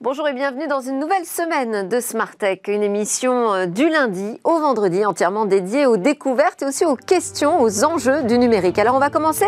Bonjour 0.00 0.28
et 0.28 0.32
bienvenue 0.32 0.68
dans 0.68 0.80
une 0.80 1.00
nouvelle 1.00 1.24
semaine 1.24 1.88
de 1.88 1.98
Smart 1.98 2.30
Tech, 2.36 2.60
une 2.68 2.84
émission 2.84 3.52
euh, 3.52 3.66
du 3.66 3.88
lundi 3.88 4.38
au 4.44 4.60
vendredi 4.60 5.04
entièrement 5.04 5.44
dédiée 5.44 5.86
aux 5.86 5.96
découvertes 5.96 6.62
et 6.62 6.66
aussi 6.66 6.84
aux 6.84 6.94
questions, 6.94 7.60
aux 7.60 7.84
enjeux 7.84 8.22
du 8.22 8.38
numérique. 8.38 8.78
Alors 8.78 8.94
on 8.94 9.00
va 9.00 9.10
commencer 9.10 9.46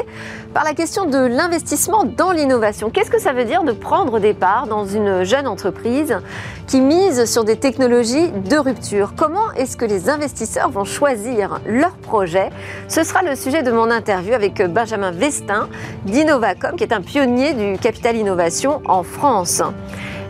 par 0.52 0.64
la 0.64 0.74
question 0.74 1.04
de 1.04 1.18
l'investissement 1.18 2.02
dans 2.02 2.32
l'innovation. 2.32 2.90
Qu'est-ce 2.90 3.12
que 3.12 3.20
ça 3.20 3.32
veut 3.32 3.44
dire 3.44 3.62
de 3.62 3.70
prendre 3.70 4.18
des 4.18 4.34
parts 4.34 4.66
dans 4.66 4.84
une 4.84 5.22
jeune 5.22 5.46
entreprise 5.46 6.18
qui 6.66 6.80
mise 6.80 7.26
sur 7.26 7.44
des 7.44 7.54
technologies 7.54 8.32
de 8.32 8.56
rupture? 8.56 9.14
Comment 9.16 9.52
est-ce 9.52 9.76
que 9.76 9.84
les 9.84 10.10
investisseurs 10.10 10.70
vont 10.70 10.84
choisir 10.84 11.60
leur 11.64 11.92
projet? 11.92 12.50
Ce 12.88 13.04
sera 13.04 13.22
le 13.22 13.36
sujet 13.36 13.62
de 13.62 13.70
mon 13.70 13.88
interview 13.88 14.34
avec 14.34 14.60
Benjamin 14.60 15.12
Vestin 15.12 15.68
d'Innovacom 16.06 16.74
qui 16.74 16.82
est 16.82 16.92
un 16.92 17.02
pionnier 17.02 17.54
du 17.54 17.78
capital 17.78 18.16
innovation 18.16 18.82
en 18.84 19.04
France. 19.04 19.62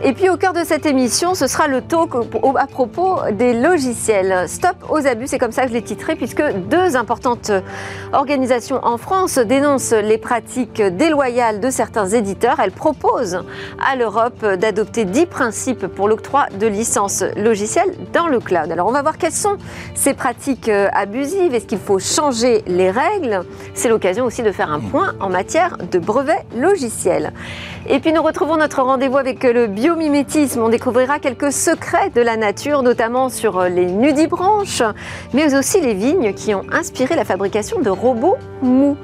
Et 0.03 0.13
puis 0.13 0.29
au 0.29 0.37
cœur 0.37 0.53
de 0.53 0.63
cette 0.63 0.87
émission, 0.87 1.35
ce 1.35 1.45
sera 1.45 1.67
le 1.67 1.81
talk 1.81 2.09
à 2.57 2.65
propos 2.65 3.19
des 3.33 3.53
logiciels. 3.53 4.45
Stop 4.47 4.75
aux 4.89 5.05
abus, 5.05 5.27
c'est 5.27 5.37
comme 5.37 5.51
ça 5.51 5.61
que 5.61 5.67
je 5.69 5.73
l'ai 5.73 5.83
titré, 5.83 6.15
puisque 6.15 6.41
deux 6.69 6.95
importantes 6.95 7.51
organisations 8.11 8.79
en 8.83 8.97
France 8.97 9.37
dénoncent 9.37 9.93
les 9.93 10.17
pratiques 10.17 10.81
déloyales 10.81 11.59
de 11.59 11.69
certains 11.69 12.07
éditeurs. 12.07 12.59
Elles 12.59 12.71
proposent 12.71 13.43
à 13.79 13.95
l'Europe 13.95 14.43
d'adopter 14.43 15.05
dix 15.05 15.27
principes 15.27 15.85
pour 15.85 16.07
l'octroi 16.07 16.47
de 16.59 16.65
licences 16.65 17.23
logicielles 17.35 17.95
dans 18.11 18.27
le 18.27 18.39
cloud. 18.39 18.71
Alors 18.71 18.87
on 18.87 18.91
va 18.91 19.03
voir 19.03 19.19
quelles 19.19 19.31
sont 19.31 19.57
ces 19.93 20.15
pratiques 20.15 20.71
abusives. 20.93 21.53
Est-ce 21.53 21.67
qu'il 21.67 21.77
faut 21.77 21.99
changer 21.99 22.63
les 22.65 22.89
règles? 22.89 23.43
C'est 23.75 23.89
l'occasion 23.89 24.25
aussi 24.25 24.41
de 24.41 24.51
faire 24.51 24.71
un 24.71 24.79
point 24.79 25.13
en 25.19 25.29
matière 25.29 25.77
de 25.91 25.99
brevets 25.99 26.43
logiciels. 26.55 27.33
Et 27.89 27.99
puis 27.99 28.13
nous 28.13 28.21
retrouvons 28.21 28.57
notre 28.57 28.83
rendez-vous 28.83 29.17
avec 29.17 29.43
le 29.43 29.67
biomimétisme. 29.67 30.61
On 30.61 30.69
découvrira 30.69 31.19
quelques 31.19 31.51
secrets 31.51 32.11
de 32.11 32.21
la 32.21 32.37
nature, 32.37 32.83
notamment 32.83 33.29
sur 33.29 33.63
les 33.63 33.85
nudibranches, 33.85 34.83
mais 35.33 35.55
aussi 35.55 35.81
les 35.81 35.93
vignes 35.93 36.33
qui 36.33 36.53
ont 36.53 36.63
inspiré 36.71 37.15
la 37.15 37.25
fabrication 37.25 37.79
de 37.79 37.89
robots 37.89 38.37
mous. 38.61 38.97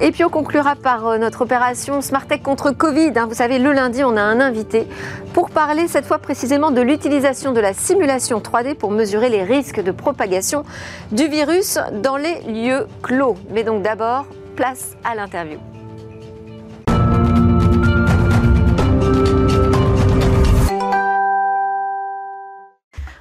Et 0.00 0.10
puis 0.10 0.24
on 0.24 0.30
conclura 0.30 0.74
par 0.74 1.06
euh, 1.06 1.18
notre 1.18 1.42
opération 1.42 2.00
Smartech 2.00 2.42
contre 2.42 2.70
Covid. 2.70 3.12
Hein. 3.16 3.26
Vous 3.28 3.34
savez, 3.34 3.58
le 3.58 3.72
lundi, 3.72 4.02
on 4.04 4.16
a 4.16 4.22
un 4.22 4.40
invité 4.40 4.86
pour 5.32 5.50
parler 5.50 5.88
cette 5.88 6.06
fois 6.06 6.18
précisément 6.18 6.70
de 6.70 6.80
l'utilisation 6.80 7.52
de 7.52 7.60
la 7.60 7.72
simulation 7.72 8.40
3D 8.40 8.74
pour 8.74 8.90
mesurer 8.90 9.28
les 9.28 9.42
risques 9.42 9.82
de 9.82 9.90
propagation 9.90 10.64
du 11.12 11.28
virus 11.28 11.78
dans 12.02 12.16
les 12.16 12.40
lieux 12.42 12.86
clos. 13.02 13.36
Mais 13.50 13.64
donc 13.64 13.82
d'abord, 13.82 14.26
place 14.56 14.96
à 15.04 15.14
l'interview. 15.14 15.58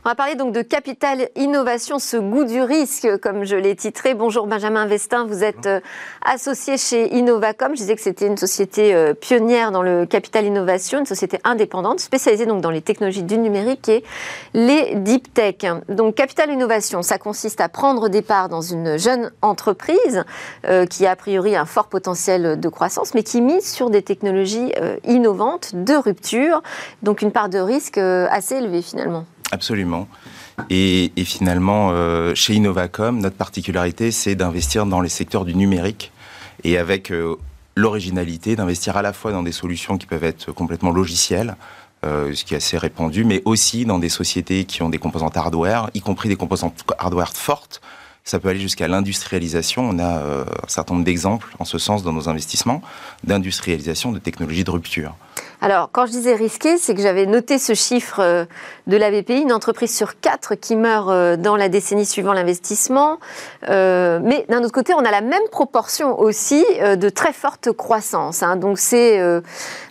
On 0.05 0.09
va 0.09 0.15
parler 0.15 0.35
donc 0.35 0.51
de 0.51 0.61
capital 0.61 1.29
innovation, 1.37 1.97
ce 1.97 2.17
goût 2.17 2.43
du 2.43 2.61
risque, 2.61 3.07
comme 3.21 3.45
je 3.45 3.55
l'ai 3.55 3.73
titré. 3.73 4.13
Bonjour 4.15 4.47
Benjamin 4.47 4.85
Vestin, 4.85 5.25
vous 5.25 5.45
êtes 5.45 5.65
euh, 5.65 5.79
associé 6.25 6.77
chez 6.77 7.15
Innovacom. 7.15 7.69
Je 7.69 7.83
disais 7.83 7.95
que 7.95 8.01
c'était 8.01 8.27
une 8.27 8.35
société 8.35 8.93
euh, 8.93 9.13
pionnière 9.13 9.71
dans 9.71 9.81
le 9.81 10.05
capital 10.05 10.43
innovation, 10.43 10.99
une 10.99 11.05
société 11.05 11.39
indépendante, 11.45 12.01
spécialisée 12.01 12.45
donc 12.45 12.59
dans 12.59 12.69
les 12.69 12.81
technologies 12.81 13.23
du 13.23 13.37
numérique 13.37 13.87
et 13.87 14.03
les 14.53 14.95
deep 14.95 15.33
tech. 15.33 15.71
Donc 15.87 16.15
capital 16.15 16.51
innovation, 16.51 17.01
ça 17.01 17.17
consiste 17.17 17.61
à 17.61 17.69
prendre 17.69 18.09
des 18.09 18.21
parts 18.21 18.49
dans 18.49 18.59
une 18.59 18.99
jeune 18.99 19.31
entreprise 19.41 20.25
euh, 20.67 20.85
qui 20.85 21.05
a 21.05 21.11
a 21.11 21.15
priori 21.15 21.55
un 21.55 21.65
fort 21.65 21.87
potentiel 21.87 22.59
de 22.59 22.67
croissance, 22.67 23.13
mais 23.13 23.23
qui 23.23 23.39
mise 23.39 23.71
sur 23.71 23.89
des 23.89 24.01
technologies 24.01 24.73
innovantes, 25.05 25.75
de 25.75 25.93
rupture, 25.93 26.61
donc 27.03 27.21
une 27.21 27.31
part 27.31 27.47
de 27.47 27.59
risque 27.59 27.99
assez 27.99 28.55
élevée 28.55 28.81
finalement. 28.81 29.25
Absolument. 29.53 30.07
Et, 30.71 31.11
finalement, 31.25 31.91
euh, 31.91 32.33
chez 32.33 32.55
Innovacom, 32.55 33.19
notre 33.19 33.35
particularité, 33.35 34.09
c'est 34.09 34.33
d'investir 34.33 34.87
dans 34.87 34.99
les 34.99 35.09
secteurs 35.09 35.45
du 35.45 35.53
numérique 35.53 36.11
et 36.63 36.79
avec 36.79 37.11
euh, 37.11 37.35
l'originalité 37.75 38.55
d'investir 38.55 38.97
à 38.97 39.03
la 39.03 39.13
fois 39.13 39.31
dans 39.31 39.43
des 39.43 39.51
solutions 39.51 39.99
qui 39.99 40.07
peuvent 40.07 40.23
être 40.23 40.51
complètement 40.51 40.89
logicielles, 40.89 41.55
euh, 42.03 42.33
ce 42.33 42.43
qui 42.45 42.55
est 42.55 42.57
assez 42.57 42.79
répandu, 42.79 43.25
mais 43.25 43.43
aussi 43.45 43.85
dans 43.85 43.99
des 43.99 44.09
sociétés 44.09 44.65
qui 44.65 44.81
ont 44.81 44.89
des 44.89 44.97
composantes 44.97 45.37
hardware, 45.37 45.91
y 45.93 46.01
compris 46.01 46.29
des 46.29 46.35
composantes 46.35 46.83
hardware 46.97 47.33
fortes. 47.33 47.79
Ça 48.23 48.39
peut 48.39 48.49
aller 48.49 48.59
jusqu'à 48.59 48.87
l'industrialisation. 48.87 49.87
On 49.87 49.99
a 49.99 50.21
un 50.21 50.67
certain 50.67 50.95
nombre 50.95 51.05
d'exemples 51.05 51.53
en 51.59 51.65
ce 51.65 51.77
sens 51.77 52.01
dans 52.03 52.13
nos 52.13 52.29
investissements 52.29 52.81
d'industrialisation 53.23 54.13
de 54.13 54.19
technologies 54.19 54.63
de 54.63 54.71
rupture. 54.71 55.13
Alors, 55.63 55.87
quand 55.93 56.05
je 56.05 56.11
disais 56.11 56.35
risqué, 56.35 56.77
c'est 56.77 56.93
que 56.93 57.01
j'avais 57.01 57.25
noté 57.25 57.57
ce 57.57 57.73
chiffre 57.73 58.19
euh, 58.19 58.43
de 58.87 58.97
la 58.97 59.09
BPI, 59.09 59.43
une 59.43 59.53
entreprise 59.53 59.95
sur 59.95 60.19
quatre 60.19 60.55
qui 60.55 60.75
meurt 60.75 61.07
euh, 61.09 61.37
dans 61.37 61.55
la 61.55 61.69
décennie 61.69 62.05
suivant 62.05 62.33
l'investissement. 62.33 63.17
Euh, 63.69 64.19
mais 64.21 64.45
d'un 64.49 64.61
autre 64.61 64.73
côté, 64.73 64.93
on 64.93 65.05
a 65.05 65.09
la 65.09 65.21
même 65.21 65.47
proportion 65.53 66.19
aussi 66.19 66.65
de 66.81 67.07
très 67.07 67.31
forte 67.31 67.71
croissance. 67.71 68.43
Hein. 68.43 68.57
Donc, 68.57 68.77
c'est 68.77 69.23
où 69.23 69.39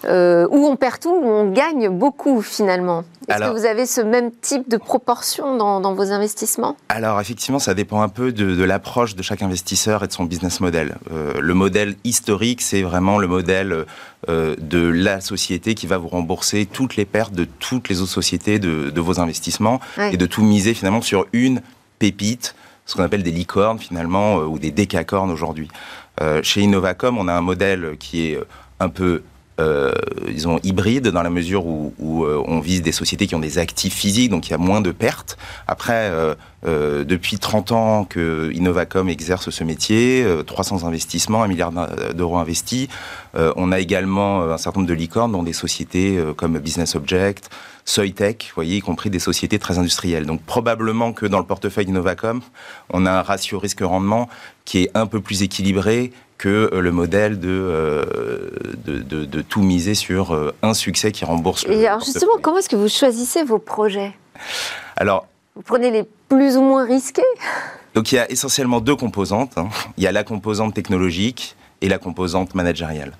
on 0.06 0.76
perd 0.76 1.00
tout, 1.00 1.08
où 1.08 1.26
on 1.26 1.50
gagne 1.50 1.88
beaucoup 1.88 2.42
finalement. 2.42 3.04
Est-ce 3.28 3.38
que 3.38 3.58
vous 3.58 3.64
avez 3.64 3.86
ce 3.86 4.02
même 4.02 4.30
type 4.30 4.68
de 4.68 4.76
proportion 4.76 5.56
dans, 5.56 5.94
vos 5.94 6.12
investissements? 6.12 6.76
Alors, 6.90 7.18
effectivement, 7.18 7.60
ça 7.60 7.72
dépend 7.72 8.02
un 8.02 8.10
peu 8.10 8.30
de, 8.30 8.54
de 8.54 8.64
l'approche 8.64 9.14
de 9.14 9.22
chaque 9.22 9.40
investisseur 9.40 10.04
et 10.04 10.06
de 10.06 10.12
son 10.12 10.24
business 10.24 10.60
model. 10.60 10.96
le 11.10 11.54
modèle 11.54 11.94
historique, 12.04 12.60
c'est 12.60 12.82
vraiment 12.82 13.18
le 13.18 13.26
modèle 13.26 13.86
euh, 14.28 14.54
de 14.58 14.78
la 14.86 15.20
société 15.20 15.74
qui 15.74 15.88
va 15.88 15.98
vous 15.98 16.06
rembourser 16.06 16.66
toutes 16.66 16.94
les 16.94 17.04
pertes 17.04 17.34
de 17.34 17.44
toutes 17.44 17.88
les 17.88 18.00
autres 18.00 18.12
sociétés 18.12 18.60
de, 18.60 19.00
vos 19.00 19.18
investissements 19.18 19.80
et 19.98 20.16
de 20.16 20.26
tout 20.26 20.44
miser 20.44 20.74
finalement 20.74 21.02
sur 21.02 21.26
une 21.32 21.60
pépite, 21.98 22.54
ce 22.86 22.94
qu'on 22.94 23.02
appelle 23.02 23.24
des 23.24 23.32
licornes 23.32 23.80
finalement 23.80 24.38
euh, 24.38 24.44
ou 24.44 24.60
des 24.60 24.70
décacornes 24.70 25.30
aujourd'hui. 25.30 25.68
Euh, 26.20 26.40
chez 26.44 26.60
Innovacom, 26.60 27.18
on 27.18 27.26
a 27.26 27.32
un 27.32 27.40
modèle 27.40 27.96
qui 27.98 28.26
est 28.26 28.38
un 28.78 28.88
peu 28.88 29.22
disons, 30.28 30.58
hybride 30.62 31.08
dans 31.08 31.22
la 31.22 31.30
mesure 31.30 31.66
où, 31.66 31.92
on 32.00 32.60
vise 32.60 32.82
des 32.82 32.92
sociétés 32.92 33.26
qui 33.26 33.34
ont 33.34 33.40
des 33.40 33.58
actifs 33.58 33.94
physiques, 33.94 34.30
donc 34.30 34.48
il 34.48 34.50
y 34.50 34.54
a 34.54 34.58
moins 34.58 34.80
de 34.80 34.92
pertes. 34.92 35.36
Après, 35.66 36.10
euh, 36.64 37.04
depuis 37.04 37.38
30 37.38 37.72
ans 37.72 38.04
que 38.04 38.52
Innovacom 38.54 39.08
exerce 39.08 39.50
ce 39.50 39.64
métier, 39.64 40.24
300 40.46 40.84
euh, 40.84 40.86
investissements, 40.86 41.42
1 41.42 41.48
milliard 41.48 41.72
d'euros 42.14 42.38
investis. 42.38 42.88
Euh, 43.34 43.52
on 43.56 43.72
a 43.72 43.80
également 43.80 44.42
un 44.42 44.58
certain 44.58 44.80
nombre 44.80 44.88
de 44.88 44.94
licornes 44.94 45.32
dans 45.32 45.42
des 45.42 45.52
sociétés 45.52 46.22
comme 46.36 46.58
Business 46.58 46.94
Object, 46.94 47.50
Soitec, 47.84 48.46
vous 48.50 48.54
voyez, 48.54 48.76
y 48.76 48.80
compris 48.80 49.10
des 49.10 49.18
sociétés 49.18 49.58
très 49.58 49.78
industrielles. 49.78 50.26
Donc 50.26 50.42
probablement 50.42 51.12
que 51.12 51.26
dans 51.26 51.38
le 51.38 51.44
portefeuille 51.44 51.86
Innovacom, 51.86 52.40
on 52.90 53.06
a 53.06 53.10
un 53.10 53.22
ratio 53.22 53.58
risque-rendement 53.58 54.28
qui 54.64 54.84
est 54.84 54.90
un 54.94 55.06
peu 55.06 55.20
plus 55.20 55.42
équilibré 55.42 56.12
que 56.42 56.70
le 56.74 56.90
modèle 56.90 57.38
de, 57.38 58.04
de, 58.84 59.24
de, 59.24 59.42
tout 59.42 59.62
miser 59.62 59.94
sur 59.94 60.52
un 60.60 60.74
succès 60.74 61.12
qui 61.12 61.24
rembourse. 61.24 61.64
Et 61.68 61.86
alors 61.86 62.00
justement, 62.00 62.32
comment 62.42 62.58
est-ce 62.58 62.68
que 62.68 62.74
vous 62.74 62.88
choisissez 62.88 63.44
vos 63.44 63.60
projets? 63.60 64.12
Alors, 64.96 65.28
vous 65.54 65.62
prenez 65.62 65.92
les 65.92 66.02
plus 66.28 66.56
ou 66.56 66.62
moins 66.62 66.84
risqués? 66.84 67.22
Donc 67.94 68.10
il 68.10 68.16
y 68.16 68.18
a 68.18 68.28
essentiellement 68.28 68.80
deux 68.80 68.96
composantes. 68.96 69.56
Hein. 69.56 69.68
Il 69.96 70.02
y 70.02 70.08
a 70.08 70.12
la 70.12 70.24
composante 70.24 70.74
technologique 70.74 71.54
et 71.80 71.88
la 71.88 71.98
composante 71.98 72.56
managériale. 72.56 73.12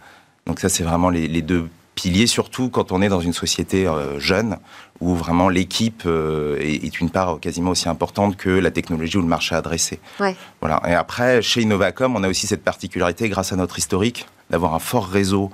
Donc 0.47 0.59
ça, 0.59 0.69
c'est 0.69 0.83
vraiment 0.83 1.09
les, 1.09 1.43
deux 1.43 1.69
piliers, 2.03 2.27
surtout 2.27 2.69
quand 2.69 2.91
on 2.91 3.01
est 3.01 3.09
dans 3.09 3.21
une 3.21 3.33
société 3.33 3.87
euh, 3.87 4.19
jeune, 4.19 4.59
où 5.01 5.15
vraiment 5.15 5.49
l'équipe 5.49 6.03
euh, 6.05 6.59
est, 6.59 7.01
une 7.01 7.11
part 7.11 7.39
quasiment 7.39 7.71
aussi 7.71 7.89
importante 7.89 8.37
que 8.37 8.51
la 8.51 8.73
technologie 8.73 9.19
ou 9.19 9.23
le 9.23 9.29
marché 9.29 9.55
adressé. 9.55 10.01
Ouais. 10.19 10.35
Voilà. 10.61 10.83
Et 10.89 10.95
après, 10.95 11.43
chez 11.43 11.63
Innovacom, 11.63 12.17
on 12.17 12.25
a 12.25 12.29
aussi 12.29 12.49
cette 12.49 12.65
particularité, 12.65 13.29
grâce 13.29 13.53
à 13.53 13.57
notre 13.57 13.79
historique, 13.79 14.27
d'avoir 14.51 14.75
un 14.75 14.81
fort 14.81 15.07
réseau 15.07 15.53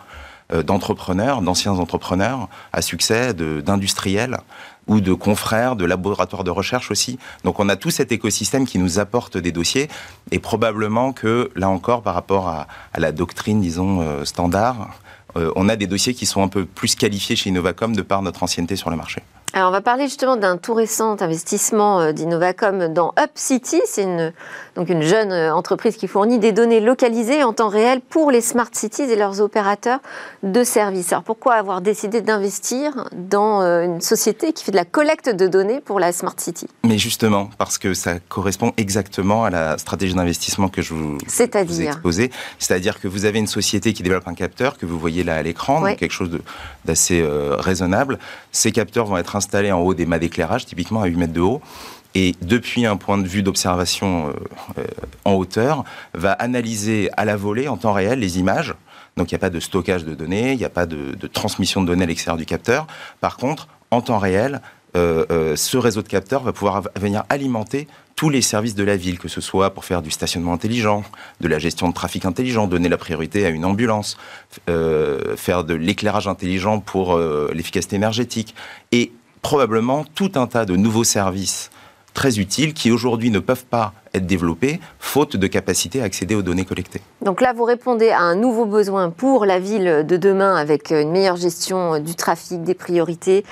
euh, 0.55 0.63
d'entrepreneurs, 0.63 1.43
d'anciens 1.43 1.73
entrepreneurs 1.73 2.49
à 2.73 2.81
succès, 2.81 3.35
d'industriels, 3.35 4.39
ou 4.87 5.03
de 5.03 5.13
confrères, 5.13 5.77
de 5.77 5.85
laboratoires 5.85 6.45
de 6.45 6.51
recherche 6.51 6.91
aussi. 6.91 7.19
Donc 7.45 7.61
on 7.61 7.69
a 7.69 7.77
tout 7.77 7.91
cet 7.91 8.11
écosystème 8.11 8.67
qui 8.67 8.79
nous 8.79 8.99
apporte 8.99 9.37
des 9.37 9.53
dossiers 9.53 9.89
et 10.31 10.39
probablement 10.39 11.13
que 11.13 11.51
là 11.57 11.69
encore 11.69 12.01
par 12.01 12.15
rapport 12.15 12.49
à, 12.49 12.67
la 12.97 13.13
doctrine, 13.13 13.61
disons, 13.61 14.01
euh, 14.01 14.25
standard, 14.25 14.89
on 15.35 15.69
a 15.69 15.77
des 15.77 15.87
dossiers 15.87 16.15
qui 16.15 16.27
sont 16.27 16.43
un 16.43 16.49
peu 16.49 16.65
plus 16.65 16.95
qualifiés 16.95 17.37
chez 17.37 17.51
Innovacom 17.51 17.95
de 17.95 18.03
par 18.03 18.23
notre 18.23 18.43
ancienneté 18.43 18.77
sur 18.77 18.91
le 18.91 18.97
marché. 18.97 19.23
Alors 19.55 19.71
on 19.71 19.73
va 19.73 19.81
parler 19.81 20.05
justement 20.05 20.37
d'un 20.37 20.59
tout 20.59 20.75
récent 20.75 21.17
investissement 21.21 22.01
euh, 22.01 22.13
d'Innovacom 22.13 22.93
dans 22.93 23.15
UpCity. 23.19 23.81
C'est 23.87 24.03
une, 24.03 24.33
donc 24.77 24.91
une 24.91 25.03
jeune 25.03 25.33
euh, 25.33 25.55
entreprise 25.55 25.97
qui 25.97 26.07
fournit 26.07 26.39
des 26.39 26.53
données 26.53 26.81
localisées 26.81 27.43
en 27.43 27.55
temps 27.55 27.71
réel 27.71 28.03
pour 28.03 28.31
les 28.31 28.43
smart 28.43 28.69
cities 28.71 29.03
et 29.03 29.17
leurs 29.17 29.41
opérateurs 29.41 30.01
de 30.43 30.63
services. 30.65 31.13
Alors 31.13 31.23
pourquoi 31.23 31.55
avoir 31.55 31.81
décidé 31.81 32.21
d'investir 32.21 33.09
dans 33.15 33.63
euh, 33.63 33.85
une 33.85 34.03
société 34.03 34.53
qui 34.53 34.65
fait 34.65 34.71
de 34.71 34.77
la 34.77 34.85
collecte 34.85 35.31
de 35.31 35.47
données 35.47 35.81
pour 35.81 35.99
la 35.99 36.13
smart 36.13 36.35
city? 36.37 36.69
Mais 36.85 36.99
justement, 36.99 37.49
parce 37.57 37.79
que 37.79 37.95
ça 37.95 38.19
correspond 38.29 38.75
exactement 38.77 39.45
à 39.45 39.51
la 39.51 39.79
stratégie 39.79 40.15
d'investissement 40.15 40.69
que 40.69 40.83
je 40.83 40.93
vous, 40.93 41.17
vous 41.17 41.83
ai 41.83 41.87
exposée. 41.87 42.31
C'est-à-dire 42.59 43.01
que 43.01 43.09
vous 43.09 43.25
avez 43.25 43.39
une 43.39 43.47
société 43.47 43.95
qui 43.95 44.03
développe 44.03 44.29
un 44.29 44.35
capteur 44.35 44.77
que 44.77 44.85
vous 44.85 44.99
voyez 44.99 45.25
là 45.25 45.37
à 45.37 45.43
l'écran, 45.43 45.83
quelque 45.95 46.13
chose 46.13 46.31
d'assez 46.85 47.27
raisonnable. 47.59 48.19
Ces 48.53 48.73
capteurs 48.73 49.07
vont 49.07 49.17
être 49.17 49.37
installé 49.39 49.73
en 49.73 49.81
haut 49.81 49.95
des 49.95 50.07
mâts 50.07 50.19
d'éclairage, 50.19 50.67
typiquement 50.67 51.01
à 51.01 51.07
8 51.07 51.17
mètres 51.17 51.33
de 51.33 51.41
haut, 51.41 51.63
et 52.15 52.35
depuis 52.43 52.87
un 52.87 52.97
point 52.97 53.19
de 53.19 53.29
vue 53.29 53.43
d'observation 53.43 54.29
euh, 54.29 54.33
euh, 54.79 54.85
en 55.25 55.35
hauteur, 55.35 55.85
va 56.15 56.33
analyser 56.33 57.11
à 57.17 57.25
la 57.25 57.37
volée 57.37 57.69
en 57.69 57.77
temps 57.77 57.93
réel 57.93 58.19
les 58.19 58.39
images. 58.39 58.75
Donc 59.17 59.31
il 59.31 59.35
n'y 59.35 59.39
a 59.39 59.41
pas 59.41 59.51
de 59.51 59.61
stockage 59.61 60.05
de 60.05 60.15
données, 60.15 60.53
il 60.53 60.59
n'y 60.59 60.65
a 60.65 60.71
pas 60.71 60.87
de, 60.87 61.15
transmission 61.33 61.83
de 61.83 61.87
données 61.87 62.05
à 62.05 62.07
l'extérieur 62.07 62.37
du 62.39 62.47
capteur. 62.47 62.87
Par 63.21 63.37
contre, 63.37 63.69
en 63.91 64.01
temps 64.01 64.19
réel, 64.19 64.61
euh, 64.97 65.55
ce 65.55 65.77
réseau 65.77 66.03
de 66.03 66.09
capteurs 66.09 66.43
va 66.43 66.53
pouvoir 66.53 66.83
venir 66.97 67.25
alimenter 67.29 67.89
tous 68.17 68.31
les 68.31 68.43
services 68.43 68.75
de 68.75 68.83
la 68.83 68.97
ville, 68.97 69.19
que 69.19 69.29
ce 69.29 69.41
soit 69.41 69.71
pour 69.75 69.85
faire 69.85 70.03
du 70.03 70.11
stationnement 70.11 70.53
intelligent, 70.53 71.05
de 71.41 71.47
la 71.47 71.59
gestion 71.59 71.89
de 71.89 71.95
trafic 71.95 72.25
intelligent, 72.25 72.67
donner 72.67 72.89
la 72.89 72.97
priorité 72.97 73.47
à 73.47 73.49
une 73.49 73.65
ambulance, 73.65 74.17
faire 74.67 75.63
de 75.63 75.75
l'éclairage 75.75 76.27
intelligent 76.27 76.81
pour 76.81 77.17
l'efficacité 77.17 77.95
énergétique. 77.95 78.57
Et 78.91 79.13
probablement 79.43 80.05
tout 80.15 80.33
un 80.35 80.47
tas 80.47 80.65
de 80.65 80.77
nouveaux 80.77 81.05
services 81.05 81.71
très 82.19 82.41
utiles 82.41 82.75
qui 82.75 82.91
aujourd'hui 82.91 83.31
ne 83.31 83.39
peuvent 83.39 83.65
pas 83.65 83.93
être 84.13 84.27
développés 84.27 84.81
faute 84.99 85.37
de 85.37 85.47
capacité 85.47 86.01
à 86.01 86.05
accéder 86.05 86.35
aux 86.35 86.43
données 86.43 86.65
collectées. 86.65 87.01
Donc 87.23 87.41
là, 87.41 87.53
vous 87.53 87.63
répondez 87.63 88.11
à 88.11 88.21
un 88.21 88.35
nouveau 88.35 88.65
besoin 88.65 89.11
pour 89.11 89.47
la 89.47 89.61
ville 89.61 90.05
de 90.05 90.17
demain 90.17 90.57
avec 90.57 90.91
une 90.91 91.13
meilleure 91.13 91.37
gestion 91.37 92.01
du 92.01 92.17
trafic, 92.17 92.65
des 92.65 92.75
priorités, 92.75 93.45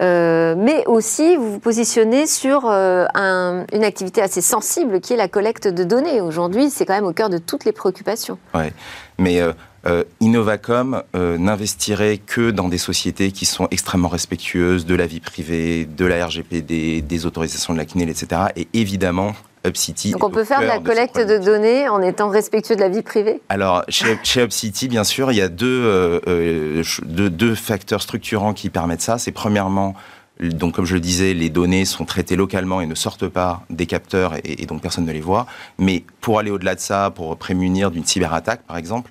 euh, 0.00 0.54
mais 0.56 0.86
aussi 0.86 1.36
vous 1.36 1.52
vous 1.52 1.58
positionnez 1.58 2.26
sur 2.26 2.64
euh, 2.64 3.04
une 3.14 3.84
activité 3.84 4.22
assez 4.22 4.40
sensible 4.40 5.00
qui 5.00 5.12
est 5.12 5.16
la 5.18 5.28
collecte 5.28 5.68
de 5.68 5.84
données. 5.84 6.22
Aujourd'hui, 6.22 6.70
c'est 6.70 6.86
quand 6.86 6.94
même 6.94 7.04
au 7.04 7.12
cœur 7.12 7.28
de 7.28 7.36
toutes 7.36 7.66
les 7.66 7.72
préoccupations. 7.72 8.38
Oui, 8.54 8.70
mais... 9.18 9.40
Euh, 9.40 9.52
euh, 9.86 10.04
Innovacom 10.20 11.02
euh, 11.14 11.36
n'investirait 11.36 12.18
que 12.18 12.50
dans 12.50 12.68
des 12.68 12.78
sociétés 12.78 13.32
qui 13.32 13.44
sont 13.44 13.68
extrêmement 13.70 14.08
respectueuses 14.08 14.86
de 14.86 14.94
la 14.94 15.06
vie 15.06 15.20
privée, 15.20 15.84
de 15.84 16.04
la 16.06 16.26
RGPD, 16.26 17.02
des 17.02 17.26
autorisations 17.26 17.74
de 17.74 17.78
la 17.78 17.84
CNIL, 17.84 18.08
etc. 18.08 18.42
Et 18.56 18.68
évidemment, 18.72 19.34
UpCity. 19.66 20.12
Donc 20.12 20.24
on 20.24 20.30
peut 20.30 20.44
faire 20.44 20.60
de 20.60 20.66
la 20.66 20.78
collecte 20.78 21.18
de, 21.18 21.38
données 21.38 21.88
en 21.88 22.00
étant 22.02 22.28
respectueux 22.28 22.76
de 22.76 22.80
la 22.80 22.88
vie 22.88 23.02
privée? 23.02 23.40
Alors 23.48 23.84
chez, 23.88 24.18
chez 24.22 24.42
UpCity, 24.44 24.88
bien 24.88 25.04
sûr, 25.04 25.32
il 25.32 25.36
y 25.36 25.42
a 25.42 25.48
deux, 25.48 25.82
euh, 26.26 26.82
deux, 27.06 27.54
facteurs 27.54 28.02
structurants 28.02 28.54
qui 28.54 28.70
permettent 28.70 29.02
ça. 29.02 29.18
C'est 29.18 29.32
premièrement 29.32 29.94
donc, 30.40 30.74
comme 30.74 30.84
je 30.84 30.94
le 30.94 31.00
disais, 31.00 31.32
les 31.32 31.48
données 31.48 31.84
sont 31.84 32.04
traitées 32.04 32.34
localement 32.34 32.80
et 32.80 32.86
ne 32.86 32.96
sortent 32.96 33.28
pas 33.28 33.62
des 33.70 33.86
capteurs 33.86 34.34
et, 34.34 34.62
et 34.62 34.66
donc 34.66 34.82
personne 34.82 35.04
ne 35.04 35.12
les 35.12 35.20
voit. 35.20 35.46
Mais 35.78 36.04
pour 36.20 36.40
aller 36.40 36.50
au-delà 36.50 36.74
de 36.74 36.80
ça, 36.80 37.12
pour 37.14 37.36
prémunir 37.36 37.92
d'une 37.92 38.04
cyberattaque, 38.04 38.62
par 38.66 38.76
exemple, 38.76 39.10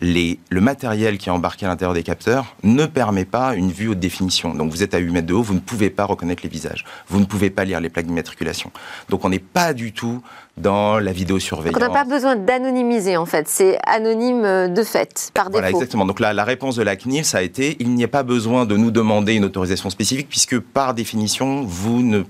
le 0.00 0.60
matériel 0.60 1.18
qui 1.18 1.28
est 1.28 1.32
embarqué 1.32 1.66
à 1.66 1.68
l'intérieur 1.68 1.94
des 1.94 2.02
capteurs 2.02 2.56
ne 2.62 2.86
permet 2.86 3.24
pas 3.24 3.54
une 3.54 3.70
vue 3.70 3.88
haute 3.88 3.98
définition. 3.98 4.54
Donc 4.54 4.70
vous 4.70 4.82
êtes 4.82 4.94
à 4.94 4.98
8 4.98 5.12
mètres 5.12 5.26
de 5.26 5.34
haut, 5.34 5.42
vous 5.42 5.54
ne 5.54 5.60
pouvez 5.60 5.90
pas 5.90 6.04
reconnaître 6.04 6.42
les 6.42 6.48
visages. 6.48 6.84
Vous 7.08 7.20
ne 7.20 7.24
pouvez 7.24 7.50
pas 7.50 7.64
lire 7.64 7.80
les 7.80 7.90
plaques 7.90 8.06
d'immatriculation. 8.06 8.70
Donc 9.08 9.24
on 9.24 9.28
n'est 9.28 9.38
pas 9.38 9.74
du 9.74 9.92
tout 9.92 10.22
dans 10.56 10.98
la 10.98 11.12
vidéosurveillance. 11.12 11.76
on 11.76 11.80
n'a 11.80 11.90
pas 11.90 12.04
besoin 12.04 12.36
d'anonymiser 12.36 13.16
en 13.16 13.26
fait, 13.26 13.48
c'est 13.48 13.78
anonyme 13.86 14.44
euh, 14.44 14.68
de 14.68 14.82
fait, 14.82 15.30
par 15.34 15.46
défaut. 15.46 15.60
Voilà, 15.60 15.70
exactement. 15.70 16.06
Donc 16.06 16.20
là, 16.20 16.32
la 16.32 16.44
réponse 16.44 16.76
de 16.76 16.82
la 16.82 16.96
CNIL, 16.96 17.24
ça 17.24 17.38
a 17.38 17.42
été, 17.42 17.76
il 17.80 17.94
n'y 17.94 18.04
a 18.04 18.08
pas 18.08 18.22
besoin 18.22 18.66
de 18.66 18.76
nous 18.76 18.90
demander 18.90 19.34
une 19.34 19.44
autorisation 19.44 19.90
spécifique 19.90 20.28
puisque 20.28 20.58
par 20.58 20.94
définition, 20.94 21.62
vous 21.62 22.02
ne 22.02 22.22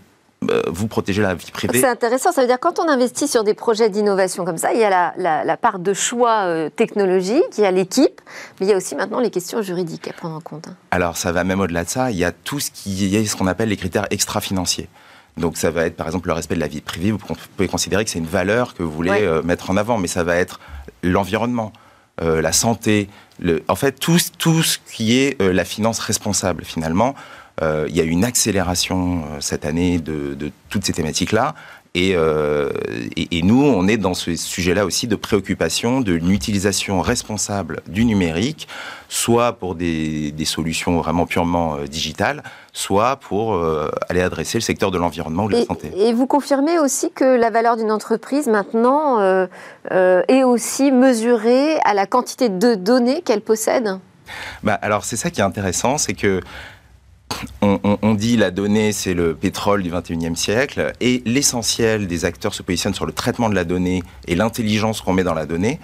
vous 0.68 0.86
protégez 0.86 1.20
la 1.20 1.34
vie 1.34 1.50
privée. 1.50 1.80
C'est 1.80 1.88
intéressant, 1.88 2.32
ça 2.32 2.40
veut 2.40 2.46
dire 2.46 2.58
quand 2.58 2.78
on 2.78 2.88
investit 2.88 3.28
sur 3.28 3.44
des 3.44 3.54
projets 3.54 3.90
d'innovation 3.90 4.44
comme 4.44 4.56
ça, 4.56 4.72
il 4.72 4.80
y 4.80 4.84
a 4.84 5.12
la, 5.16 5.56
part 5.56 5.78
de 5.78 5.92
choix 5.92 6.44
euh, 6.46 6.70
technologique, 6.70 7.44
il 7.58 7.62
y 7.62 7.66
a 7.66 7.70
l'équipe, 7.70 8.20
mais 8.58 8.66
il 8.66 8.70
y 8.70 8.72
a 8.72 8.76
aussi 8.76 8.94
maintenant 8.94 9.20
les 9.20 9.30
questions 9.30 9.60
juridiques 9.60 10.08
à 10.08 10.12
prendre 10.12 10.36
en 10.36 10.40
compte. 10.40 10.68
Hein. 10.68 10.76
Alors 10.90 11.16
ça 11.16 11.32
va 11.32 11.44
même 11.44 11.60
au-delà 11.60 11.84
de 11.84 11.90
ça, 11.90 12.10
il 12.10 12.16
y 12.16 12.24
a 12.24 12.32
tout 12.32 12.58
ce 12.58 12.70
qui 12.70 13.14
est 13.14 13.26
ce 13.26 13.36
qu'on 13.36 13.46
appelle 13.46 13.68
les 13.68 13.76
critères 13.76 14.06
extra-financiers. 14.10 14.88
Donc 15.36 15.56
ça 15.56 15.70
va 15.70 15.84
être 15.84 15.96
par 15.96 16.06
exemple 16.06 16.28
le 16.28 16.34
respect 16.34 16.54
de 16.54 16.60
la 16.60 16.68
vie 16.68 16.80
privée, 16.80 17.12
vous 17.12 17.18
pouvez 17.18 17.68
considérer 17.68 18.04
que 18.04 18.10
c'est 18.10 18.18
une 18.18 18.26
valeur 18.26 18.74
que 18.74 18.82
vous 18.82 18.92
voulez 18.92 19.22
euh, 19.22 19.42
mettre 19.42 19.70
en 19.70 19.76
avant, 19.76 19.98
mais 19.98 20.08
ça 20.08 20.24
va 20.24 20.36
être 20.36 20.58
l'environnement, 21.02 21.72
la 22.22 22.52
santé, 22.52 23.08
le, 23.38 23.62
en 23.68 23.76
fait 23.76 23.92
tout, 23.92 24.18
tout 24.36 24.62
ce 24.62 24.76
qui 24.92 25.16
est 25.18 25.40
la 25.40 25.64
finance 25.64 25.98
responsable 25.98 26.66
finalement. 26.66 27.14
Euh, 27.62 27.86
il 27.88 27.96
y 27.96 28.00
a 28.00 28.04
eu 28.04 28.08
une 28.08 28.24
accélération 28.24 29.18
euh, 29.18 29.40
cette 29.40 29.64
année 29.64 29.98
de, 29.98 30.36
toutes 30.68 30.84
ces 30.84 30.92
thématiques-là. 30.92 31.54
Euh, 31.96 32.70
et, 33.16 33.42
nous, 33.42 33.64
on 33.64 33.88
est 33.88 33.96
dans 33.96 34.14
ce 34.14 34.36
sujet-là 34.36 34.84
aussi 34.84 35.08
de 35.08 35.16
préoccupation 35.16 36.00
d'une 36.00 36.30
utilisation 36.30 37.00
responsable 37.00 37.80
du 37.88 38.04
numérique, 38.04 38.68
soit 39.08 39.54
pour 39.54 39.74
des, 39.74 40.32
solutions 40.44 40.98
vraiment 40.98 41.26
purement 41.26 41.78
digitales, 41.90 42.44
soit 42.72 43.16
pour 43.16 43.60
aller 44.08 44.20
adresser 44.20 44.58
le 44.58 44.62
secteur 44.62 44.92
de 44.92 44.98
l'environnement 44.98 45.46
ou 45.46 45.48
de 45.48 45.56
la 45.56 45.64
santé. 45.64 45.90
Et 45.96 46.12
vous 46.12 46.28
confirmez 46.28 46.78
aussi 46.78 47.10
que 47.10 47.24
la 47.24 47.50
valeur 47.50 47.76
d'une 47.76 47.90
entreprise 47.90 48.46
maintenant 48.46 49.18
est 49.90 50.44
aussi 50.44 50.92
mesurée 50.92 51.76
à 51.84 51.92
la 51.92 52.06
quantité 52.06 52.48
de 52.48 52.76
données 52.76 53.22
qu'elle 53.22 53.42
possède? 53.42 53.98
Bah, 54.62 54.78
alors 54.80 55.04
c'est 55.04 55.16
ça 55.16 55.30
qui 55.30 55.40
est 55.40 55.44
intéressant, 55.44 55.98
c'est 55.98 56.14
que 56.14 56.40
on, 57.62 58.14
dit 58.14 58.36
la 58.36 58.50
donnée, 58.50 58.92
c'est 58.92 59.14
le 59.14 59.34
pétrole 59.34 59.82
du 59.82 59.90
21e 59.90 60.34
siècle, 60.34 60.92
et 61.00 61.22
l'essentiel 61.26 62.06
des 62.06 62.24
acteurs 62.24 62.54
se 62.54 62.62
positionne 62.62 62.94
sur 62.94 63.06
le 63.06 63.12
traitement 63.12 63.48
de 63.48 63.54
la 63.54 63.64
donnée 63.64 64.02
et 64.26 64.34
l'intelligence 64.34 65.00
qu'on 65.00 65.12
met 65.12 65.24
dans 65.24 65.34
la 65.34 65.46
donnée. 65.46 65.80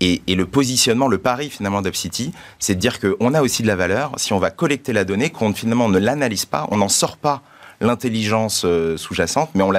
Et, 0.00 0.20
le 0.28 0.46
positionnement, 0.46 1.06
le 1.06 1.18
pari 1.18 1.48
finalement 1.48 1.80
d'UpCity, 1.80 2.32
c'est 2.58 2.74
de 2.74 2.80
dire 2.80 2.98
qu'on 2.98 3.34
a 3.34 3.42
aussi 3.42 3.62
de 3.62 3.68
la 3.68 3.76
valeur 3.76 4.12
si 4.16 4.32
on 4.32 4.40
va 4.40 4.50
collecter 4.50 4.92
la 4.92 5.04
donnée, 5.04 5.30
qu'on 5.30 5.54
finalement 5.54 5.88
ne 5.88 5.98
l'analyse 5.98 6.44
pas, 6.44 6.66
on 6.72 6.78
n'en 6.78 6.88
sort 6.88 7.16
pas 7.16 7.42
l'intelligence 7.80 8.64
euh, 8.64 8.96
sous-jacente, 8.96 9.50
mais 9.54 9.62
on 9.62 9.70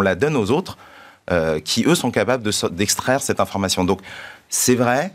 la, 0.00 0.14
donne 0.16 0.36
aux 0.36 0.50
autres 0.50 0.76
euh, 1.30 1.60
qui, 1.60 1.84
eux, 1.86 1.94
sont 1.94 2.10
capables 2.10 2.48
d'extraire 2.72 3.22
cette 3.22 3.38
information. 3.38 3.84
Donc, 3.84 4.00
c'est 4.48 4.74
vrai, 4.74 5.12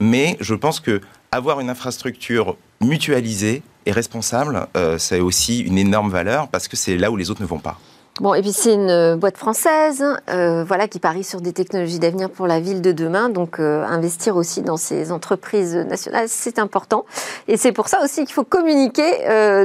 mais 0.00 0.38
je 0.40 0.54
pense 0.54 0.80
que 0.80 1.02
avoir 1.30 1.60
une 1.60 1.68
infrastructure 1.68 2.56
mutualisée 2.80 3.62
et 3.86 3.92
responsable, 3.92 4.66
euh, 4.76 4.98
c'est 4.98 5.20
aussi 5.20 5.60
une 5.60 5.78
énorme 5.78 6.10
valeur 6.10 6.48
parce 6.48 6.68
que 6.68 6.76
c'est 6.76 6.96
là 6.96 7.10
où 7.10 7.16
les 7.16 7.30
autres 7.30 7.42
ne 7.42 7.46
vont 7.46 7.58
pas. 7.58 7.78
Bon, 8.20 8.34
et 8.34 8.42
puis 8.42 8.52
c'est 8.52 8.74
une 8.74 8.90
euh, 8.90 9.16
boîte 9.16 9.38
française, 9.38 10.04
euh, 10.28 10.64
voilà, 10.64 10.86
qui 10.86 10.98
parie 10.98 11.24
sur 11.24 11.40
des 11.40 11.54
technologies 11.54 11.98
d'avenir 11.98 12.28
pour 12.28 12.46
la 12.46 12.60
ville 12.60 12.82
de 12.82 12.92
demain. 12.92 13.30
Donc, 13.30 13.58
investir 13.58 14.36
aussi 14.36 14.60
dans 14.60 14.76
ces 14.76 15.12
entreprises 15.12 15.74
nationales, 15.74 16.28
c'est 16.28 16.58
important. 16.58 17.06
Et 17.48 17.56
c'est 17.56 17.72
pour 17.72 17.88
ça 17.88 18.02
aussi 18.04 18.24
qu'il 18.24 18.34
faut 18.34 18.44
communiquer 18.44 19.10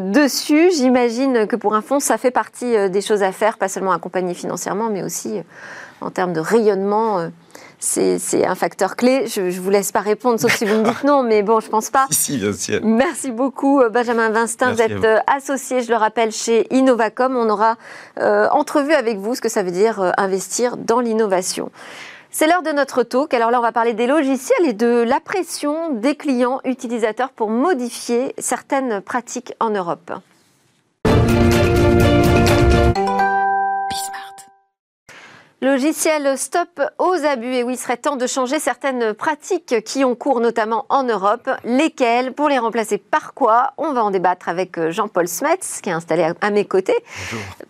dessus. 0.01 0.71
J'imagine 0.71 1.45
que 1.45 1.57
pour 1.57 1.75
un 1.75 1.81
fonds, 1.81 1.99
ça 1.99 2.17
fait 2.17 2.31
partie 2.31 2.89
des 2.89 3.01
choses 3.01 3.21
à 3.21 3.33
faire, 3.33 3.57
pas 3.57 3.67
seulement 3.67 3.91
accompagner 3.91 4.33
financièrement, 4.33 4.89
mais 4.89 5.03
aussi 5.03 5.41
en 5.99 6.09
termes 6.09 6.33
de 6.33 6.39
rayonnement 6.39 7.29
c'est 7.79 8.45
un 8.45 8.55
facteur 8.55 8.95
clé. 8.95 9.27
Je 9.27 9.41
ne 9.41 9.51
vous 9.51 9.69
laisse 9.69 9.91
pas 9.91 9.99
répondre, 9.99 10.39
sauf 10.39 10.55
si 10.55 10.65
vous 10.65 10.75
me 10.75 10.83
dites 10.83 11.03
non, 11.03 11.23
mais 11.23 11.43
bon, 11.43 11.59
je 11.59 11.69
pense 11.69 11.89
pas. 11.89 12.07
Si, 12.17 12.37
bien 12.37 12.53
sûr. 12.53 12.79
Merci 12.83 13.31
beaucoup, 13.31 13.79
euh, 13.79 13.89
Benjamin 13.89 14.29
Vinstin. 14.29 14.73
vous 14.73 14.81
êtes 14.81 15.03
euh, 15.03 15.19
associé, 15.27 15.81
je 15.81 15.89
le 15.89 15.95
rappelle, 15.95 16.31
chez 16.31 16.67
Innovacom. 16.73 17.35
On 17.35 17.49
aura 17.49 17.77
euh, 18.19 18.47
entrevu 18.49 18.93
avec 18.93 19.17
vous 19.17 19.35
ce 19.35 19.41
que 19.41 19.49
ça 19.49 19.63
veut 19.63 19.71
dire 19.71 20.13
investir 20.17 20.77
dans 20.77 20.99
l'innovation. 20.99 21.71
C'est 22.31 22.47
l'heure 22.47 22.63
de 22.63 22.71
notre 22.71 23.03
talk. 23.03 23.33
Alors 23.33 23.51
là, 23.51 23.59
on 23.59 23.63
va 23.63 23.71
parler 23.71 23.93
des 23.93 24.07
logiciels 24.07 24.67
et 24.67 24.73
de 24.73 25.03
la 25.07 25.19
pression 25.19 25.93
des 25.93 26.15
clients 26.15 26.59
utilisateurs 26.65 27.29
pour 27.29 27.49
modifier 27.49 28.33
certaines 28.37 29.01
pratiques 29.01 29.53
en 29.59 29.69
Europe. 29.69 30.11
Logiciel 35.59 36.37
stop 36.37 36.79
aux 36.99 37.25
abus. 37.25 37.55
Et 37.55 37.63
oui, 37.63 37.73
il 37.73 37.77
serait 37.77 37.97
temps 37.97 38.15
de 38.15 38.27
changer 38.27 38.59
certaines 38.59 39.15
pratiques 39.15 39.83
qui 39.83 40.05
ont 40.05 40.13
cours 40.13 40.39
notamment 40.39 40.85
en 40.89 41.01
Europe. 41.01 41.49
Lesquelles 41.63 42.31
Pour 42.33 42.47
les 42.47 42.59
remplacer 42.59 42.99
par 42.99 43.33
quoi? 43.33 43.73
On 43.79 43.91
va 43.91 44.03
en 44.03 44.11
débattre 44.11 44.49
avec 44.49 44.77
euh, 44.77 44.91
Jean-Paul 44.91 45.27
Smets, 45.27 45.81
qui 45.81 45.89
est 45.89 45.93
installé 45.93 46.31
à 46.41 46.51
mes 46.51 46.65
côtés, 46.65 46.95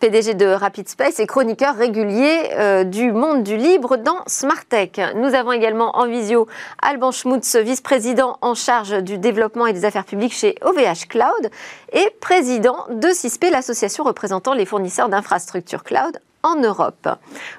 PDG 0.02 0.34
de 0.34 0.48
Rapid 0.48 0.90
Space 0.90 1.22
et 1.22 1.28
chroniqueur 1.28 1.78
régulier 1.78 2.50
euh, 2.58 2.84
du 2.84 3.14
monde 3.14 3.44
du 3.44 3.56
libre 3.56 3.96
dans 3.96 4.20
Smartech. 4.28 5.00
Nous 5.16 5.34
avons 5.34 5.54
également 5.54 5.98
en 5.98 6.08
visio 6.08 6.46
Alban 6.82 7.12
Schmutz, 7.12 7.56
vice-président 7.56 8.38
en 8.42 8.54
charge 8.54 9.02
du 9.02 9.18
développement 9.18 9.66
et 9.66 9.72
des 9.72 9.86
affaires 9.86 10.04
publiques 10.04 10.34
chez 10.34 10.56
OVH 10.62 11.08
Cloud 11.08 11.50
et 11.94 12.10
président 12.20 12.86
de 12.90 13.08
CISP, 13.08 13.46
l'association 13.50 14.04
représentant 14.04 14.54
les 14.54 14.66
fournisseurs 14.66 15.08
d'infrastructures 15.08 15.86
cloud 15.86 16.20
en 16.48 16.56
Europe. 16.56 17.10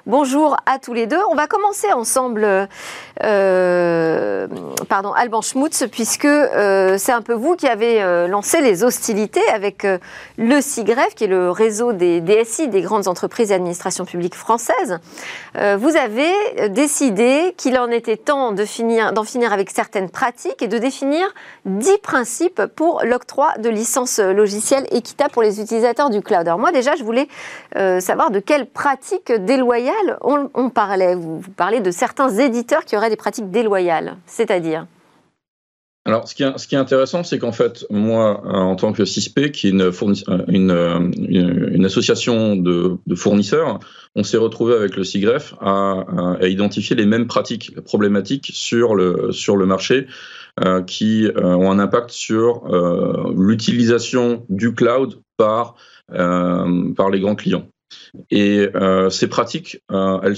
Bonjour 0.07 0.57
à 0.65 0.79
tous 0.79 0.93
les 0.93 1.05
deux. 1.05 1.19
On 1.29 1.35
va 1.35 1.45
commencer 1.45 1.93
ensemble, 1.93 2.67
euh, 3.23 4.47
pardon, 4.87 5.13
Alban 5.13 5.41
Schmutz, 5.41 5.85
puisque 5.91 6.25
euh, 6.25 6.97
c'est 6.97 7.11
un 7.11 7.21
peu 7.21 7.33
vous 7.33 7.55
qui 7.55 7.67
avez 7.67 8.01
euh, 8.01 8.27
lancé 8.27 8.61
les 8.61 8.83
hostilités 8.83 9.47
avec 9.53 9.85
le 10.37 10.61
CIGREF, 10.61 11.13
qui 11.13 11.25
est 11.25 11.27
le 11.27 11.51
réseau 11.51 11.93
des 11.93 12.19
DSI, 12.19 12.67
des 12.67 12.81
grandes 12.81 13.07
entreprises 13.07 13.51
et 13.51 13.53
administrations 13.53 14.05
publiques 14.05 14.35
françaises. 14.35 14.99
vous 15.55 15.95
avez 15.95 16.69
décidé 16.69 17.53
qu'il 17.57 17.77
en 17.77 17.89
était 17.89 18.17
temps 18.17 18.51
de 18.51 18.65
finir, 18.65 19.13
d'en 19.13 19.23
finir 19.23 19.53
avec 19.53 19.69
certaines 19.69 20.09
pratiques 20.09 20.61
et 20.61 20.67
de 20.67 20.77
définir 20.77 21.27
dix 21.65 21.97
principes 21.99 22.65
pour 22.75 23.01
l'octroi 23.03 23.53
de 23.59 23.69
licences 23.69 24.19
logicielles 24.19 24.87
équitables 24.91 25.31
pour 25.31 25.43
les 25.43 25.61
utilisateurs 25.61 26.09
du 26.09 26.21
cloud. 26.21 26.47
Alors 26.47 26.59
moi 26.59 26.71
déjà, 26.71 26.95
je 26.95 27.03
voulais 27.03 27.27
savoir 27.99 28.31
de 28.31 28.39
quelles 28.39 28.65
pratiques 28.79 29.33
déloyales 29.33 30.17
on, 30.21 30.69
parlait 30.69 31.13
vous, 31.13 31.41
parlez 31.57 31.81
de 31.81 31.91
certains 31.91 32.29
éditeurs 32.29 32.85
qui 32.85 32.95
auraient 32.95 33.09
des 33.09 33.17
pratiques 33.17 33.51
déloyales, 33.51 34.15
c'est-à-dire? 34.25 34.85
Alors, 36.05 36.29
ce 36.29 36.33
qui 36.33 36.43
est, 36.43 36.77
intéressant, 36.77 37.25
c'est 37.25 37.39
qu'en 37.39 37.51
fait, 37.51 37.85
moi, 37.89 38.41
en 38.45 38.77
tant 38.77 38.93
que 38.93 39.03
CISP, 39.03 39.51
qui 39.51 39.67
est 39.67 39.71
une, 39.71 39.91
une, 40.47 41.11
une, 41.27 41.85
association 41.85 42.55
de, 42.55 42.97
fournisseurs, 43.15 43.79
on 44.15 44.23
s'est 44.23 44.37
retrouvé 44.37 44.73
avec 44.75 44.95
le 44.95 45.03
CIGREF 45.03 45.55
à, 45.59 46.05
identifier 46.43 46.95
les 46.95 47.05
mêmes 47.05 47.27
pratiques 47.27 47.75
problématiques 47.81 48.49
sur 48.53 48.95
le, 48.95 49.65
marché 49.65 50.07
euh, 50.63 50.81
qui 50.83 51.27
euh, 51.27 51.43
ont 51.43 51.69
un 51.69 51.79
impact 51.79 52.11
sur 52.11 52.65
euh, 52.73 53.33
l'utilisation 53.35 54.45
du 54.47 54.73
cloud 54.73 55.19
euh, 55.41 56.93
par 56.95 57.09
les 57.11 57.19
grands 57.19 57.35
clients. 57.35 57.67
Et 58.31 58.67
euh, 58.75 59.09
ces 59.09 59.27
pratiques, 59.27 59.81
euh, 59.91 60.19
elles, 60.23 60.35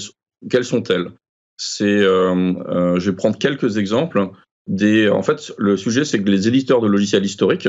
quelles 0.50 0.64
sont-elles? 0.64 1.10
C'est, 1.56 1.84
euh, 1.84 2.98
je 2.98 3.10
vais 3.10 3.16
prendre 3.16 3.38
quelques 3.38 3.76
exemples. 3.76 4.30
En 4.68 5.22
fait, 5.22 5.52
le 5.58 5.76
sujet, 5.76 6.04
c'est 6.04 6.22
que 6.22 6.30
les 6.30 6.48
éditeurs 6.48 6.80
de 6.80 6.86
logiciels 6.86 7.24
historiques 7.24 7.68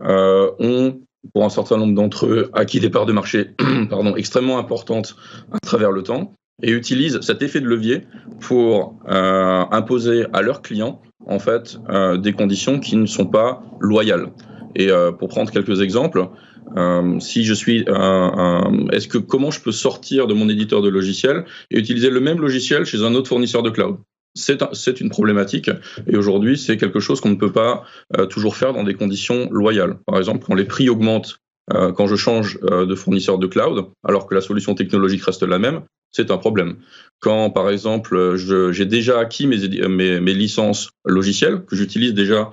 ont 0.00 1.00
pour 1.32 1.44
un 1.44 1.50
certain 1.50 1.76
nombre 1.76 1.94
d'entre 1.94 2.26
eux, 2.26 2.50
acquis 2.52 2.80
des 2.80 2.90
parts 2.90 3.06
de 3.06 3.12
marché 3.12 3.50
extrêmement 4.16 4.58
importantes 4.58 5.14
à 5.52 5.60
travers 5.60 5.92
le 5.92 6.02
temps 6.02 6.34
et 6.62 6.72
utilisent 6.72 7.20
cet 7.20 7.42
effet 7.42 7.60
de 7.60 7.66
levier 7.66 8.02
pour 8.40 8.98
imposer 9.06 10.26
à 10.32 10.42
leurs 10.42 10.62
clients 10.62 11.00
en 11.26 11.38
fait 11.38 11.78
des 12.18 12.32
conditions 12.32 12.80
qui 12.80 12.96
ne 12.96 13.06
sont 13.06 13.26
pas 13.26 13.62
loyales. 13.78 14.32
Et 14.74 14.88
pour 15.18 15.28
prendre 15.28 15.50
quelques 15.52 15.80
exemples, 15.80 16.28
euh, 16.76 17.20
si 17.20 17.44
je 17.44 17.54
suis 17.54 17.84
un, 17.88 18.86
est-ce 18.92 19.08
que 19.08 19.18
comment 19.18 19.50
je 19.50 19.60
peux 19.60 19.72
sortir 19.72 20.26
de 20.26 20.34
mon 20.34 20.48
éditeur 20.48 20.82
de 20.82 20.88
logiciel 20.88 21.44
et 21.70 21.78
utiliser 21.78 22.10
le 22.10 22.20
même 22.20 22.40
logiciel 22.40 22.84
chez 22.84 23.02
un 23.04 23.14
autre 23.14 23.28
fournisseur 23.28 23.62
de 23.62 23.70
cloud? 23.70 23.96
C'est 24.34 25.00
une 25.00 25.10
problématique 25.10 25.70
et 26.06 26.16
aujourd'hui 26.16 26.56
c'est 26.56 26.78
quelque 26.78 27.00
chose 27.00 27.20
qu'on 27.20 27.28
ne 27.28 27.36
peut 27.36 27.52
pas 27.52 27.84
euh, 28.16 28.24
toujours 28.26 28.56
faire 28.56 28.72
dans 28.72 28.84
des 28.84 28.94
conditions 28.94 29.48
loyales. 29.50 29.98
Par 30.06 30.16
exemple, 30.18 30.44
quand 30.46 30.54
les 30.54 30.64
prix 30.64 30.88
augmentent 30.88 31.36
euh, 31.72 31.92
quand 31.92 32.06
je 32.06 32.16
change 32.16 32.58
de 32.60 32.94
fournisseur 32.94 33.38
de 33.38 33.46
cloud, 33.46 33.86
alors 34.04 34.26
que 34.26 34.34
la 34.34 34.40
solution 34.40 34.74
technologique 34.74 35.22
reste 35.22 35.42
la 35.42 35.58
même, 35.58 35.82
c'est 36.10 36.30
un 36.30 36.38
problème. 36.38 36.76
Quand, 37.20 37.50
par 37.50 37.70
exemple, 37.70 38.36
j'ai 38.36 38.84
déjà 38.84 39.20
acquis 39.20 39.46
mes, 39.46 39.68
mes, 39.88 40.20
mes 40.20 40.34
licences 40.34 40.90
logicielles 41.04 41.64
que 41.64 41.76
j'utilise 41.76 42.14
déjà 42.14 42.50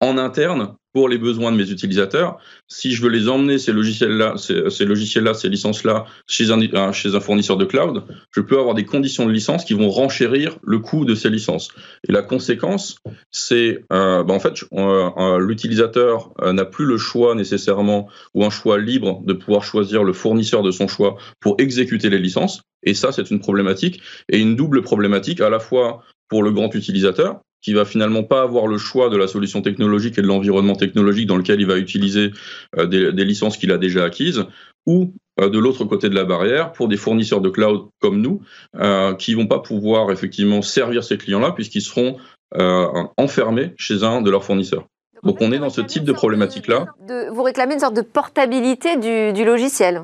en 0.00 0.18
interne 0.18 0.74
pour 0.92 1.08
les 1.08 1.18
besoins 1.18 1.52
de 1.52 1.56
mes 1.56 1.70
utilisateurs. 1.70 2.38
Si 2.68 2.92
je 2.92 3.02
veux 3.02 3.08
les 3.08 3.28
emmener, 3.28 3.58
ces 3.58 3.72
logiciels-là, 3.72 4.34
ces, 4.36 4.84
logiciels-là, 4.84 5.34
ces 5.34 5.48
licences-là, 5.48 6.06
chez 6.26 6.50
un, 6.50 6.92
chez 6.92 7.14
un 7.14 7.20
fournisseur 7.20 7.56
de 7.56 7.64
cloud, 7.64 8.04
je 8.34 8.40
peux 8.40 8.58
avoir 8.58 8.74
des 8.74 8.84
conditions 8.84 9.26
de 9.26 9.32
licence 9.32 9.64
qui 9.64 9.74
vont 9.74 9.90
renchérir 9.90 10.58
le 10.62 10.78
coût 10.78 11.04
de 11.04 11.14
ces 11.14 11.30
licences. 11.30 11.68
Et 12.08 12.12
la 12.12 12.22
conséquence, 12.22 12.96
c'est, 13.30 13.84
euh, 13.92 14.24
bah 14.24 14.34
en 14.34 14.40
fait, 14.40 14.54
euh, 14.72 15.10
euh, 15.16 15.38
l'utilisateur 15.38 16.32
n'a 16.42 16.64
plus 16.64 16.86
le 16.86 16.98
choix 16.98 17.34
nécessairement 17.34 18.08
ou 18.34 18.44
un 18.44 18.50
choix 18.50 18.78
libre 18.78 19.22
de 19.24 19.32
pouvoir 19.32 19.64
choisir 19.64 20.04
le 20.04 20.12
fournisseur 20.12 20.62
de 20.62 20.70
son 20.70 20.88
choix 20.88 21.16
pour 21.40 21.56
exécuter 21.58 22.10
les 22.10 22.18
licences. 22.18 22.62
Et 22.82 22.94
ça, 22.94 23.12
c'est 23.12 23.30
une 23.30 23.40
problématique 23.40 24.00
et 24.28 24.38
une 24.38 24.56
double 24.56 24.82
problématique 24.82 25.40
à 25.40 25.50
la 25.50 25.60
fois 25.60 26.02
pour 26.28 26.42
le 26.42 26.52
grand 26.52 26.74
utilisateur, 26.74 27.40
qui 27.62 27.72
va 27.72 27.84
finalement 27.84 28.22
pas 28.22 28.42
avoir 28.42 28.66
le 28.66 28.78
choix 28.78 29.10
de 29.10 29.16
la 29.16 29.26
solution 29.26 29.62
technologique 29.62 30.18
et 30.18 30.22
de 30.22 30.26
l'environnement 30.26 30.76
technologique 30.76 31.26
dans 31.26 31.36
lequel 31.36 31.60
il 31.60 31.66
va 31.66 31.76
utiliser 31.76 32.30
euh, 32.78 32.86
des, 32.86 33.12
des, 33.12 33.24
licences 33.24 33.56
qu'il 33.56 33.72
a 33.72 33.78
déjà 33.78 34.04
acquises, 34.04 34.44
ou 34.86 35.12
euh, 35.40 35.48
de 35.48 35.58
l'autre 35.58 35.84
côté 35.84 36.08
de 36.08 36.14
la 36.14 36.24
barrière 36.24 36.72
pour 36.72 36.88
des 36.88 36.96
fournisseurs 36.96 37.40
de 37.40 37.48
cloud 37.48 37.88
comme 38.00 38.20
nous, 38.20 38.42
euh, 38.76 39.14
qui 39.14 39.34
vont 39.34 39.46
pas 39.46 39.60
pouvoir 39.60 40.10
effectivement 40.10 40.62
servir 40.62 41.04
ces 41.04 41.16
clients-là 41.18 41.52
puisqu'ils 41.52 41.82
seront 41.82 42.16
euh, 42.56 42.86
enfermés 43.16 43.74
chez 43.76 44.02
un 44.02 44.22
de 44.22 44.30
leurs 44.30 44.44
fournisseurs. 44.44 44.86
Donc 45.22 45.36
on 45.40 45.52
est 45.52 45.58
dans 45.58 45.70
ce 45.70 45.82
type 45.82 46.04
de 46.04 46.12
problématique-là. 46.12 46.86
Vous 47.32 47.42
réclamez 47.42 47.74
une 47.74 47.80
sorte 47.80 47.94
de 47.94 48.00
portabilité 48.00 48.96
du, 48.96 49.32
du 49.34 49.44
logiciel 49.44 50.02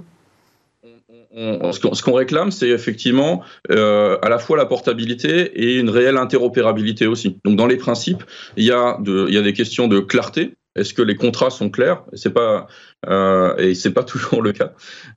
ce 1.36 2.02
qu'on 2.02 2.14
réclame, 2.14 2.50
c'est 2.50 2.68
effectivement 2.68 3.42
euh, 3.70 4.18
à 4.22 4.28
la 4.28 4.38
fois 4.38 4.56
la 4.56 4.66
portabilité 4.66 5.52
et 5.62 5.78
une 5.78 5.90
réelle 5.90 6.16
interopérabilité 6.16 7.06
aussi. 7.06 7.38
Donc 7.44 7.56
dans 7.56 7.66
les 7.66 7.76
principes, 7.76 8.24
il 8.56 8.64
y 8.64 8.72
a, 8.72 8.96
de, 9.00 9.26
il 9.28 9.34
y 9.34 9.38
a 9.38 9.42
des 9.42 9.52
questions 9.52 9.88
de 9.88 10.00
clarté. 10.00 10.54
Est-ce 10.76 10.92
que 10.92 11.02
les 11.02 11.14
contrats 11.14 11.50
sont 11.50 11.70
clairs? 11.70 12.04
C'est 12.12 12.32
pas 12.32 12.66
euh, 13.08 13.56
et 13.56 13.74
c'est 13.74 13.92
pas 13.92 14.04
toujours 14.04 14.42
le 14.42 14.52
cas. 14.52 14.72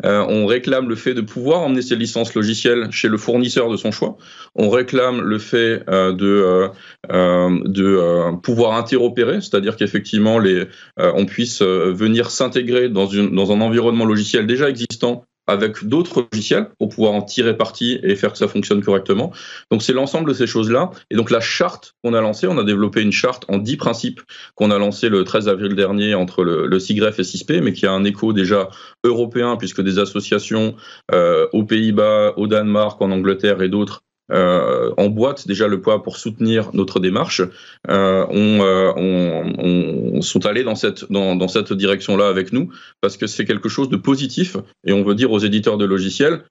Euh, 0.06 0.26
on 0.28 0.46
réclame 0.46 0.90
le 0.90 0.96
fait 0.96 1.14
de 1.14 1.22
pouvoir 1.22 1.62
emmener 1.62 1.82
ses 1.82 1.96
licences 1.96 2.34
logicielles 2.34 2.92
chez 2.92 3.08
le 3.08 3.18
fournisseur 3.18 3.70
de 3.70 3.78
son 3.78 3.92
choix. 3.92 4.18
On 4.56 4.70
réclame 4.70 5.22
le 5.22 5.38
fait 5.38 5.84
euh, 5.90 6.14
de 6.14 6.70
euh, 7.12 7.60
de 7.66 7.86
euh, 7.86 8.32
pouvoir 8.34 8.74
interopérer, 8.74 9.42
c'est-à-dire 9.42 9.76
qu'effectivement 9.76 10.40
les 10.40 10.66
on 10.98 11.26
puisse 11.26 11.62
venir 11.62 12.32
s'intégrer 12.32 12.90
dans 12.90 13.08
une 13.08 13.36
dans 13.36 13.52
un 13.52 13.62
environnement 13.62 14.06
logiciel 14.06 14.48
déjà 14.48 14.70
existant 14.70 15.26
avec 15.50 15.86
d'autres 15.86 16.28
logiciels 16.32 16.70
pour 16.78 16.90
pouvoir 16.90 17.14
en 17.14 17.22
tirer 17.22 17.58
parti 17.58 18.00
et 18.04 18.16
faire 18.16 18.32
que 18.32 18.38
ça 18.38 18.48
fonctionne 18.48 18.84
correctement. 18.84 19.32
Donc 19.72 19.84
c'est 19.84 19.94
l'ensemble 19.94 20.30
de 20.30 20.34
ces 20.34 20.48
choses-là. 20.48 20.92
Et 21.12 21.16
donc 21.16 21.32
la 21.32 21.40
charte 21.40 21.96
qu'on 22.04 22.14
a 22.14 22.22
lancée, 22.22 22.48
on 22.48 22.58
a 22.58 22.64
développé 22.64 23.02
une 23.02 23.12
charte 23.12 23.46
en 23.50 23.58
10 23.58 23.78
principes 23.78 24.22
qu'on 24.56 24.72
a 24.72 24.78
lancée 24.78 25.10
le 25.10 25.24
13 25.24 25.48
avril 25.48 25.76
dernier 25.76 26.16
entre 26.16 26.44
le, 26.44 26.68
le 26.68 26.80
CIGREF 26.80 27.20
et 27.20 27.24
CISP, 27.24 27.54
mais 27.62 27.74
qui 27.74 27.86
a 27.86 27.92
un 27.92 28.04
écho 28.04 28.34
déjà 28.34 28.70
européen 29.04 29.58
puisque 29.58 29.82
des 29.82 30.00
associations 30.00 30.76
euh, 31.12 31.48
aux 31.54 31.64
Pays-Bas, 31.64 32.34
au 32.38 32.48
Danemark, 32.48 33.02
en 33.02 33.12
Angleterre 33.12 33.62
et 33.62 33.70
d'autres 33.70 34.04
euh, 34.32 34.92
emboîtent 34.98 35.48
déjà 35.48 35.68
le 35.68 35.82
poids 35.82 36.04
pour 36.04 36.18
soutenir 36.18 36.70
notre 36.74 37.00
démarche, 37.00 37.42
euh, 37.90 38.26
on, 38.30 38.62
euh, 38.62 38.92
on, 38.96 40.16
on, 40.18 40.22
sont 40.22 40.46
allés 40.46 40.64
dans 40.64 40.76
cette, 40.76 41.12
dans, 41.12 41.36
dans 41.36 41.48
cette 41.48 41.74
direction-là 41.74 42.28
avec 42.28 42.54
nous 42.54 42.70
parce 43.02 43.18
que 43.18 43.28
c'est 43.28 43.46
quelque 43.46 43.70
chose 43.70 43.90
de 43.90 43.98
positif 43.98 44.58
et 44.86 44.94
on 44.94 45.04
veut 45.04 45.16
dire 45.16 45.32
aux 45.32 45.40
éditeurs 45.40 45.78
de 45.78 45.86
logiciels 45.86 46.44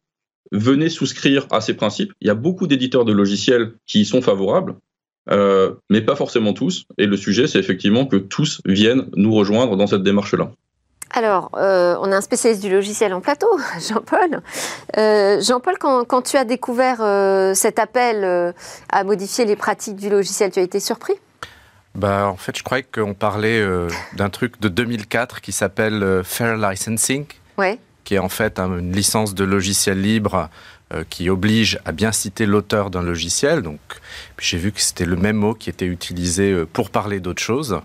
venez 0.52 0.88
souscrire 0.88 1.46
à 1.50 1.60
ces 1.60 1.74
principes. 1.74 2.12
Il 2.20 2.26
y 2.26 2.30
a 2.30 2.34
beaucoup 2.34 2.66
d'éditeurs 2.66 3.04
de 3.04 3.12
logiciels 3.12 3.72
qui 3.86 4.00
y 4.00 4.04
sont 4.04 4.22
favorables, 4.22 4.76
euh, 5.30 5.74
mais 5.90 6.00
pas 6.00 6.16
forcément 6.16 6.52
tous. 6.52 6.84
Et 6.96 7.06
le 7.06 7.16
sujet, 7.16 7.46
c'est 7.46 7.58
effectivement 7.58 8.06
que 8.06 8.16
tous 8.16 8.60
viennent 8.64 9.06
nous 9.14 9.34
rejoindre 9.34 9.76
dans 9.76 9.86
cette 9.86 10.02
démarche-là. 10.02 10.52
Alors, 11.10 11.50
euh, 11.54 11.96
on 12.00 12.12
a 12.12 12.16
un 12.16 12.20
spécialiste 12.20 12.62
du 12.62 12.70
logiciel 12.70 13.14
en 13.14 13.20
plateau, 13.20 13.48
Jean-Paul. 13.88 14.42
Euh, 14.96 15.40
Jean-Paul, 15.40 15.76
quand, 15.78 16.22
tu 16.22 16.36
as 16.36 16.44
découvert 16.44 16.98
euh, 17.00 17.54
cet 17.54 17.78
appel 17.78 18.54
à 18.90 19.04
modifier 19.04 19.44
les 19.44 19.56
pratiques 19.56 19.96
du 19.96 20.10
logiciel, 20.10 20.50
tu 20.50 20.58
as 20.58 20.62
été 20.62 20.80
surpris? 20.80 21.14
Bah, 21.94 22.28
en 22.28 22.36
fait, 22.36 22.56
je 22.56 22.62
croyais 22.62 22.84
qu'on 22.84 23.14
parlait 23.14 23.64
d'un 24.12 24.28
truc 24.28 24.60
de 24.60 24.68
2004 24.68 25.40
qui 25.40 25.52
s'appelle 25.52 26.22
Fair 26.24 26.56
Licensing, 26.56 27.26
ouais. 27.56 27.78
qui 28.04 28.14
est 28.14 28.18
en 28.18 28.28
fait 28.28 28.58
une 28.60 28.92
licence 28.92 29.34
de 29.34 29.44
logiciel 29.44 30.00
libre 30.00 30.48
qui 31.10 31.28
oblige 31.28 31.78
à 31.84 31.92
bien 31.92 32.12
citer 32.12 32.46
l'auteur 32.46 32.90
d'un 32.90 33.02
logiciel. 33.02 33.62
Donc, 33.62 33.80
j'ai 34.38 34.58
vu 34.58 34.72
que 34.72 34.80
c'était 34.80 35.06
le 35.06 35.16
même 35.16 35.36
mot 35.36 35.54
qui 35.54 35.70
était 35.70 35.86
utilisé 35.86 36.64
pour 36.72 36.90
parler 36.90 37.20
d'autre 37.20 37.42
chose. 37.42 37.80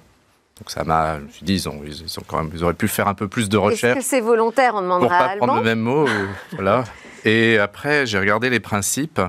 Donc 0.59 0.69
ça 0.69 0.83
m'a, 0.83 1.17
je 1.19 1.23
me 1.23 1.29
suis 1.29 1.45
dit, 1.45 1.53
ils, 1.53 1.69
ont, 1.69 1.81
ils, 1.83 2.03
ont 2.19 2.23
quand 2.27 2.43
même, 2.43 2.51
ils 2.53 2.63
auraient 2.63 2.73
pu 2.73 2.87
faire 2.87 3.07
un 3.07 3.15
peu 3.15 3.27
plus 3.27 3.49
de 3.49 3.57
recherche. 3.57 3.97
Est-ce 3.97 4.05
que 4.05 4.09
c'est 4.09 4.21
volontaire 4.21 4.75
On 4.75 4.81
demandera 4.81 5.07
pour 5.07 5.27
pas 5.27 5.37
prendre 5.37 5.55
le 5.55 5.63
même 5.63 5.79
mot, 5.79 6.07
euh, 6.07 6.27
voilà. 6.51 6.83
Et 7.25 7.57
après, 7.57 8.05
j'ai 8.05 8.19
regardé 8.19 8.49
les 8.49 8.59
principes. 8.59 9.21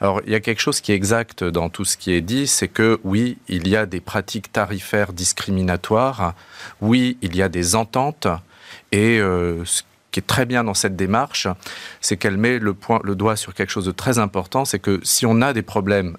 Alors, 0.00 0.20
il 0.26 0.32
y 0.32 0.34
a 0.34 0.40
quelque 0.40 0.60
chose 0.60 0.80
qui 0.80 0.92
est 0.92 0.94
exact 0.94 1.42
dans 1.42 1.70
tout 1.70 1.84
ce 1.84 1.96
qui 1.96 2.12
est 2.12 2.20
dit, 2.20 2.46
c'est 2.46 2.68
que 2.68 3.00
oui, 3.02 3.38
il 3.48 3.66
y 3.66 3.76
a 3.76 3.86
des 3.86 4.00
pratiques 4.00 4.52
tarifaires 4.52 5.12
discriminatoires, 5.12 6.34
oui, 6.80 7.18
il 7.22 7.34
y 7.34 7.42
a 7.42 7.48
des 7.48 7.74
ententes, 7.74 8.28
et 8.92 9.18
euh, 9.18 9.64
ce 9.64 9.82
qui 10.10 10.20
est 10.20 10.26
très 10.26 10.46
bien 10.46 10.64
dans 10.64 10.74
cette 10.74 10.96
démarche, 10.96 11.48
c'est 12.00 12.16
qu'elle 12.16 12.36
met 12.36 12.58
le, 12.58 12.74
point, 12.74 13.00
le 13.04 13.14
doigt 13.14 13.36
sur 13.36 13.54
quelque 13.54 13.70
chose 13.70 13.86
de 13.86 13.92
très 13.92 14.18
important, 14.18 14.64
c'est 14.64 14.78
que 14.78 15.00
si 15.02 15.26
on 15.26 15.40
a 15.40 15.52
des 15.52 15.62
problèmes 15.62 16.16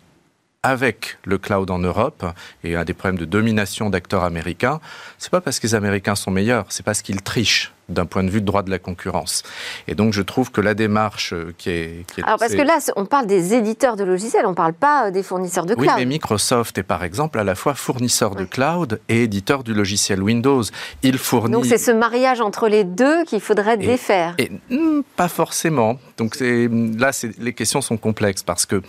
avec 0.63 1.17
le 1.25 1.39
cloud 1.39 1.71
en 1.71 1.79
Europe 1.79 2.23
et 2.63 2.75
a 2.75 2.85
des 2.85 2.93
problèmes 2.93 3.19
de 3.19 3.25
domination 3.25 3.89
d'acteurs 3.89 4.23
américains, 4.23 4.79
c'est 5.17 5.31
pas 5.31 5.41
parce 5.41 5.59
que 5.59 5.65
les 5.65 5.73
Américains 5.73 6.13
sont 6.13 6.29
meilleurs, 6.29 6.65
c'est 6.69 6.85
parce 6.85 7.01
qu'ils 7.01 7.23
trichent 7.23 7.73
d'un 7.89 8.05
point 8.05 8.23
de 8.23 8.29
vue 8.29 8.41
de 8.41 8.45
droit 8.45 8.61
de 8.61 8.69
la 8.69 8.77
concurrence. 8.79 9.43
Et 9.87 9.95
donc 9.95 10.13
je 10.13 10.21
trouve 10.21 10.51
que 10.51 10.61
la 10.61 10.75
démarche 10.75 11.33
euh, 11.33 11.53
qui 11.57 11.71
est... 11.71 12.05
Qui 12.13 12.21
est 12.21 12.23
Alors 12.23 12.37
parce 12.37 12.53
que 12.53 12.61
là, 12.61 12.77
on 12.95 13.05
parle 13.05 13.25
des 13.25 13.53
éditeurs 13.53 13.95
de 13.95 14.03
logiciels, 14.03 14.45
on 14.45 14.51
ne 14.51 14.55
parle 14.55 14.73
pas 14.73 15.07
euh, 15.07 15.11
des 15.11 15.23
fournisseurs 15.23 15.65
de 15.65 15.73
cloud. 15.73 15.89
Oui, 15.89 15.93
mais 15.97 16.05
Microsoft 16.05 16.77
est 16.77 16.83
par 16.83 17.03
exemple 17.03 17.39
à 17.39 17.43
la 17.43 17.55
fois 17.55 17.73
fournisseur 17.73 18.35
de 18.35 18.45
cloud 18.45 19.01
et 19.09 19.23
éditeur 19.23 19.63
du 19.63 19.73
logiciel 19.73 20.21
Windows. 20.21 20.63
Il 21.01 21.17
fournit... 21.17 21.51
Donc 21.51 21.65
c'est 21.65 21.79
ce 21.79 21.91
mariage 21.91 22.39
entre 22.39 22.69
les 22.69 22.83
deux 22.83 23.25
qu'il 23.25 23.41
faudrait 23.41 23.77
défaire. 23.77 24.35
Et, 24.37 24.51
hmm, 24.69 25.01
pas 25.17 25.27
forcément. 25.27 25.97
Donc 26.17 26.37
là, 26.39 27.11
les 27.39 27.53
questions 27.53 27.81
sont 27.81 27.97
complexes 27.97 28.43
parce 28.43 28.65
que 28.65 28.81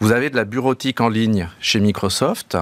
vous 0.00 0.12
avez 0.12 0.30
de 0.30 0.36
la 0.36 0.44
bureautique 0.44 1.00
en 1.00 1.08
ligne 1.08 1.48
chez 1.60 1.80
Microsoft 1.80 2.56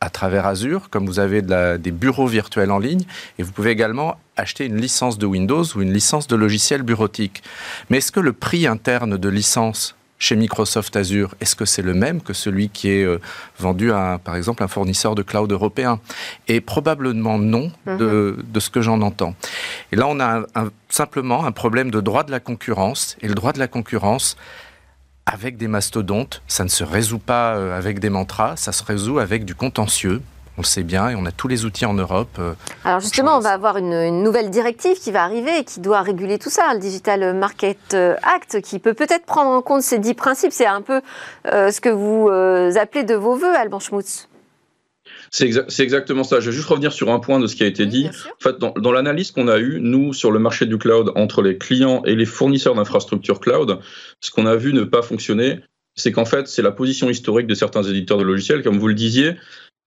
à 0.00 0.10
travers 0.10 0.44
Azure, 0.44 0.90
comme 0.90 1.06
vous 1.06 1.18
avez 1.18 1.40
des 1.40 1.90
bureaux 1.90 2.26
virtuels 2.26 2.70
en 2.70 2.78
ligne, 2.78 3.04
et 3.38 3.42
vous 3.42 3.52
pouvez 3.52 3.70
également 3.70 4.18
acheter 4.36 4.66
une 4.66 4.76
licence 4.76 5.16
de 5.16 5.24
Windows 5.24 5.64
ou 5.74 5.80
une 5.80 5.92
licence 5.92 6.26
de 6.26 6.36
logiciel 6.36 6.82
bureautique. 6.82 7.42
Mais 7.88 7.98
est-ce 7.98 8.12
que 8.12 8.20
le 8.20 8.34
prix 8.34 8.66
interne 8.66 9.16
de 9.16 9.28
licence 9.28 9.96
chez 10.18 10.36
Microsoft 10.36 10.96
Azure, 10.96 11.34
est-ce 11.40 11.56
que 11.56 11.64
c'est 11.64 11.82
le 11.82 11.92
même 11.92 12.22
que 12.22 12.32
celui 12.32 12.68
qui 12.68 12.88
est 12.88 13.04
euh, 13.04 13.20
vendu 13.58 13.92
à, 13.92 14.18
par 14.22 14.36
exemple, 14.36 14.62
un 14.62 14.68
fournisseur 14.68 15.14
de 15.14 15.22
cloud 15.22 15.50
européen? 15.52 16.00
Et 16.48 16.60
probablement 16.60 17.38
non, 17.38 17.70
de, 17.86 18.36
mhm. 18.38 18.60
ce 18.60 18.70
que 18.70 18.80
j'en 18.80 19.00
entends. 19.02 19.34
Et 19.92 19.96
là, 19.96 20.06
on 20.08 20.20
a 20.20 20.44
simplement 20.88 21.44
un 21.44 21.52
problème 21.52 21.90
de 21.90 22.00
droit 22.00 22.24
de 22.24 22.30
la 22.30 22.40
concurrence. 22.40 23.16
Et 23.20 23.28
le 23.28 23.34
droit 23.34 23.52
de 23.52 23.58
la 23.58 23.68
concurrence, 23.68 24.36
avec 25.26 25.56
des 25.56 25.68
mastodontes. 25.68 26.42
Ça 26.48 26.64
ne 26.64 26.68
se 26.68 26.84
résout 26.84 27.18
pas 27.18 27.54
euh, 27.54 27.76
avec 27.76 27.98
des 27.98 28.10
mantras, 28.10 28.56
ça 28.56 28.72
se 28.72 28.82
résout 28.84 29.18
avec 29.18 29.44
du 29.44 29.54
contentieux. 29.54 30.22
On 30.56 30.60
le 30.60 30.66
sait 30.66 30.84
bien 30.84 31.08
et 31.08 31.16
on 31.16 31.26
a 31.26 31.32
tous 31.32 31.48
les 31.48 31.64
outils 31.64 31.84
en 31.84 31.94
Europe. 31.94 32.36
Euh, 32.38 32.54
Alors 32.84 33.00
justement, 33.00 33.36
on 33.36 33.40
va 33.40 33.50
avoir 33.50 33.76
une, 33.76 34.22
nouvelle 34.22 34.50
directive 34.50 35.00
qui 35.00 35.10
va 35.10 35.24
arriver 35.24 35.58
et 35.58 35.64
qui 35.64 35.80
doit 35.80 36.02
réguler 36.02 36.38
tout 36.38 36.50
ça, 36.50 36.72
le 36.74 36.78
Digital 36.78 37.34
Market 37.34 37.94
Act, 37.94 38.60
qui 38.60 38.78
peut 38.78 38.94
peut-être 38.94 39.26
prendre 39.26 39.50
en 39.50 39.62
compte 39.62 39.82
ces 39.82 39.98
dix 39.98 40.14
principes. 40.14 40.52
C'est 40.52 40.66
un 40.66 40.80
peu 40.80 41.00
euh, 41.48 41.72
ce 41.72 41.80
que 41.80 41.88
vous 41.88 42.28
appelez 42.78 43.02
de 43.02 43.16
vos 43.16 43.34
voeux, 43.34 43.56
Alban 43.56 43.80
Schmutz. 43.80 44.28
C'est 45.36 45.82
exactement 45.82 46.22
ça. 46.22 46.38
Je 46.38 46.50
vais 46.50 46.56
juste 46.56 46.68
revenir 46.68 46.92
sur 46.92 47.10
un 47.10 47.18
point 47.18 47.40
de 47.40 47.48
ce 47.48 47.56
qui 47.56 47.64
a 47.64 47.66
été 47.66 47.86
dit. 47.86 48.06
En 48.06 48.40
fait, 48.40 48.58
dans, 48.58 48.92
l'analyse 48.92 49.32
qu'on 49.32 49.48
a 49.48 49.58
eue, 49.58 49.80
nous, 49.80 50.12
sur 50.12 50.30
le 50.30 50.38
marché 50.38 50.64
du 50.64 50.78
cloud, 50.78 51.10
entre 51.16 51.42
les 51.42 51.58
clients 51.58 52.04
et 52.04 52.14
les 52.14 52.24
fournisseurs 52.24 52.76
d'infrastructures 52.76 53.40
cloud, 53.40 53.80
ce 54.20 54.30
qu'on 54.30 54.46
a 54.46 54.54
vu 54.54 54.72
ne 54.72 54.84
pas 54.84 55.02
fonctionner, 55.02 55.58
c'est 55.96 56.12
qu'en 56.12 56.24
fait, 56.24 56.46
c'est 56.46 56.62
la 56.62 56.70
position 56.70 57.10
historique 57.10 57.48
de 57.48 57.54
certains 57.54 57.82
éditeurs 57.82 58.16
de 58.18 58.22
logiciels. 58.22 58.62
Comme 58.62 58.78
vous 58.78 58.86
le 58.86 58.94
disiez, 58.94 59.32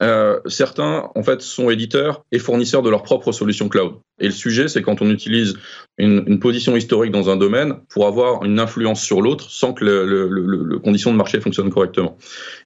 euh, 0.03 0.39
certains, 0.45 1.09
en 1.15 1.23
fait, 1.23 1.41
sont 1.41 1.69
éditeurs 1.69 2.23
et 2.31 2.39
fournisseurs 2.39 2.83
de 2.83 2.89
leur 2.89 3.03
propre 3.03 3.31
solution 3.31 3.67
cloud. 3.67 3.95
Et 4.19 4.25
le 4.25 4.31
sujet, 4.31 4.67
c'est 4.67 4.81
quand 4.81 5.01
on 5.01 5.09
utilise 5.09 5.57
une, 5.97 6.39
position 6.39 6.75
historique 6.75 7.11
dans 7.11 7.29
un 7.29 7.35
domaine 7.35 7.79
pour 7.89 8.05
avoir 8.05 8.43
une 8.43 8.59
influence 8.59 9.01
sur 9.01 9.21
l'autre 9.21 9.49
sans 9.49 9.73
que 9.73 9.83
le, 9.83 10.05
le, 10.05 10.79
condition 10.79 11.11
de 11.11 11.17
marché 11.17 11.39
fonctionne 11.41 11.71
correctement. 11.71 12.17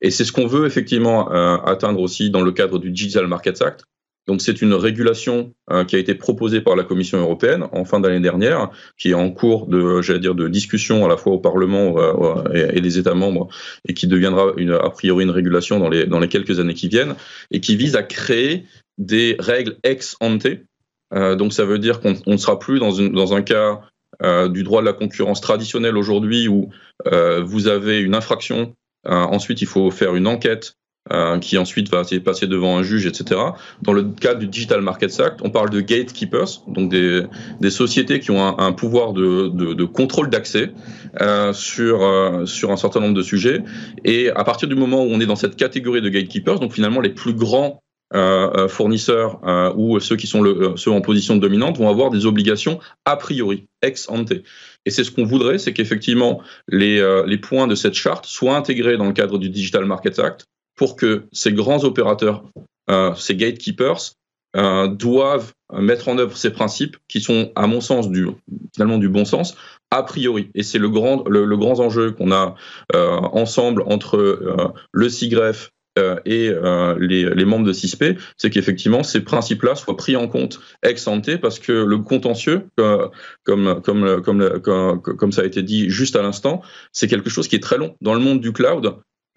Et 0.01 0.11
c'est 0.11 0.25
ce 0.25 0.31
qu'on 0.31 0.47
veut 0.47 0.65
effectivement 0.65 1.31
euh, 1.31 1.57
atteindre 1.65 2.01
aussi 2.01 2.29
dans 2.29 2.41
le 2.41 2.51
cadre 2.51 2.79
du 2.79 2.91
Digital 2.91 3.27
Markets 3.27 3.61
Act, 3.61 3.85
donc 4.27 4.41
c'est 4.41 4.61
une 4.61 4.73
régulation 4.73 5.53
euh, 5.71 5.83
qui 5.83 5.95
a 5.95 5.99
été 5.99 6.15
proposée 6.15 6.61
par 6.61 6.75
la 6.75 6.83
Commission 6.83 7.19
européenne 7.19 7.65
en 7.71 7.85
fin 7.85 7.99
d'année 7.99 8.19
dernière, 8.19 8.69
qui 8.97 9.11
est 9.11 9.13
en 9.15 9.31
cours 9.31 9.67
de, 9.67 10.17
dire, 10.17 10.35
de 10.35 10.47
discussion 10.47 11.03
à 11.05 11.07
la 11.07 11.17
fois 11.17 11.33
au 11.33 11.39
Parlement 11.39 11.95
et, 12.53 12.77
et, 12.77 12.81
les 12.81 12.97
États 12.99 13.15
membres, 13.15 13.47
et 13.87 13.93
qui 13.93 14.07
deviendra 14.07 14.53
une, 14.57 14.71
a 14.71 14.89
priori 14.89 15.23
une 15.23 15.31
régulation 15.31 15.79
dans 15.79 15.89
les, 15.89 16.05
dans 16.05 16.19
les 16.19 16.27
quelques 16.27 16.59
années 16.59 16.75
qui 16.75 16.87
viennent, 16.87 17.15
et 17.49 17.59
qui 17.59 17.75
vise 17.75 17.95
à 17.95 18.03
créer 18.03 18.65
des 18.97 19.35
règles 19.39 19.77
ex 19.83 20.15
ante. 20.19 20.47
Euh, 21.13 21.35
donc 21.35 21.53
ça 21.53 21.65
veut 21.65 21.79
dire 21.79 21.99
qu'on 21.99 22.15
ne 22.25 22.37
sera 22.37 22.59
plus 22.59 22.79
dans, 22.79 22.91
dans 22.91 23.33
un 23.33 23.41
cas 23.41 23.81
euh, 24.23 24.47
du 24.47 24.63
droit 24.63 24.81
de 24.81 24.85
la 24.85 24.93
concurrence 24.93 25.41
traditionnel 25.41 25.97
aujourd'hui 25.97 26.47
où 26.47 26.69
euh, 27.07 27.41
vous 27.43 27.67
avez 27.67 27.99
une 27.99 28.15
infraction, 28.15 28.75
ensuite 29.03 29.61
il 29.61 29.67
faut 29.67 29.89
faire 29.89 30.15
une 30.15 30.27
enquête 30.27 30.75
qui 31.41 31.57
ensuite 31.57 31.89
va 31.89 32.03
passer 32.23 32.47
devant 32.47 32.77
un 32.77 32.83
juge, 32.83 33.05
etc. 33.05 33.41
Dans 33.81 33.91
le 33.91 34.03
cadre 34.03 34.39
du 34.39 34.47
Digital 34.47 34.81
Markets 34.81 35.19
Act, 35.19 35.41
on 35.43 35.49
parle 35.49 35.69
de 35.69 35.81
gatekeepers, 35.81 36.61
donc 36.67 36.89
des, 36.91 37.69
sociétés 37.69 38.19
qui 38.19 38.31
ont 38.31 38.59
un, 38.59 38.71
pouvoir 38.71 39.13
de, 39.13 39.83
contrôle 39.85 40.29
d'accès 40.29 40.71
euh, 41.19 41.51
sur, 41.51 42.03
euh, 42.03 42.45
sur 42.45 42.71
un 42.71 42.77
certain 42.77 43.01
nombre 43.01 43.15
de 43.15 43.21
sujets. 43.21 43.61
Et 44.05 44.29
à 44.29 44.45
partir 44.45 44.69
du 44.69 44.75
moment 44.75 45.03
où 45.03 45.07
on 45.09 45.19
est 45.19 45.25
dans 45.25 45.35
cette 45.35 45.57
catégorie 45.57 46.01
de 46.01 46.07
gatekeepers, 46.07 46.59
donc 46.59 46.71
finalement 46.71 47.01
les 47.01 47.09
plus 47.09 47.33
grands 47.33 47.81
euh, 48.13 48.69
fournisseurs 48.69 49.41
ou 49.77 49.99
ceux 49.99 50.15
qui 50.15 50.27
sont 50.27 50.75
ceux 50.77 50.91
en 50.91 51.01
position 51.01 51.35
dominante 51.35 51.77
vont 51.77 51.89
avoir 51.89 52.11
des 52.11 52.25
obligations 52.25 52.79
a 53.05 53.17
priori, 53.17 53.67
ex 53.81 54.07
ante. 54.09 54.31
Et 54.85 54.89
c'est 54.89 55.03
ce 55.03 55.11
qu'on 55.11 55.25
voudrait, 55.25 55.57
c'est 55.57 55.73
qu'effectivement 55.73 56.41
les 56.69 57.37
points 57.41 57.67
de 57.67 57.75
cette 57.75 57.95
charte 57.95 58.25
soient 58.25 58.55
intégrés 58.55 58.95
dans 58.95 59.07
le 59.07 59.13
cadre 59.13 59.37
du 59.37 59.49
Digital 59.49 59.85
Markets 59.85 60.19
Act 60.19 60.45
pour 60.81 60.95
que 60.95 61.25
ces 61.31 61.53
grands 61.53 61.83
opérateurs, 61.83 62.43
euh, 62.89 63.13
ces 63.13 63.35
gatekeepers, 63.35 64.13
euh, 64.57 64.87
doivent 64.87 65.53
mettre 65.71 66.07
en 66.07 66.17
œuvre 66.17 66.35
ces 66.35 66.49
principes 66.49 66.97
qui 67.07 67.21
sont, 67.21 67.51
à 67.55 67.67
mon 67.67 67.81
sens, 67.81 68.09
du, 68.09 68.25
finalement 68.73 68.97
du 68.97 69.07
bon 69.07 69.23
sens, 69.23 69.55
a 69.91 70.01
priori. 70.01 70.49
Et 70.55 70.63
c'est 70.63 70.79
le 70.79 70.89
grand, 70.89 71.23
le, 71.29 71.55
grand 71.55 71.79
enjeu 71.79 72.13
qu'on 72.13 72.31
a 72.31 72.55
euh, 72.95 73.19
ensemble 73.31 73.83
entre 73.85 74.73
le 74.91 75.09
CIGREF 75.09 75.69
et 76.25 76.49
les, 76.99 77.45
membres 77.45 77.67
de 77.67 77.73
CISP, 77.73 78.17
c'est 78.37 78.49
qu'effectivement 78.49 79.03
ces 79.03 79.21
principes-là 79.21 79.75
soient 79.75 79.97
pris 79.97 80.15
en 80.15 80.27
compte 80.27 80.59
ex 80.81 81.05
ante 81.05 81.37
parce 81.37 81.59
que 81.59 81.73
le 81.73 81.99
contentieux, 81.99 82.65
comme, 83.43 83.81
comme, 83.83 84.21
comme, 84.23 85.01
comme 85.01 85.31
ça 85.31 85.43
a 85.43 85.45
été 85.45 85.61
dit 85.61 85.91
juste 85.91 86.15
à 86.15 86.23
l'instant, 86.23 86.63
c'est 86.91 87.07
quelque 87.07 87.29
chose 87.29 87.47
qui 87.47 87.55
est 87.55 87.59
très 87.59 87.77
long. 87.77 87.95
Dans 88.01 88.15
le 88.15 88.19
monde 88.19 88.41
du 88.41 88.51
cloud, 88.51 88.95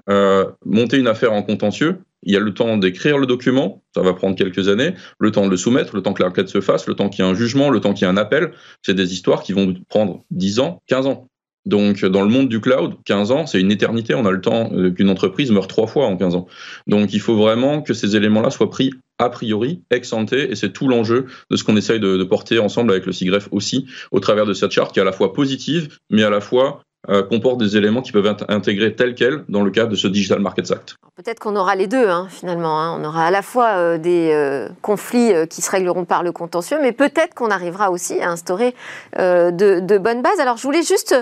euh, 0.08 0.46
monter 0.64 0.98
une 0.98 1.08
affaire 1.08 1.32
en 1.32 1.42
contentieux, 1.42 1.98
il 2.24 2.32
y 2.32 2.36
a 2.36 2.40
le 2.40 2.52
temps 2.54 2.76
d'écrire 2.76 3.18
le 3.18 3.26
document, 3.26 3.82
ça 3.94 4.02
va 4.02 4.14
prendre 4.14 4.36
quelques 4.36 4.68
années, 4.68 4.94
le 5.18 5.30
temps 5.30 5.44
de 5.44 5.50
le 5.50 5.56
soumettre, 5.56 5.94
le 5.94 6.02
temps 6.02 6.12
que 6.12 6.22
la 6.22 6.28
requête 6.28 6.48
se 6.48 6.60
fasse, 6.60 6.86
le 6.86 6.94
temps 6.94 7.08
qu'il 7.08 7.24
y 7.24 7.28
ait 7.28 7.30
un 7.30 7.34
jugement, 7.34 7.70
le 7.70 7.80
temps 7.80 7.92
qu'il 7.92 8.06
y 8.06 8.10
ait 8.10 8.12
un 8.12 8.16
appel. 8.16 8.52
C'est 8.82 8.94
des 8.94 9.12
histoires 9.12 9.42
qui 9.42 9.52
vont 9.52 9.74
prendre 9.88 10.22
10 10.30 10.60
ans, 10.60 10.82
15 10.86 11.06
ans. 11.06 11.28
Donc, 11.66 12.04
dans 12.04 12.22
le 12.22 12.28
monde 12.28 12.48
du 12.48 12.60
cloud, 12.60 12.94
15 13.06 13.30
ans, 13.30 13.46
c'est 13.46 13.60
une 13.60 13.70
éternité. 13.70 14.14
On 14.14 14.26
a 14.26 14.30
le 14.30 14.40
temps 14.40 14.70
euh, 14.74 14.90
qu'une 14.90 15.08
entreprise 15.08 15.50
meure 15.50 15.66
trois 15.66 15.86
fois 15.86 16.06
en 16.06 16.16
15 16.16 16.34
ans. 16.34 16.46
Donc, 16.86 17.14
il 17.14 17.20
faut 17.20 17.36
vraiment 17.36 17.80
que 17.80 17.94
ces 17.94 18.16
éléments-là 18.16 18.50
soient 18.50 18.68
pris 18.68 18.92
a 19.18 19.30
priori, 19.30 19.82
ex 19.90 20.12
ante, 20.12 20.32
et 20.32 20.56
c'est 20.56 20.72
tout 20.72 20.88
l'enjeu 20.88 21.26
de 21.50 21.56
ce 21.56 21.64
qu'on 21.64 21.76
essaye 21.76 22.00
de, 22.00 22.16
de, 22.16 22.24
porter 22.24 22.58
ensemble 22.58 22.90
avec 22.90 23.06
le 23.06 23.12
SIGREF 23.12 23.48
aussi, 23.52 23.86
au 24.10 24.20
travers 24.20 24.44
de 24.44 24.52
cette 24.52 24.72
charte 24.72 24.92
qui 24.92 24.98
est 24.98 25.02
à 25.02 25.06
la 25.06 25.12
fois 25.12 25.32
positive, 25.32 25.96
mais 26.10 26.24
à 26.24 26.30
la 26.30 26.40
fois 26.40 26.82
euh, 27.10 27.22
comporte 27.22 27.58
des 27.58 27.76
éléments 27.76 28.00
qui 28.00 28.12
peuvent 28.12 28.24
être 28.24 28.46
intégrés 28.48 28.94
tels 28.94 29.14
quels 29.14 29.44
dans 29.50 29.62
le 29.62 29.70
cadre 29.70 29.90
de 29.90 29.96
ce 29.96 30.08
Digital 30.08 30.40
Markets 30.40 30.72
Act. 30.72 30.96
Peut-être 31.16 31.38
qu'on 31.38 31.54
aura 31.54 31.74
les 31.74 31.86
deux, 31.86 32.08
hein, 32.08 32.28
finalement. 32.30 32.80
Hein. 32.80 32.98
On 32.98 33.04
aura 33.04 33.26
à 33.26 33.30
la 33.30 33.42
fois 33.42 33.76
euh, 33.76 33.98
des 33.98 34.30
euh, 34.32 34.68
conflits 34.80 35.32
qui 35.50 35.60
se 35.60 35.70
régleront 35.70 36.06
par 36.06 36.22
le 36.22 36.32
contentieux, 36.32 36.78
mais 36.80 36.92
peut-être 36.92 37.34
qu'on 37.34 37.50
arrivera 37.50 37.90
aussi 37.90 38.20
à 38.20 38.30
instaurer 38.30 38.74
de, 39.16 39.50
de, 39.80 39.98
bonnes 39.98 40.22
bases. 40.22 40.40
Alors, 40.40 40.56
je 40.56 40.62
voulais 40.62 40.82
juste 40.82 41.14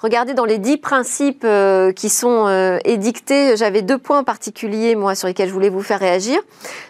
regarder 0.00 0.34
dans 0.34 0.44
les 0.44 0.58
dix 0.58 0.76
principes 0.76 1.46
qui 1.96 2.08
sont 2.08 2.78
édictés. 2.84 3.56
J'avais 3.56 3.82
deux 3.82 3.98
points 3.98 4.24
particuliers, 4.24 4.94
moi, 4.94 5.14
sur 5.14 5.26
lesquels 5.26 5.48
je 5.48 5.54
voulais 5.54 5.68
vous 5.68 5.82
faire 5.82 5.98
réagir, 5.98 6.40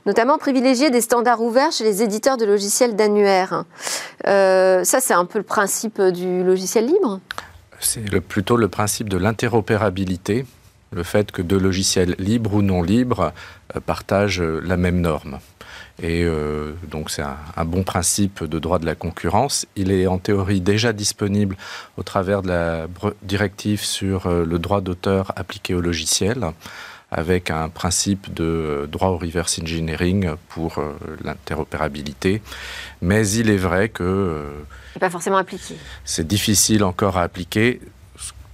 notamment 0.07 0.39
privilégier 0.39 0.91
des 0.91 1.01
standards 1.01 1.41
ouverts 1.41 1.73
chez 1.73 1.85
les 1.85 2.03
éditeurs 2.03 2.37
de 2.37 2.45
logiciels 2.45 2.97
d'annuaire. 2.97 3.65
ça, 4.25 4.85
c'est 4.85 5.15
un 5.15 5.25
peu 5.25 5.39
le 5.39 5.45
principe 5.45 6.01
du 6.01 6.43
logiciel 6.43 6.87
libre 6.87 7.21
c'est 7.81 8.21
plutôt 8.21 8.57
le 8.57 8.69
principe 8.69 9.09
de 9.09 9.17
l'interopérabilité, 9.17 10.45
le 10.93 11.03
fait 11.03 11.31
que 11.31 11.43
deux 11.43 11.59
logiciels 11.59 12.15
libres 12.19 12.55
ou 12.55 12.63
non 12.63 12.83
libres 12.83 13.33
euh, 13.77 13.81
partagent 13.81 14.41
euh, 14.41 14.61
la 14.65 14.77
même 14.77 15.01
norme. 15.01 15.39
Et 16.03 16.25
euh, 16.25 16.73
donc 16.91 17.11
c'est 17.11 17.23
un, 17.23 17.65
bon 17.65 17.83
principe 17.83 18.45
de 18.45 18.59
droit 18.59 18.79
de 18.79 18.87
la 18.87 18.95
concurrence. 18.95 19.67
Il 19.77 19.93
est 19.93 20.07
en 20.07 20.19
théorie 20.19 20.61
déjà 20.61 20.93
disponible 20.93 21.57
au 21.99 22.03
travers 22.03 22.43
de 22.43 22.49
la 22.49 22.87
directive 23.23 23.85
sur 23.85 24.27
le 24.31 24.59
droit 24.59 24.81
d'auteur 24.81 25.33
appliqué 25.37 25.75
au 25.75 25.83
logiciel. 25.83 26.53
Avec 27.11 27.51
un 27.51 27.69
principe 27.69 28.33
de 28.33 28.89
droit 28.91 29.09
au 29.09 29.19
reverse 29.19 29.59
engineering 29.61 30.31
pour 30.49 30.83
l'interopérabilité. 31.25 32.41
Mais 33.03 33.29
il 33.29 33.51
est 33.51 33.57
vrai 33.57 33.89
que... 33.89 34.53
pas 34.99 35.11
forcément 35.11 35.39
appliqué. 35.39 35.75
C'est 36.05 36.27
difficile 36.27 36.85
encore 36.85 37.17
à 37.17 37.23
appliquer 37.23 37.81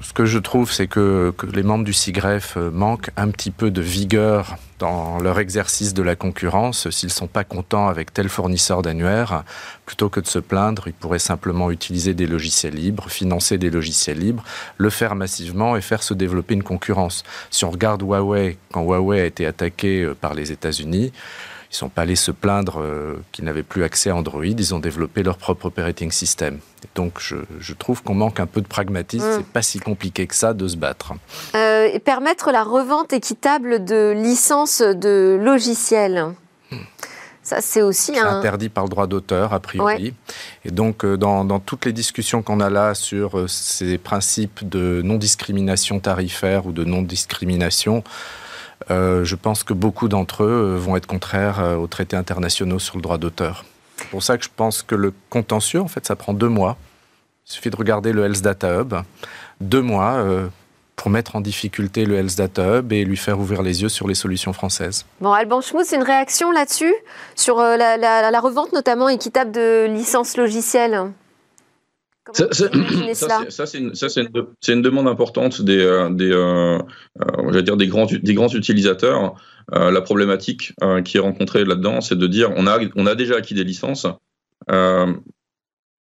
ce 0.01 0.13
que 0.13 0.25
je 0.25 0.39
trouve, 0.39 0.71
c'est 0.71 0.87
que, 0.87 1.35
les 1.53 1.63
membres 1.63 1.85
du 1.85 1.93
CIGREF 1.93 2.57
euh, 2.57 2.71
manquent 2.71 3.11
un 3.17 3.29
petit 3.31 3.51
peu 3.51 3.71
de 3.71 3.81
vigueur 3.81 4.57
dans 4.79 5.19
leur 5.19 5.39
exercice 5.39 5.95
de 5.95 6.03
la 6.03 6.17
concurrence. 6.17 6.91
S'ils 6.91 7.09
ne 7.09 7.13
sont 7.13 7.27
pas 7.27 7.45
contents 7.45 7.89
avec 7.89 8.13
tel 8.13 8.29
fournisseur 8.29 8.83
d'annuaire, 8.83 9.45
plutôt 9.87 10.09
que 10.09 10.21
de 10.21 10.27
se 10.27 10.39
plaindre, 10.39 10.89
ils 10.89 10.93
pourraient 10.93 11.19
simplement 11.19 11.71
utiliser 11.71 12.15
des 12.15 12.27
logiciels 12.27 12.75
libres, 12.75 13.09
financer 13.09 13.59
des 13.59 13.71
logiciels 13.71 14.19
libres, 14.19 14.45
le 14.77 14.91
faire 14.91 15.15
massivement 15.15 15.77
et 15.77 15.81
faire 15.81 16.03
se 16.03 16.15
développer 16.15 16.55
une 16.55 16.63
concurrence. 16.63 17.25
Si 17.51 17.65
on 17.65 17.71
regarde 17.71 18.03
Huawei, 18.03 18.59
quand 18.73 18.83
Huawei 18.83 19.21
a 19.21 19.27
été 19.27 19.47
attaqué 19.47 20.03
euh, 20.03 20.15
par 20.15 20.35
les 20.35 20.53
États-Unis, 20.53 21.13
ils 21.77 21.85
ne 21.85 21.89
sont 21.89 21.95
pas 21.95 22.03
allés 22.03 22.17
se 22.17 22.31
plaindre 22.31 22.81
euh, 22.81 23.17
qu'ils 23.33 23.45
n'avaient 23.45 23.63
plus 23.63 23.85
accès 23.85 24.09
à 24.09 24.17
Android, 24.17 24.45
ils 24.45 24.75
ont 24.75 24.79
développé 24.79 25.23
leur 25.23 25.37
propre 25.37 25.67
operating 25.67 26.11
system. 26.11 26.59
donc 26.95 27.21
je, 27.21 27.73
trouve 27.75 28.03
qu'on 28.03 28.15
manque 28.15 28.41
un 28.41 28.47
peu 28.47 28.63
de 28.63 28.67
pragmatisme, 28.67 29.25
Ce 29.25 29.37
mm. 29.37 29.39
c'est 29.41 29.53
pas 29.53 29.63
si 29.63 29.79
compliqué 29.79 30.27
que 30.27 30.35
ça 30.35 30.55
de 30.55 30.67
se 30.67 30.77
battre. 30.77 31.13
Euh, 31.55 31.91
et 31.93 31.99
permettre 31.99 32.51
la 32.51 32.63
revente 32.63 33.13
équitable 33.13 33.85
de 33.85 34.15
licences 34.17 34.81
de 34.81 35.39
logiciels. 35.39 36.29
Ça, 37.43 37.61
c'est 37.61 37.83
aussi 37.83 38.19
un... 38.19 38.39
interdit 38.39 38.71
par 38.71 38.85
le 38.85 38.91
droit 38.91 39.07
d'auteur, 39.07 39.53
a 39.53 39.61
priori. 39.61 40.15
Et 40.65 40.71
donc, 40.71 41.05
euh, 41.05 41.17
dans, 41.17 41.45
dans, 41.45 41.61
toutes 41.61 41.85
les 41.85 41.93
discussions 41.93 42.43
qu'on 42.43 42.59
a 42.59 42.71
là 42.71 42.95
sur 42.95 43.49
ces 43.49 43.99
principes 43.99 44.67
de 44.69 45.03
non-discrimination 45.05 46.01
tarifaire 46.01 46.67
ou 46.67 46.73
de 46.73 46.85
non-discrimination, 46.85 48.03
euh, 48.91 49.25
je 49.25 49.37
pense 49.37 49.65
que 49.65 49.73
beaucoup 49.73 50.09
d'entre 50.09 50.45
eux 50.45 50.75
euh, 50.75 50.79
vont 50.79 50.97
être 50.97 51.07
contraires 51.07 51.61
euh, 51.61 51.77
aux 51.77 51.87
traités 51.87 52.17
internationaux 52.17 52.79
sur 52.79 52.97
le 52.97 53.03
droit 53.03 53.19
d'auteur. 53.19 53.65
C'est 53.97 54.09
pour 54.09 54.23
ça 54.23 54.37
que 54.37 54.45
je 54.45 54.51
pense 54.55 54.83
que 54.83 54.95
le 54.95 55.13
contentieux, 55.31 55.81
en 55.81 55.89
fait, 55.89 56.07
ça 56.07 56.17
prend 56.17 56.35
deux 56.35 56.49
mois. 56.49 56.77
Il 57.49 57.53
suffit 57.53 57.71
de 57.71 57.77
regarder 57.77 58.13
le 58.13 58.25
Health 58.25 58.43
Data 58.43 58.81
Hub. 58.81 58.95
Deux 59.61 59.81
mois 59.81 60.23
pour 60.97 61.11
mettre 61.11 61.37
en 61.37 61.41
difficulté 61.41 62.05
le 62.05 62.17
Health 62.17 62.37
Data 62.37 62.79
Hub 62.79 62.93
et 62.93 63.05
lui 63.05 63.17
faire 63.17 63.39
ouvrir 63.39 63.63
les 63.63 63.83
yeux 63.83 63.89
sur 63.89 64.07
les 64.07 64.15
solutions 64.15 64.53
françaises. 64.53 65.07
Bon, 65.21 65.33
Alban 65.33 65.63
Schmutz, 65.63 65.93
une 65.93 66.03
réaction 66.03 66.51
là-dessus 66.51 66.95
Sur 67.37 67.59
la, 67.59 67.97
la, 67.97 68.41
revente 68.41 68.73
notamment 68.73 69.09
équitable 69.09 69.53
de 69.53 69.87
licences 69.87 70.37
logicielles? 70.37 71.11
Ça, 72.33 73.67
c'est 73.67 74.73
une, 74.73 74.83
demande 74.83 75.09
importante 75.09 75.63
des, 75.63 75.79
euh, 75.79 76.11
des, 76.11 76.31
euh, 76.33 76.79
euh, 77.21 77.63
dire 77.63 77.77
des, 77.77 77.87
grands, 77.87 78.07
des 78.07 78.35
grands 78.35 78.53
utilisateurs. 78.53 79.35
la 79.73 80.01
problématique 80.01 80.73
qui 81.05 81.17
est 81.17 81.21
rencontrée 81.21 81.65
là-dedans, 81.65 82.01
c'est 82.01 82.19
de 82.19 82.27
dire 82.27 82.53
on 82.57 82.67
a, 82.67 82.79
on 82.97 83.07
a 83.07 83.15
déjà 83.15 83.37
acquis 83.37 83.55
des 83.55 83.65
licences. 83.65 84.07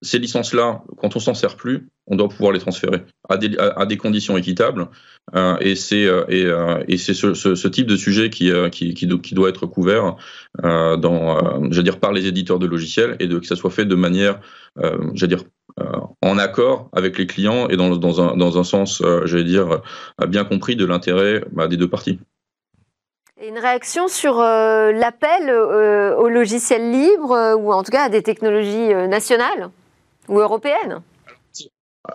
ces 0.02 0.18
licences-là, 0.18 0.82
quand 0.98 1.16
on 1.16 1.20
s'en 1.20 1.34
sert 1.34 1.56
plus, 1.56 1.88
on 2.06 2.16
doit 2.16 2.28
pouvoir 2.28 2.52
les 2.52 2.58
transférer 2.58 3.04
à 3.28 3.38
des, 3.38 3.56
à, 3.58 3.86
des 3.86 3.96
conditions 3.96 4.36
équitables. 4.36 4.88
et 5.60 5.76
c'est 5.76 6.06
et, 6.28 6.44
et 6.88 6.96
ce, 6.98 7.34
ce, 7.34 7.68
type 7.68 7.86
de 7.86 7.96
sujet 7.96 8.28
qui, 8.30 8.50
qui, 8.70 8.94
qui, 8.94 9.34
doit 9.34 9.48
être 9.48 9.66
couvert 9.66 10.16
dans, 10.62 11.60
dire, 11.70 11.98
par 12.00 12.12
les 12.12 12.26
éditeurs 12.26 12.58
de 12.58 12.66
logiciels 12.66 13.16
et 13.20 13.26
de, 13.26 13.38
que 13.38 13.46
ça 13.46 13.56
soit 13.56 13.70
fait 13.70 13.86
de 13.86 13.94
manière, 13.94 14.40
dire, 15.12 15.38
euh, 15.38 15.44
en 16.22 16.38
accord 16.38 16.88
avec 16.92 17.18
les 17.18 17.26
clients 17.26 17.68
et 17.68 17.76
dans, 17.76 18.20
un, 18.20 18.36
dans 18.36 18.58
un, 18.58 18.64
sens, 18.64 19.02
euh, 19.02 19.26
j'allais 19.26 19.44
dire, 19.44 19.82
euh, 20.20 20.26
bien 20.26 20.44
compris 20.44 20.76
de 20.76 20.84
l'intérêt 20.84 21.42
bah, 21.52 21.68
des 21.68 21.76
deux 21.76 21.88
parties. 21.88 22.18
Et 23.40 23.48
une 23.48 23.58
réaction 23.58 24.08
sur 24.08 24.38
l'appel 24.38 25.50
aux 25.50 26.28
logiciels 26.28 26.90
libres 26.90 27.56
ou 27.58 27.72
en 27.72 27.82
tout 27.82 27.90
cas 27.90 28.04
à 28.04 28.08
des 28.08 28.22
technologies 28.22 28.94
nationales 29.08 29.70
ou 30.28 30.38
européennes? 30.38 31.02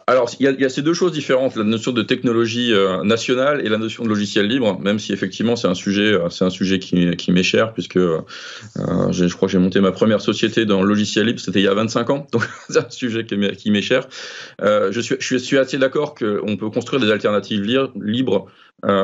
Alors, 0.05 0.29
il 0.39 0.43
y, 0.59 0.65
a, 0.65 0.69
ces 0.69 0.83
deux 0.83 0.93
choses 0.93 1.11
différentes, 1.11 1.55
la 1.55 1.63
notion 1.63 1.91
de 1.91 2.03
technologie 2.03 2.73
euh, 2.73 3.03
nationale 3.03 3.65
et 3.65 3.69
la 3.69 3.79
notion 3.79 4.03
de 4.03 4.09
logiciel 4.09 4.45
libre, 4.45 4.79
même 4.79 4.99
si 4.99 5.13
effectivement 5.13 5.55
c'est 5.55 5.67
un 5.67 5.73
sujet, 5.73 6.13
euh, 6.13 6.29
c'est 6.29 6.45
un 6.45 6.51
sujet 6.51 6.77
qui, 6.77 7.15
qui 7.15 7.31
m'est 7.31 7.41
cher, 7.41 7.73
puisque 7.73 7.97
euh, 7.97 8.21
je 8.75 9.33
crois 9.35 9.47
que 9.47 9.51
j'ai 9.51 9.57
monté 9.57 9.79
ma 9.81 9.91
première 9.91 10.21
société 10.21 10.67
dans 10.67 10.83
le 10.83 10.87
logiciel 10.87 11.25
libre, 11.25 11.39
c'était 11.39 11.59
il 11.59 11.63
y 11.63 11.67
a 11.67 11.73
25 11.73 12.09
ans, 12.11 12.27
donc 12.31 12.43
c'est 12.69 12.77
un 12.77 12.89
sujet 12.91 13.25
qui 13.25 13.71
m'est 13.71 13.81
cher. 13.81 14.07
je, 14.61 14.99
suis, 14.99 15.15
je 15.17 15.37
suis 15.37 15.57
assez 15.57 15.79
d'accord 15.79 16.13
qu'on 16.13 16.55
peut 16.55 16.69
construire 16.69 17.01
des 17.01 17.09
alternatives 17.09 17.63
libres 17.95 18.45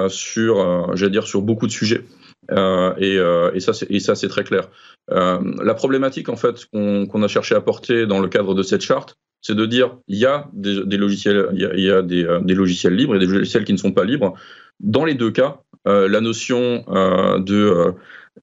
sur, 0.09 0.95
j'allais 0.95 1.11
dire, 1.11 1.25
sur 1.25 1.41
beaucoup 1.41 1.65
de 1.65 1.71
sujets. 1.71 2.03
et, 2.51 3.15
et, 3.53 3.59
ça, 3.59 3.73
c'est, 3.73 3.89
et 3.89 3.99
ça, 3.99 4.13
c'est 4.13 4.27
très 4.27 4.43
clair. 4.43 4.69
la 5.09 5.73
problématique, 5.73 6.29
en 6.29 6.35
fait, 6.35 6.65
qu'on, 6.65 7.07
qu'on 7.07 7.23
a 7.23 7.27
cherché 7.27 7.55
à 7.55 7.61
porter 7.61 8.05
dans 8.05 8.19
le 8.19 8.27
cadre 8.27 8.53
de 8.53 8.61
cette 8.61 8.81
charte, 8.81 9.17
c'est 9.45 9.53
de 9.53 9.67
dire 9.67 9.95
il 10.07 10.17
y 10.17 10.25
a 10.25 10.49
des, 10.53 10.97
logiciels, 10.97 11.49
y 11.53 11.65
a, 11.91 11.97
euh, 11.97 12.01
des, 12.01 12.55
logiciels 12.55 12.95
libres 12.95 13.15
et 13.15 13.19
des 13.19 13.27
logiciels 13.27 13.63
qui 13.63 13.73
ne 13.73 13.77
sont 13.77 13.91
pas 13.91 14.03
libres. 14.03 14.33
Dans 14.79 15.05
les 15.05 15.13
deux 15.13 15.29
cas, 15.29 15.61
euh, 15.87 16.07
la 16.07 16.19
notion 16.19 16.83
euh, 16.87 17.37
de, 17.37 17.93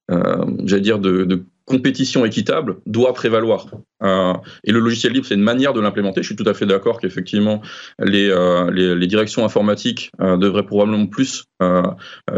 j'allais 0.08 0.80
dire, 0.80 1.00
de, 1.00 1.44
compétition 1.64 2.25
équitable 2.25 2.77
doit 2.87 3.12
prévaloir. 3.12 3.66
Euh, 4.03 4.35
et 4.64 4.72
le 4.72 4.81
logiciel 4.81 5.12
libre, 5.12 5.27
c'est 5.27 5.35
une 5.35 5.42
manière 5.42 5.72
de 5.72 5.81
l'implémenter. 5.81 6.22
Je 6.22 6.27
suis 6.27 6.37
tout 6.37 6.48
à 6.48 6.55
fait 6.55 6.66
d'accord 6.66 7.01
qu'effectivement, 7.01 7.62
les, 8.01 8.29
euh, 8.29 9.07
directions 9.07 9.44
informatiques 9.44 10.11
euh, 10.20 10.37
devraient 10.37 10.66
probablement 10.66 11.07
plus 11.07 11.44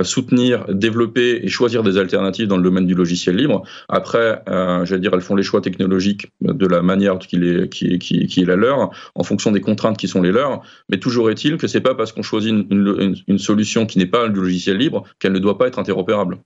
soutenir, 0.03 0.67
développer 0.69 1.41
et 1.43 1.49
choisir 1.49 1.83
des 1.83 1.97
alternatives 1.97 2.47
dans 2.47 2.59
le 2.59 2.63
domaine 2.63 2.87
du 2.87 2.95
logiciel 2.95 3.37
libre. 3.37 3.63
Après, 3.89 4.43
j'allais 4.47 5.01
dire, 5.01 5.15
elles 5.15 5.23
font 5.23 5.35
les 5.35 5.43
choix 5.43 5.63
technologiques 5.63 6.27
de 6.43 6.67
la 6.67 6.83
manière 6.83 7.19
qui 7.19 7.37
est, 7.37 8.47
la 8.47 8.57
leur, 8.57 8.91
en 9.15 9.23
fonction 9.23 9.51
des 9.51 9.63
contraintes 9.63 9.97
qui 9.97 10.09
sont 10.09 10.21
les 10.21 10.31
leurs. 10.31 10.61
Mais 10.91 10.99
toujours 10.99 11.31
est-il 11.31 11.57
que 11.57 11.67
c'est 11.67 11.81
pas 11.81 11.95
parce 11.95 12.13
qu'on 12.13 12.23
choisit 12.23 12.53
une 12.53 13.39
solution 13.39 13.87
qui 13.87 13.99
n'est 13.99 14.05
pas 14.05 14.29
du 14.29 14.41
logiciel 14.41 14.77
libre 14.77 15.05
qu'elle 15.19 15.33
ne 15.33 15.39
doit 15.39 15.57
pas 15.57 15.69
être 15.69 15.79
interopérable. 15.79 16.39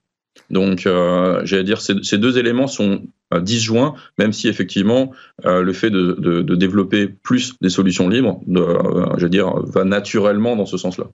Donc, 0.51 0.87
euh, 0.87 1.41
j'allais 1.45 1.65
dire, 1.65 1.81
ces, 1.81 2.19
deux 2.19 2.39
éléments 2.39 2.67
sont 2.67 3.03
euh, 3.35 3.41
disjoints, 3.41 3.95
même 4.17 4.33
si 4.33 4.49
effectivement 4.49 5.13
euh, 5.45 5.63
le 5.63 5.73
fait 5.75 5.91
de, 5.91 6.55
développer 6.55 7.09
plus 7.09 7.53
des 7.61 7.69
solutions 7.69 8.09
libres, 8.09 8.41
euh, 8.49 9.05
j'allais 9.19 9.29
dire, 9.29 9.53
va 9.67 9.85
naturellement 9.85 10.57
dans 10.57 10.65
ce 10.65 10.79
sens-là. 10.79 11.05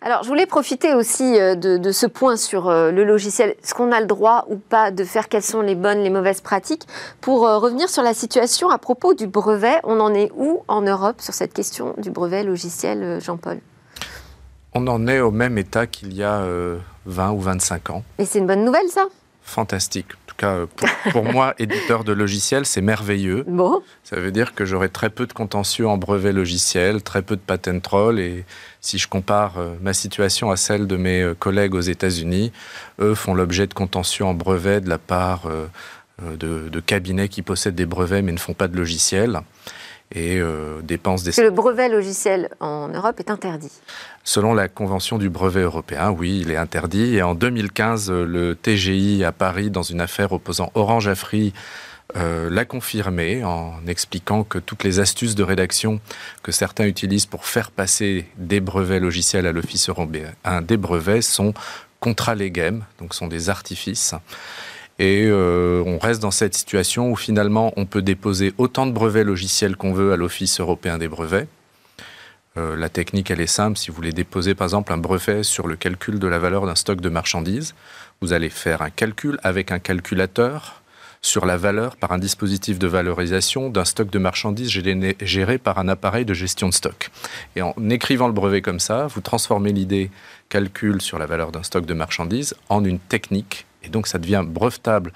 Alors, 0.00 0.24
je 0.24 0.28
voulais 0.28 0.46
profiter 0.46 0.92
aussi 0.94 1.38
de, 1.38 1.78
de 1.78 1.92
ce 1.92 2.06
point 2.06 2.36
sur 2.36 2.70
le 2.70 3.04
logiciel. 3.04 3.50
Est-ce 3.50 3.74
qu'on 3.74 3.92
a 3.92 4.00
le 4.00 4.06
droit 4.06 4.44
ou 4.50 4.56
pas 4.56 4.90
de 4.90 5.04
faire 5.04 5.28
quelles 5.28 5.42
sont 5.42 5.62
les 5.62 5.74
bonnes, 5.74 6.02
les 6.02 6.10
mauvaises 6.10 6.42
pratiques 6.42 6.82
Pour 7.20 7.40
revenir 7.40 7.88
sur 7.88 8.02
la 8.02 8.12
situation 8.12 8.68
à 8.68 8.78
propos 8.78 9.14
du 9.14 9.26
brevet, 9.26 9.76
on 9.84 9.98
en 9.98 10.12
est 10.12 10.30
où 10.36 10.62
en 10.68 10.82
Europe 10.82 11.20
sur 11.20 11.32
cette 11.32 11.54
question 11.54 11.94
du 11.96 12.10
brevet 12.10 12.44
logiciel, 12.44 13.20
Jean-Paul? 13.22 13.58
On 14.78 14.86
en 14.88 15.06
est 15.08 15.20
au 15.20 15.30
même 15.30 15.56
état 15.56 15.86
qu'il 15.86 16.12
y 16.12 16.22
a 16.22 16.44
20 17.06 17.30
ou 17.30 17.40
25 17.40 17.90
ans. 17.90 18.04
Et 18.18 18.26
c'est 18.26 18.40
une 18.40 18.46
bonne 18.46 18.62
nouvelle, 18.62 18.88
ça? 18.90 19.06
Fantastique. 19.42 20.08
En 20.12 20.26
tout 20.26 20.34
cas, 20.36 20.58
pour, 21.12 21.24
moi, 21.24 21.54
éditeur 21.58 22.04
de 22.04 22.12
logiciels, 22.12 22.66
c'est 22.66 22.82
merveilleux. 22.82 23.44
Bon. 23.46 23.80
Ça 24.04 24.16
veut 24.16 24.32
dire 24.32 24.54
que 24.54 24.66
j'aurai 24.66 24.90
très 24.90 25.08
peu 25.08 25.26
de 25.26 25.32
contentieux 25.32 25.88
en 25.88 25.96
brevet 25.96 26.32
logiciel, 26.32 27.02
très 27.02 27.22
peu 27.22 27.36
de 27.36 27.40
patent 27.40 27.80
troll. 27.80 28.20
Et 28.20 28.44
si 28.82 28.98
je 28.98 29.08
compare 29.08 29.54
euh, 29.56 29.76
ma 29.80 29.94
situation 29.94 30.50
à 30.50 30.56
celle 30.56 30.86
de 30.86 30.96
mes 30.98 31.22
euh, 31.22 31.34
collègues 31.34 31.74
aux 31.74 31.80
États-Unis, 31.80 32.52
eux 33.00 33.14
font 33.14 33.32
l'objet 33.32 33.66
de 33.66 33.72
contentieux 33.72 34.26
en 34.26 34.34
brevet 34.34 34.82
de 34.82 34.90
la 34.90 34.98
part 34.98 35.44
euh, 35.46 35.68
de, 36.20 36.68
de 36.68 36.80
cabinets 36.80 37.28
qui 37.28 37.40
possèdent 37.40 37.76
des 37.76 37.86
brevets 37.86 38.22
mais 38.22 38.32
ne 38.32 38.38
font 38.38 38.54
pas 38.54 38.68
de 38.68 38.76
logiciels 38.76 39.40
et 40.14 40.38
euh, 40.38 40.80
dépenses 40.82 41.22
des... 41.22 41.32
Le 41.42 41.50
brevet 41.50 41.88
logiciel 41.88 42.50
en 42.60 42.88
Europe 42.88 43.18
est 43.18 43.30
interdit. 43.30 43.72
Selon 44.24 44.54
la 44.54 44.68
Convention 44.68 45.18
du 45.18 45.28
brevet 45.28 45.62
européen, 45.62 46.10
oui, 46.10 46.40
il 46.42 46.50
est 46.50 46.56
interdit. 46.56 47.16
Et 47.16 47.22
en 47.22 47.34
2015, 47.34 48.10
le 48.10 48.54
TGI 48.54 49.24
à 49.24 49.32
Paris, 49.32 49.70
dans 49.70 49.82
une 49.82 50.00
affaire 50.00 50.32
opposant 50.32 50.70
Orange 50.74 51.08
à 51.08 51.14
Free, 51.14 51.52
euh, 52.14 52.48
l'a 52.50 52.64
confirmé 52.64 53.42
en 53.44 53.84
expliquant 53.88 54.44
que 54.44 54.58
toutes 54.58 54.84
les 54.84 55.00
astuces 55.00 55.34
de 55.34 55.42
rédaction 55.42 56.00
que 56.44 56.52
certains 56.52 56.86
utilisent 56.86 57.26
pour 57.26 57.46
faire 57.46 57.72
passer 57.72 58.26
des 58.36 58.60
brevets 58.60 59.00
logiciels 59.00 59.44
à 59.44 59.52
l'Office 59.52 59.88
européen 59.88 60.30
des 60.62 60.76
brevets 60.76 61.22
sont 61.22 61.52
contra 61.98 62.36
legem, 62.36 62.84
donc 63.00 63.12
sont 63.12 63.26
des 63.26 63.50
artifices. 63.50 64.14
Et 64.98 65.26
euh, 65.26 65.82
on 65.84 65.98
reste 65.98 66.22
dans 66.22 66.30
cette 66.30 66.54
situation 66.54 67.10
où 67.10 67.16
finalement 67.16 67.72
on 67.76 67.84
peut 67.84 68.02
déposer 68.02 68.54
autant 68.56 68.86
de 68.86 68.92
brevets 68.92 69.24
logiciels 69.24 69.76
qu'on 69.76 69.92
veut 69.92 70.12
à 70.12 70.16
l'Office 70.16 70.58
européen 70.60 70.96
des 70.96 71.08
brevets. 71.08 71.48
Euh, 72.56 72.76
la 72.76 72.88
technique, 72.88 73.30
elle 73.30 73.42
est 73.42 73.46
simple. 73.46 73.76
Si 73.76 73.90
vous 73.90 73.96
voulez 73.96 74.12
déposer 74.12 74.54
par 74.54 74.66
exemple 74.66 74.92
un 74.92 74.96
brevet 74.96 75.42
sur 75.42 75.66
le 75.66 75.76
calcul 75.76 76.18
de 76.18 76.26
la 76.26 76.38
valeur 76.38 76.64
d'un 76.64 76.74
stock 76.74 77.00
de 77.00 77.10
marchandises, 77.10 77.74
vous 78.22 78.32
allez 78.32 78.48
faire 78.48 78.80
un 78.80 78.90
calcul 78.90 79.38
avec 79.42 79.70
un 79.70 79.78
calculateur 79.78 80.82
sur 81.20 81.44
la 81.44 81.56
valeur 81.56 81.96
par 81.96 82.12
un 82.12 82.18
dispositif 82.18 82.78
de 82.78 82.86
valorisation 82.86 83.68
d'un 83.68 83.84
stock 83.84 84.10
de 84.10 84.18
marchandises 84.18 84.70
géré 85.20 85.58
par 85.58 85.78
un 85.78 85.88
appareil 85.88 86.24
de 86.24 86.34
gestion 86.34 86.68
de 86.68 86.74
stock. 86.74 87.10
Et 87.56 87.62
en 87.62 87.74
écrivant 87.90 88.28
le 88.28 88.32
brevet 88.32 88.62
comme 88.62 88.80
ça, 88.80 89.06
vous 89.08 89.20
transformez 89.20 89.72
l'idée 89.72 90.10
calcul 90.48 91.02
sur 91.02 91.18
la 91.18 91.26
valeur 91.26 91.52
d'un 91.52 91.62
stock 91.62 91.84
de 91.84 91.94
marchandises 91.94 92.54
en 92.68 92.84
une 92.84 92.98
technique 92.98 93.66
et 93.86 93.88
donc, 93.88 94.08
ça 94.08 94.18
devient 94.18 94.44
brevetable 94.44 95.12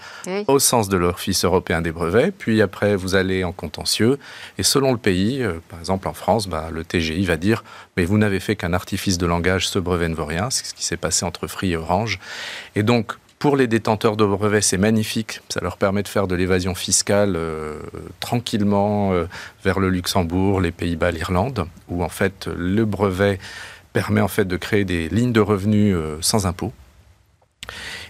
au 0.47 0.59
sens 0.59 0.89
de 0.89 0.97
l'Office 0.97 1.45
européen 1.45 1.83
des 1.83 1.91
brevets. 1.91 2.33
Puis 2.37 2.63
après, 2.63 2.95
vous 2.95 3.17
allez 3.17 3.43
en 3.43 3.53
contentieux. 3.53 4.19
Et 4.59 4.63
selon 4.63 4.93
le 4.93 4.99
pays, 4.99 5.43
euh, 5.43 5.55
par 5.69 5.81
exemple 5.81 6.07
en 6.07 6.13
France, 6.13 6.47
bah, 6.47 6.69
le 6.73 6.85
TGI 6.85 7.25
va 7.25 7.37
dire 7.37 7.65
Mais 7.97 8.05
vous 8.05 8.17
n'avez 8.17 8.39
fait 8.39 8.55
qu'un 8.55 8.73
artifice 8.73 9.19
de 9.19 9.27
langage, 9.27 9.69
ce 9.69 9.79
brevet 9.79 10.09
ne 10.09 10.15
vaut 10.15 10.25
rien. 10.25 10.51
C'est 10.51 10.67
ce 10.67 10.75
qui 10.75 10.85
s'est 10.85 10.97
passé 10.97 11.27
entre 11.27 11.49
Free 11.49 11.73
et 11.73 11.77
Orange. 11.77 12.21
Et 12.77 12.85
donc, 12.85 13.15
pour 13.41 13.57
les 13.57 13.67
détenteurs 13.67 14.17
de 14.17 14.25
brevets, 14.25 14.63
c'est 14.63 14.79
magnifique. 14.79 15.41
Ça 15.49 15.61
leur 15.61 15.77
permet 15.77 16.03
de 16.03 16.09
faire 16.09 16.29
de 16.29 16.37
l'évasion 16.37 16.77
fiscale 16.77 17.35
euh, 17.37 17.81
tranquillement 18.21 19.13
euh, 19.13 19.25
vers 19.65 19.81
le 19.81 19.89
Luxembourg, 19.89 20.61
les 20.61 20.71
Pays-Bas, 20.71 21.11
l'Irlande, 21.11 21.67
où 21.89 22.05
en 22.05 22.09
fait 22.09 22.49
le 22.55 22.85
brevet 22.85 23.41
permet 23.93 24.21
en 24.21 24.29
fait 24.29 24.45
de 24.45 24.57
créer 24.57 24.85
des 24.85 25.09
lignes 25.09 25.33
de 25.33 25.41
revenus 25.41 25.97
sans 26.21 26.47
impôt. 26.47 26.73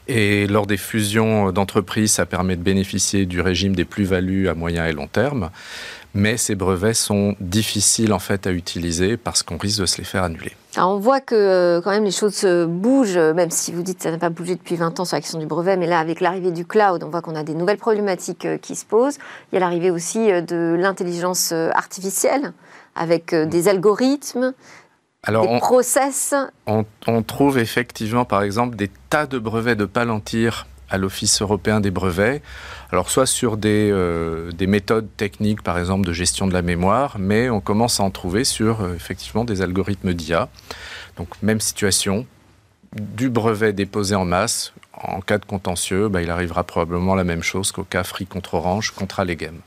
Et 0.09 0.47
lors 0.47 0.67
des 0.67 0.77
fusions 0.77 1.53
d'entreprises, 1.53 2.13
ça 2.13 2.27
permet 2.27 2.57
de 2.57 2.63
bénéficier 2.63 3.27
du 3.27 3.41
régime 3.41 3.75
des 3.77 3.85
plus-values 3.85 4.49
à 4.49 4.55
moyen 4.55 4.87
et 4.87 4.93
long 4.93 5.07
terme. 5.07 5.51
Mais 6.13 6.37
ces 6.37 6.57
brevets 6.57 6.95
sont 6.95 7.37
difficiles 7.41 8.13
en 8.13 8.19
fait 8.19 8.47
à 8.47 8.51
utiliser 8.51 9.17
parce 9.17 9.45
qu'on 9.45 9.59
risque 9.59 9.81
de 9.81 9.87
se 9.87 9.99
les 9.99 10.05
faire 10.05 10.25
annuler. 10.25 10.53
on 10.77 10.99
voit 10.99 11.21
que 11.21 11.37
euh, 11.37 11.81
quand 11.81 11.91
même 11.91 12.05
les 12.05 12.11
choses 12.11 12.45
bougent, 12.45 13.17
même 13.17 13.51
si 13.51 13.71
vous 13.71 13.83
dites 13.83 13.99
que 13.99 14.05
ça 14.05 14.11
n'a 14.11 14.19
pas 14.19 14.29
bougé 14.29 14.57
depuis 14.57 14.75
20 14.75 14.99
ans 14.99 15.05
sur 15.05 15.17
la 15.17 15.21
question 15.21 15.39
du 15.39 15.47
brevet, 15.47 15.77
mais 15.77 15.87
là 15.87 16.01
avec 16.01 16.21
l'arrivée 16.21 16.51
du 16.51 16.67
cloud, 16.67 17.05
on 17.05 17.11
voit 17.11 17.23
qu'on 17.23 17.37
a 17.37 17.45
des 17.45 17.55
nouvelles 17.55 17.79
problématiques 17.79 18.45
euh, 18.45 18.59
qui 18.59 18.75
se 18.75 18.85
posent. 18.85 19.19
Il 19.53 19.55
y 19.55 19.57
a 19.59 19.61
l'arrivée 19.61 19.93
aussi 19.93 20.33
euh, 20.33 20.41
de 20.41 20.77
l'intelligence 20.77 21.53
artificielle 21.53 22.53
avec 22.97 23.33
des 23.35 23.69
algorithmes, 23.69 24.53
alors, 25.23 25.51
on, 25.51 25.59
process 25.59 26.35
on, 26.67 27.23
trouve 27.23 27.59
effectivement, 27.59 28.25
par 28.25 28.43
exemple, 28.43 28.77
des 28.77 28.91
tas 29.11 29.27
de 29.27 29.39
brevets 29.39 29.77
de 29.77 29.85
Palantir 29.85 30.67
à 30.89 30.97
l'Office 30.97 31.43
européen 31.43 31.81
des 31.81 31.91
brevets. 31.91 32.43
Alors, 32.91 33.11
soit 33.11 33.27
sur 33.27 33.59
des, 33.59 33.91
euh, 33.93 34.51
des, 34.53 34.67
méthodes 34.67 35.09
techniques, 35.19 35.63
par 35.63 35.79
exemple, 35.79 36.07
de 36.07 36.13
gestion 36.13 36.47
de 36.47 36.55
la 36.55 36.63
mémoire, 36.63 37.19
mais 37.19 37.51
on 37.51 37.61
commence 37.61 38.01
à 38.01 38.03
en 38.03 38.11
trouver 38.11 38.45
sur, 38.45 38.81
euh, 38.81 38.95
effectivement, 38.95 39.45
des 39.45 39.61
algorithmes 39.61 40.15
d'IA. 40.15 40.49
Donc, 41.19 41.29
même 41.43 41.61
situation, 41.61 42.27
du 42.95 43.29
brevet 43.29 43.75
déposé 43.75 44.15
en 44.15 44.25
masse. 44.25 44.73
En 44.95 45.21
cas 45.21 45.39
de 45.39 45.45
contentieux, 45.45 46.09
bah, 46.09 46.23
il 46.23 46.31
arrivera 46.31 46.65
probablement 46.65 47.15
la 47.15 47.25
même 47.25 47.43
chose 47.43 47.73
qu'au 47.73 47.85
cas 47.85 48.05
Free 48.05 48.27
contre 48.27 48.55
Orange, 48.55 48.91
contre 48.93 49.21
Allegem. 49.21 49.61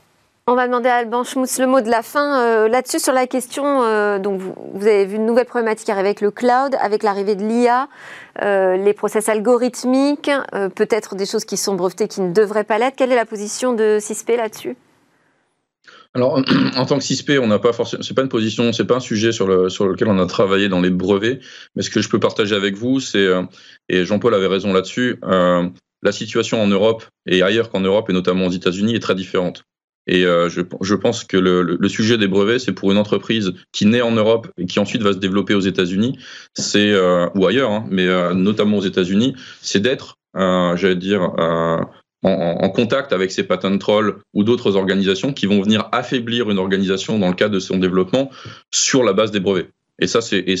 On 0.46 0.56
va 0.56 0.66
demander 0.66 0.90
à 0.90 0.96
Alban 0.96 1.24
Schmutz 1.24 1.58
le 1.58 1.66
mot 1.66 1.80
de 1.80 1.88
la 1.88 2.02
fin 2.02 2.38
euh, 2.38 2.68
là-dessus 2.68 2.98
sur 2.98 3.14
la 3.14 3.26
question. 3.26 3.82
Euh, 3.82 4.18
donc 4.18 4.42
vous, 4.42 4.86
avez 4.86 5.06
vu 5.06 5.16
une 5.16 5.24
nouvelle 5.24 5.46
problématique 5.46 5.88
arriver 5.88 6.08
avec 6.08 6.20
le 6.20 6.30
cloud, 6.30 6.76
avec 6.78 7.02
l'arrivée 7.02 7.34
de 7.34 7.42
l'IA, 7.42 7.88
euh, 8.42 8.76
les 8.76 8.92
process 8.92 9.30
algorithmiques, 9.30 10.30
peut-être 10.74 11.14
des 11.14 11.24
choses 11.24 11.46
qui 11.46 11.56
sont 11.56 11.76
brevetées 11.76 12.08
qui 12.08 12.20
ne 12.20 12.30
devraient 12.30 12.64
pas 12.64 12.76
l'être. 12.76 12.94
Quelle 12.94 13.10
est 13.10 13.16
la 13.16 13.24
position 13.24 13.72
de 13.72 13.96
CISP 13.98 14.32
là-dessus? 14.36 14.76
Alors, 16.12 16.38
en 16.76 16.84
tant 16.84 16.98
que 16.98 17.04
CISP, 17.04 17.38
on 17.40 17.46
n'a 17.46 17.58
pas 17.58 17.72
forcément, 17.72 18.02
c'est 18.02 18.14
pas 18.14 18.22
une 18.22 18.28
position, 18.28 18.70
c'est 18.74 18.84
pas 18.84 18.96
un 18.96 19.00
sujet 19.00 19.32
sur, 19.32 19.48
le, 19.48 19.70
sur 19.70 19.86
lequel 19.86 20.08
on 20.08 20.18
a 20.18 20.26
travaillé 20.26 20.68
dans 20.68 20.82
les 20.82 20.90
brevets, 20.90 21.40
mais 21.74 21.80
ce 21.80 21.88
que 21.88 22.02
je 22.02 22.10
peux 22.10 22.20
partager 22.20 22.54
avec 22.54 22.76
vous, 22.76 23.00
c'est, 23.00 23.30
et 23.88 24.04
Jean-Paul 24.04 24.34
avait 24.34 24.46
raison 24.46 24.74
là-dessus, 24.74 25.18
la 25.22 26.12
situation 26.12 26.62
en 26.62 26.66
Europe 26.66 27.02
et 27.24 27.42
ailleurs 27.42 27.70
qu'en 27.70 27.80
Europe 27.80 28.10
et 28.10 28.12
notamment 28.12 28.48
aux 28.48 28.50
États-Unis 28.50 28.94
est 28.94 29.00
très 29.00 29.14
différente. 29.14 29.64
Et 30.06 30.26
euh, 30.26 30.48
je, 30.48 30.60
je, 30.82 30.94
pense 30.94 31.24
que 31.24 31.36
le, 31.36 31.62
le, 31.62 31.88
sujet 31.88 32.18
des 32.18 32.28
brevets, 32.28 32.58
c'est 32.58 32.72
pour 32.72 32.92
une 32.92 32.98
entreprise 32.98 33.54
qui 33.72 33.86
naît 33.86 34.02
en 34.02 34.12
Europe 34.12 34.48
et 34.58 34.66
qui 34.66 34.78
ensuite 34.78 35.02
va 35.02 35.12
se 35.12 35.18
développer 35.18 35.54
aux 35.54 35.60
États-Unis, 35.60 36.18
c'est 36.54 36.92
euh, 36.92 37.28
ou 37.34 37.46
ailleurs, 37.46 37.70
hein, 37.70 37.86
mais 37.90 38.06
euh, 38.06 38.34
notamment 38.34 38.78
aux 38.78 38.82
États-Unis, 38.82 39.34
c'est 39.62 39.80
d'être, 39.80 40.18
j'allais 40.34 40.96
dire, 40.96 41.22
en, 41.38 41.88
en, 42.22 42.68
contact 42.70 43.12
avec 43.12 43.30
ces 43.30 43.44
patent 43.44 43.78
trolls 43.78 44.16
ou 44.34 44.44
d'autres 44.44 44.76
organisations 44.76 45.32
qui 45.32 45.46
vont 45.46 45.62
venir 45.62 45.88
affaiblir 45.92 46.50
une 46.50 46.58
organisation 46.58 47.18
dans 47.18 47.28
le 47.28 47.34
cadre 47.34 47.54
de 47.54 47.60
son 47.60 47.78
développement 47.78 48.30
sur 48.70 49.04
la 49.04 49.12
base 49.12 49.30
des 49.30 49.40
brevets. 49.40 49.70
Et 50.00 50.08
ça, 50.08 50.20
c'est 50.20 50.38
et, 50.38 50.56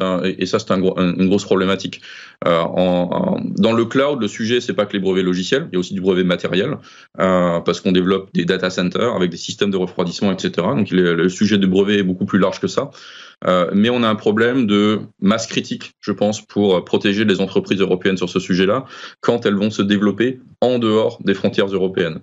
un 0.00 0.22
et 0.22 0.46
ça 0.46 0.58
une 0.70 1.28
grosse 1.28 1.44
problématique. 1.44 2.00
Euh, 2.46 2.62
dans 2.64 3.72
le 3.72 3.84
cloud, 3.84 4.20
le 4.20 4.28
sujet 4.28 4.60
c'est 4.60 4.72
pas 4.72 4.86
que 4.86 4.92
les 4.92 5.00
brevets 5.00 5.24
logiciels, 5.24 5.68
il 5.72 5.74
y 5.74 5.76
a 5.76 5.80
aussi 5.80 5.94
du 5.94 6.00
brevet 6.00 6.22
matériel 6.22 6.78
euh, 7.18 7.58
parce 7.60 7.80
qu'on 7.80 7.90
développe 7.90 8.32
des 8.32 8.44
data 8.44 8.70
centers 8.70 9.14
avec 9.14 9.30
des 9.30 9.36
systèmes 9.36 9.72
de 9.72 9.76
refroidissement, 9.76 10.30
etc. 10.30 10.68
Donc 10.76 10.90
le, 10.92 11.28
sujet 11.28 11.58
de 11.58 11.66
brevet 11.66 11.98
est 11.98 12.02
beaucoup 12.04 12.24
plus 12.24 12.38
large 12.38 12.60
que 12.60 12.68
ça. 12.68 12.90
Euh, 13.46 13.68
mais 13.72 13.90
on 13.90 14.02
a 14.04 14.08
un 14.08 14.14
problème 14.14 14.66
de 14.66 15.00
masse 15.20 15.48
critique, 15.48 15.92
je 16.00 16.12
pense, 16.12 16.44
pour 16.44 16.84
protéger 16.84 17.24
les 17.24 17.40
entreprises 17.40 17.80
européennes 17.80 18.16
sur 18.16 18.28
ce 18.28 18.38
sujet-là 18.38 18.84
quand 19.20 19.44
elles 19.44 19.56
vont 19.56 19.70
se 19.70 19.82
développer 19.82 20.40
en 20.60 20.78
dehors 20.78 21.18
des 21.24 21.34
frontières 21.34 21.66
européennes. 21.66 22.20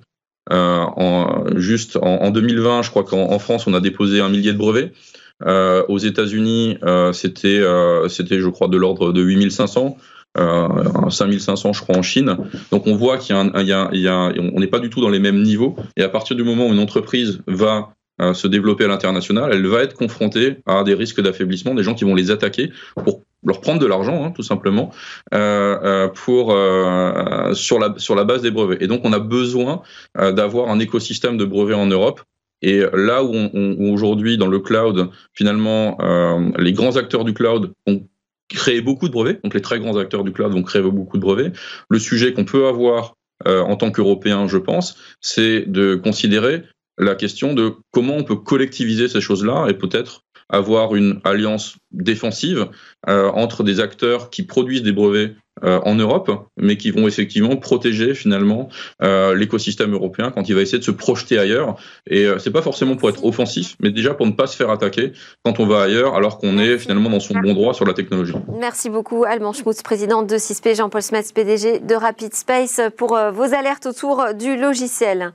En, 0.50 1.44
juste 1.56 1.98
en 2.02 2.30
2020, 2.30 2.84
je 2.84 2.92
crois 2.92 3.04
qu'en 3.04 3.40
France, 3.40 3.66
on 3.66 3.74
a 3.74 3.80
déposé 3.80 4.22
un 4.22 4.30
millier 4.30 4.54
de 4.54 4.58
brevets. 4.58 4.94
Euh, 5.44 5.84
aux 5.90 5.98
États-Unis, 5.98 6.78
euh, 6.84 7.12
c'était, 7.12 7.60
euh, 7.60 8.08
c'était, 8.08 8.40
je 8.40 8.50
crois, 8.50 8.68
de 8.68 8.78
l'ordre 8.78 9.12
de 9.12 9.22
8500. 9.22 9.98
Euh, 10.38 10.68
5500 11.10 11.72
je 11.72 11.82
crois 11.82 11.96
en 11.96 12.02
Chine. 12.02 12.36
Donc 12.70 12.88
on 12.88 12.96
voit 12.96 13.18
qu'il 13.18 13.36
y 13.36 13.40
a, 13.40 13.42
un, 13.42 13.62
il 13.62 13.68
y 13.68 13.72
a, 13.72 13.90
il 13.94 14.02
y 14.02 14.08
a 14.10 14.34
on 14.54 14.60
n'est 14.60 14.68
pas 14.68 14.80
du 14.80 14.90
tout 14.90 15.00
dans 15.00 15.10
les 15.10 15.20
mêmes 15.20 15.42
niveaux. 15.42 15.78
Et 15.96 16.04
à 16.04 16.10
partir 16.10 16.36
du 16.36 16.44
moment 16.44 16.68
où 16.68 16.74
une 16.74 16.80
entreprise 16.80 17.42
va 17.48 17.94
se 18.34 18.48
développer 18.48 18.86
à 18.86 18.88
l'international, 18.88 19.52
elle 19.54 19.66
va 19.68 19.82
être 19.82 19.94
confrontée 19.94 20.58
à 20.66 20.84
des 20.84 20.94
risques 20.94 21.22
d'affaiblissement, 21.22 21.74
des 21.74 21.84
gens 21.84 21.96
qui 21.96 22.06
vont 22.06 22.16
les 22.16 22.32
attaquer 22.32 22.72
pour 23.04 23.22
leur 23.46 23.62
prendre 23.62 23.80
de 23.80 23.86
l'argent, 23.86 24.26
hein, 24.26 24.32
tout 24.32 24.44
simplement, 24.44 24.92
euh, 25.34 26.10
pour 26.10 26.52
euh, 26.52 27.54
sur 27.54 27.80
la 27.80 27.94
sur 27.98 28.16
la 28.16 28.26
base 28.26 28.42
des 28.42 28.52
brevets. 28.52 28.82
Et 28.82 28.88
donc 28.88 29.02
on 29.06 29.14
a 29.14 29.20
besoin 29.20 29.84
d'avoir 30.18 30.70
un 30.70 30.80
écosystème 30.80 31.38
de 31.38 31.46
brevets 31.46 31.76
en 31.76 31.88
Europe 31.88 32.22
et 32.66 32.84
là 32.94 33.24
où, 33.24 33.36
aujourd'hui, 33.80 34.40
dans 34.40 34.48
le 34.48 34.60
cloud, 34.60 35.12
finalement, 35.36 36.02
euh, 36.02 36.50
les 36.58 36.74
grands 36.74 36.98
acteurs 36.98 37.24
du 37.24 37.32
cloud 37.32 37.72
ont 37.86 38.08
créé 38.50 38.82
beaucoup 38.82 39.08
de 39.08 39.14
brevets, 39.14 39.40
donc 39.44 39.54
les 39.54 39.62
très 39.62 39.80
grands 39.80 39.98
acteurs 39.98 40.24
du 40.24 40.32
cloud 40.32 40.52
vont 40.52 40.64
créer 40.64 40.82
beaucoup 40.82 41.18
de 41.18 41.22
brevets, 41.22 41.54
le 41.90 42.00
sujet 42.00 42.34
qu'on 42.34 42.44
peut 42.44 42.66
avoir 42.66 43.14
euh, 43.46 43.62
en 43.62 43.76
tant 43.76 43.92
qu'Européen, 43.92 44.48
je 44.48 44.58
pense, 44.58 44.98
c'est 45.22 45.66
de 45.68 45.94
considérer 45.94 46.64
la 46.98 47.14
question 47.14 47.54
de 47.54 47.74
comment 47.92 48.16
on 48.16 48.24
peut 48.24 48.36
collectiviser 48.36 49.10
ces 49.10 49.22
choses-là 49.22 49.68
et 49.70 49.76
peut-être 49.76 50.22
avoir 50.50 50.96
une 50.96 51.22
alliance 51.24 51.76
défensive 51.92 52.70
euh, 53.08 53.30
entre 53.30 53.64
des 53.64 53.80
acteurs 53.80 54.32
qui 54.32 54.42
produisent 54.42 54.84
des 54.84 54.92
brevets 54.92 55.36
euh, 55.64 55.80
en 55.86 55.96
Europe, 55.96 56.30
mais 56.58 56.76
qui 56.76 56.92
vont 56.92 57.08
effectivement 57.08 57.56
protéger 57.56 58.14
finalement 58.14 58.68
euh, 59.02 59.34
l'écosystème 59.34 59.94
européen 59.94 60.30
quand 60.30 60.50
il 60.50 60.54
va 60.54 60.62
essayer 60.62 60.80
de 60.80 60.84
se 60.84 60.92
projeter 60.92 61.40
ailleurs. 61.40 61.78
Et 62.08 62.26
euh, 62.26 62.40
c'est 62.40 62.52
pas 62.52 62.62
forcément 62.62 62.98
pour 62.98 63.08
être 63.08 63.24
offensif, 63.24 63.78
mais 63.80 63.90
déjà 63.90 64.14
pour 64.14 64.26
ne 64.26 64.34
pas 64.34 64.48
se 64.48 64.58
faire 64.58 64.70
attaquer 64.70 65.14
quand 65.46 65.62
on 65.62 65.66
va 65.66 65.84
ailleurs, 65.84 66.16
alors 66.16 66.40
qu'on 66.40 66.58
est 66.58 66.78
finalement 66.78 67.10
dans 67.10 67.22
son 67.22 67.36
bon 67.36 67.54
droit 67.54 67.74
sur 67.74 67.86
la 67.86 67.94
technologie. 67.94 68.34
Merci 68.60 68.90
beaucoup, 68.90 69.24
Alban 69.24 69.54
Schmutz, 69.54 69.82
président 69.82 70.24
de 70.24 70.38
CISP, 70.38 70.74
Jean-Paul 70.76 71.02
Smets, 71.02 71.32
PDG 71.34 71.80
de 71.80 71.96
Rapid 71.96 72.34
Space, 72.34 72.82
pour 72.98 73.18
vos 73.32 73.54
alertes 73.54 73.86
autour 73.86 74.34
du 74.38 74.58
logiciel. 74.58 75.32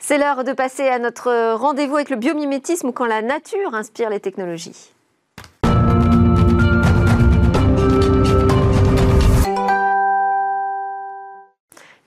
C'est 0.00 0.18
l'heure 0.18 0.44
de 0.44 0.52
passer 0.52 0.86
à 0.86 0.98
notre 0.98 1.54
rendez-vous 1.54 1.96
avec 1.96 2.10
le 2.10 2.16
biomimétisme 2.16 2.92
quand 2.92 3.06
la 3.06 3.22
nature 3.22 3.72
inspire 3.72 4.10
les 4.10 4.20
technologies. 4.20 4.91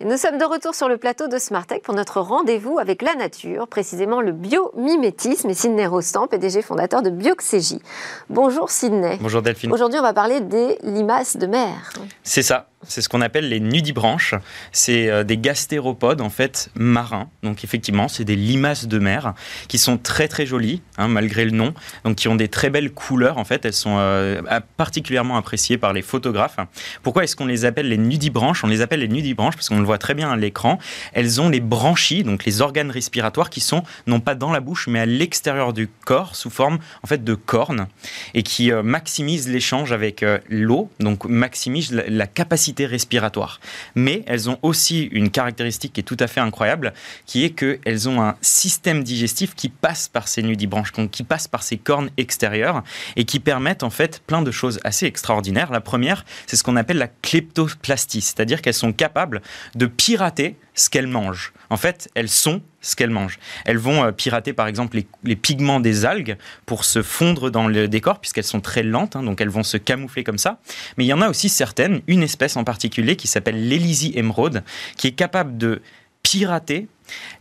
Nous 0.05 0.17
sommes 0.17 0.37
de 0.37 0.45
retour 0.45 0.75
sur 0.75 0.87
le 0.87 0.97
plateau 0.97 1.27
de 1.27 1.39
Smartech 1.39 1.81
pour 1.81 1.95
notre 1.95 2.21
rendez-vous 2.21 2.77
avec 2.77 3.01
la 3.01 3.15
nature, 3.15 3.67
précisément 3.67 4.21
le 4.21 4.33
biomimétisme 4.33 5.49
et 5.49 5.55
Sidney 5.55 5.87
Rostand, 5.87 6.27
PDG 6.27 6.61
fondateur 6.61 7.01
de 7.01 7.09
Bioxégie. 7.09 7.81
Bonjour 8.29 8.69
Sidney. 8.69 9.17
Bonjour 9.19 9.41
Delphine. 9.41 9.73
Aujourd'hui, 9.73 9.97
on 9.97 10.03
va 10.03 10.13
parler 10.13 10.41
des 10.41 10.77
limaces 10.83 11.37
de 11.37 11.47
mer. 11.47 11.91
C'est 12.21 12.43
ça. 12.43 12.67
C'est 12.87 13.01
ce 13.01 13.09
qu'on 13.09 13.21
appelle 13.21 13.49
les 13.49 13.59
nudibranches. 13.59 14.35
C'est 14.71 15.09
euh, 15.09 15.23
des 15.23 15.37
gastéropodes 15.37 16.21
en 16.21 16.29
fait 16.29 16.69
marins. 16.75 17.29
Donc 17.43 17.63
effectivement, 17.63 18.07
c'est 18.07 18.23
des 18.23 18.35
limaces 18.35 18.87
de 18.87 18.99
mer 18.99 19.33
qui 19.67 19.77
sont 19.77 19.97
très 19.97 20.27
très 20.27 20.45
jolies 20.45 20.81
hein, 20.97 21.07
malgré 21.07 21.45
le 21.45 21.51
nom. 21.51 21.73
Donc 22.03 22.15
qui 22.17 22.27
ont 22.27 22.35
des 22.35 22.47
très 22.47 22.69
belles 22.69 22.91
couleurs 22.91 23.37
en 23.37 23.45
fait. 23.45 23.65
Elles 23.65 23.73
sont 23.73 23.95
euh, 23.97 24.41
particulièrement 24.77 25.37
appréciées 25.37 25.77
par 25.77 25.93
les 25.93 26.01
photographes. 26.01 26.57
Pourquoi 27.03 27.23
est-ce 27.23 27.35
qu'on 27.35 27.45
les 27.45 27.65
appelle 27.65 27.89
les 27.89 27.97
nudibranches? 27.97 28.63
On 28.63 28.67
les 28.67 28.81
appelle 28.81 28.99
les 28.99 29.07
nudibranches 29.07 29.55
parce 29.55 29.69
qu'on 29.69 29.79
le 29.79 29.85
voit 29.85 29.97
très 29.97 30.13
bien 30.13 30.31
à 30.31 30.35
l'écran. 30.35 30.79
Elles 31.13 31.41
ont 31.41 31.49
les 31.49 31.61
branchies, 31.61 32.23
donc 32.23 32.45
les 32.45 32.61
organes 32.61 32.91
respiratoires 32.91 33.49
qui 33.49 33.61
sont 33.61 33.83
non 34.07 34.19
pas 34.19 34.35
dans 34.35 34.51
la 34.51 34.59
bouche 34.59 34.87
mais 34.87 34.99
à 34.99 35.05
l'extérieur 35.05 35.73
du 35.73 35.87
corps 35.87 36.35
sous 36.35 36.49
forme 36.49 36.79
en 37.03 37.07
fait 37.07 37.23
de 37.23 37.35
cornes 37.35 37.87
et 38.33 38.43
qui 38.43 38.71
euh, 38.71 38.83
maximisent 38.83 39.49
l'échange 39.49 39.91
avec 39.91 40.25
l'eau. 40.49 40.89
Donc 40.99 41.25
maximisent 41.25 41.91
la 41.91 42.27
capacité 42.27 42.74
capacité 42.75 42.85
respiratoire. 42.85 43.59
Mais 43.95 44.23
elles 44.27 44.49
ont 44.49 44.59
aussi 44.61 45.03
une 45.11 45.29
caractéristique 45.29 45.93
qui 45.93 46.01
est 46.01 46.03
tout 46.03 46.17
à 46.19 46.27
fait 46.27 46.41
incroyable, 46.41 46.93
qui 47.25 47.43
est 47.45 47.51
qu'elles 47.51 48.09
ont 48.09 48.21
un 48.21 48.35
système 48.41 49.03
digestif 49.03 49.55
qui 49.55 49.69
passe 49.69 50.07
par 50.07 50.27
ces 50.27 50.43
nudibranches, 50.43 50.91
qui 51.11 51.23
passe 51.23 51.47
par 51.47 51.63
ces 51.63 51.77
cornes 51.77 52.09
extérieures 52.17 52.83
et 53.15 53.25
qui 53.25 53.39
permettent 53.39 53.83
en 53.83 53.89
fait 53.89 54.21
plein 54.27 54.41
de 54.41 54.51
choses 54.51 54.79
assez 54.83 55.05
extraordinaires. 55.05 55.71
La 55.71 55.81
première, 55.81 56.25
c'est 56.47 56.55
ce 56.55 56.63
qu'on 56.63 56.75
appelle 56.75 56.97
la 56.97 57.07
kleptoplastie, 57.07 58.21
c'est-à-dire 58.21 58.61
qu'elles 58.61 58.73
sont 58.73 58.93
capables 58.93 59.41
de 59.75 59.85
pirater 59.85 60.57
ce 60.73 60.89
qu'elles 60.89 61.07
mangent. 61.07 61.53
En 61.69 61.77
fait, 61.77 62.09
elles 62.15 62.29
sont 62.29 62.61
ce 62.85 62.95
qu'elles 62.95 63.09
mangent. 63.09 63.39
Elles 63.65 63.77
vont 63.77 64.03
euh, 64.03 64.11
pirater 64.11 64.53
par 64.53 64.67
exemple 64.67 64.99
les, 65.23 65.35
pigments 65.35 65.79
des 65.79 66.05
algues 66.05 66.37
pour 66.65 66.85
se 66.85 67.01
fondre 67.01 67.49
dans 67.49 67.67
le 67.67 67.87
décor 67.87 68.19
puisqu'elles 68.19 68.43
sont 68.43 68.61
très 68.61 68.83
lentes, 68.83 69.15
hein, 69.15 69.23
donc 69.23 69.41
elles 69.41 69.49
vont 69.49 69.63
se 69.63 69.77
camoufler 69.77 70.23
comme 70.23 70.37
ça. 70.37 70.59
Mais 70.97 71.05
il 71.05 71.07
y 71.07 71.13
en 71.13 71.21
a 71.21 71.29
aussi 71.29 71.49
certaines, 71.49 72.01
une 72.07 72.23
espèce 72.23 72.55
en 72.57 72.63
particulier 72.63 73.15
qui 73.15 73.27
s'appelle 73.27 73.67
l'Elysie 73.67 74.13
émeraude, 74.15 74.63
qui 74.97 75.07
est 75.07 75.13
capable 75.13 75.57
de 75.57 75.81
pirater 76.21 76.87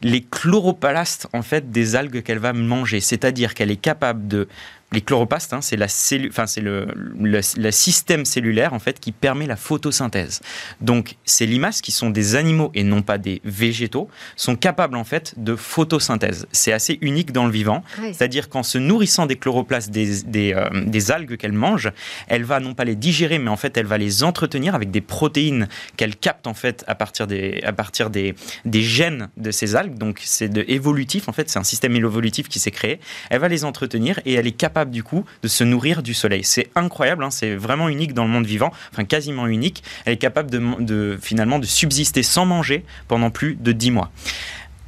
les 0.03 0.23
chloroplastes 0.23 1.29
en 1.33 1.43
fait 1.43 1.71
des 1.71 1.97
algues 1.97 2.23
qu'elle 2.23 2.39
va 2.39 2.53
manger, 2.53 3.01
c'est-à-dire 3.01 3.55
qu'elle 3.55 3.71
est 3.71 3.77
capable 3.77 4.29
de 4.29 4.49
les 4.95 5.01
chloropastes, 5.01 5.53
hein, 5.53 5.61
c'est 5.61 5.77
la 5.77 5.87
enfin 6.29 6.47
c'est 6.47 6.61
le, 6.61 6.87
le, 7.19 7.71
système 7.71 8.25
cellulaire 8.25 8.73
en 8.73 8.79
fait 8.79 9.01
qui 9.01 9.13
permet 9.13 9.47
la 9.47 9.57
photosynthèse. 9.57 10.41
Donc 10.81 11.17
ces 11.25 11.47
limaces 11.47 11.83
qui 11.83 11.93
sont 11.93 12.11
des 12.11 12.37
animaux 12.37 12.71
et 12.75 12.85
non 12.85 13.03
pas 13.03 13.19
des 13.19 13.41
végétaux 13.45 14.09
sont 14.37 14.57
capables 14.57 14.97
en 14.97 15.05
fait 15.05 15.35
de 15.37 15.57
photosynthèse. 15.57 16.47
C'est 16.53 16.73
assez 16.73 16.99
unique 17.03 17.33
dans 17.33 17.47
le 17.47 17.53
vivant, 17.53 17.83
c'est-à-dire 18.13 18.49
qu'en 18.49 18.63
se 18.63 18.79
nourrissant 18.79 19.27
des 19.27 19.37
chloroplastes 19.37 19.91
des, 19.91 20.23
des, 20.23 20.55
euh, 20.55 20.69
des 20.87 21.11
algues 21.11 21.37
qu'elle 21.37 21.53
mange, 21.53 21.91
elle 22.29 22.45
va 22.45 22.61
non 22.61 22.75
pas 22.75 22.85
les 22.85 22.97
digérer, 22.97 23.39
mais 23.39 23.51
en 23.51 23.57
fait 23.57 23.77
elle 23.77 23.87
va 23.87 23.99
les 23.99 24.23
entretenir 24.23 24.75
avec 24.75 24.91
des 24.91 25.01
protéines 25.01 25.69
qu'elle 25.97 26.17
capte 26.17 26.47
en 26.47 26.55
fait 26.55 26.85
à 26.87 26.95
partir 26.95 27.27
des 27.27 27.61
à 27.65 27.73
partir 27.73 28.11
des, 28.11 28.35
des 28.65 28.83
gènes 28.83 29.29
de 29.37 29.51
ces 29.51 29.77
algues. 29.77 29.99
Donc 29.99 30.21
c'est 30.25 30.49
de 30.49 30.65
évolutif 30.69 31.29
en 31.29 31.33
fait, 31.33 31.51
c'est 31.51 31.59
un 31.59 31.65
système 31.65 31.97
évolutif 31.97 32.49
qui 32.49 32.59
s'est 32.59 32.71
créé. 32.71 33.01
Elle 33.31 33.41
va 33.41 33.49
les 33.49 33.65
entretenir 33.65 34.21
et 34.25 34.35
elle 34.35 34.47
est 34.47 34.53
capable 34.53 34.84
du 34.91 35.03
coup 35.03 35.25
de 35.43 35.49
se 35.49 35.65
nourrir 35.65 36.03
du 36.03 36.15
soleil. 36.15 36.45
C'est 36.45 36.71
incroyable, 36.75 37.25
hein, 37.25 37.31
c'est 37.31 37.55
vraiment 37.55 37.89
unique 37.89 38.15
dans 38.15 38.25
le 38.25 38.31
monde 38.31 38.47
vivant, 38.47 38.73
enfin 38.93 39.05
quasiment 39.05 39.47
unique. 39.47 39.83
Elle 40.05 40.15
est 40.15 40.19
capable 40.19 40.51
de, 40.51 41.19
finalement 41.21 41.59
de 41.59 41.67
subsister 41.67 42.23
sans 42.23 42.47
manger 42.47 42.85
pendant 43.09 43.31
plus 43.31 43.57
de 43.57 43.73
10 43.73 43.91
mois. 43.91 44.11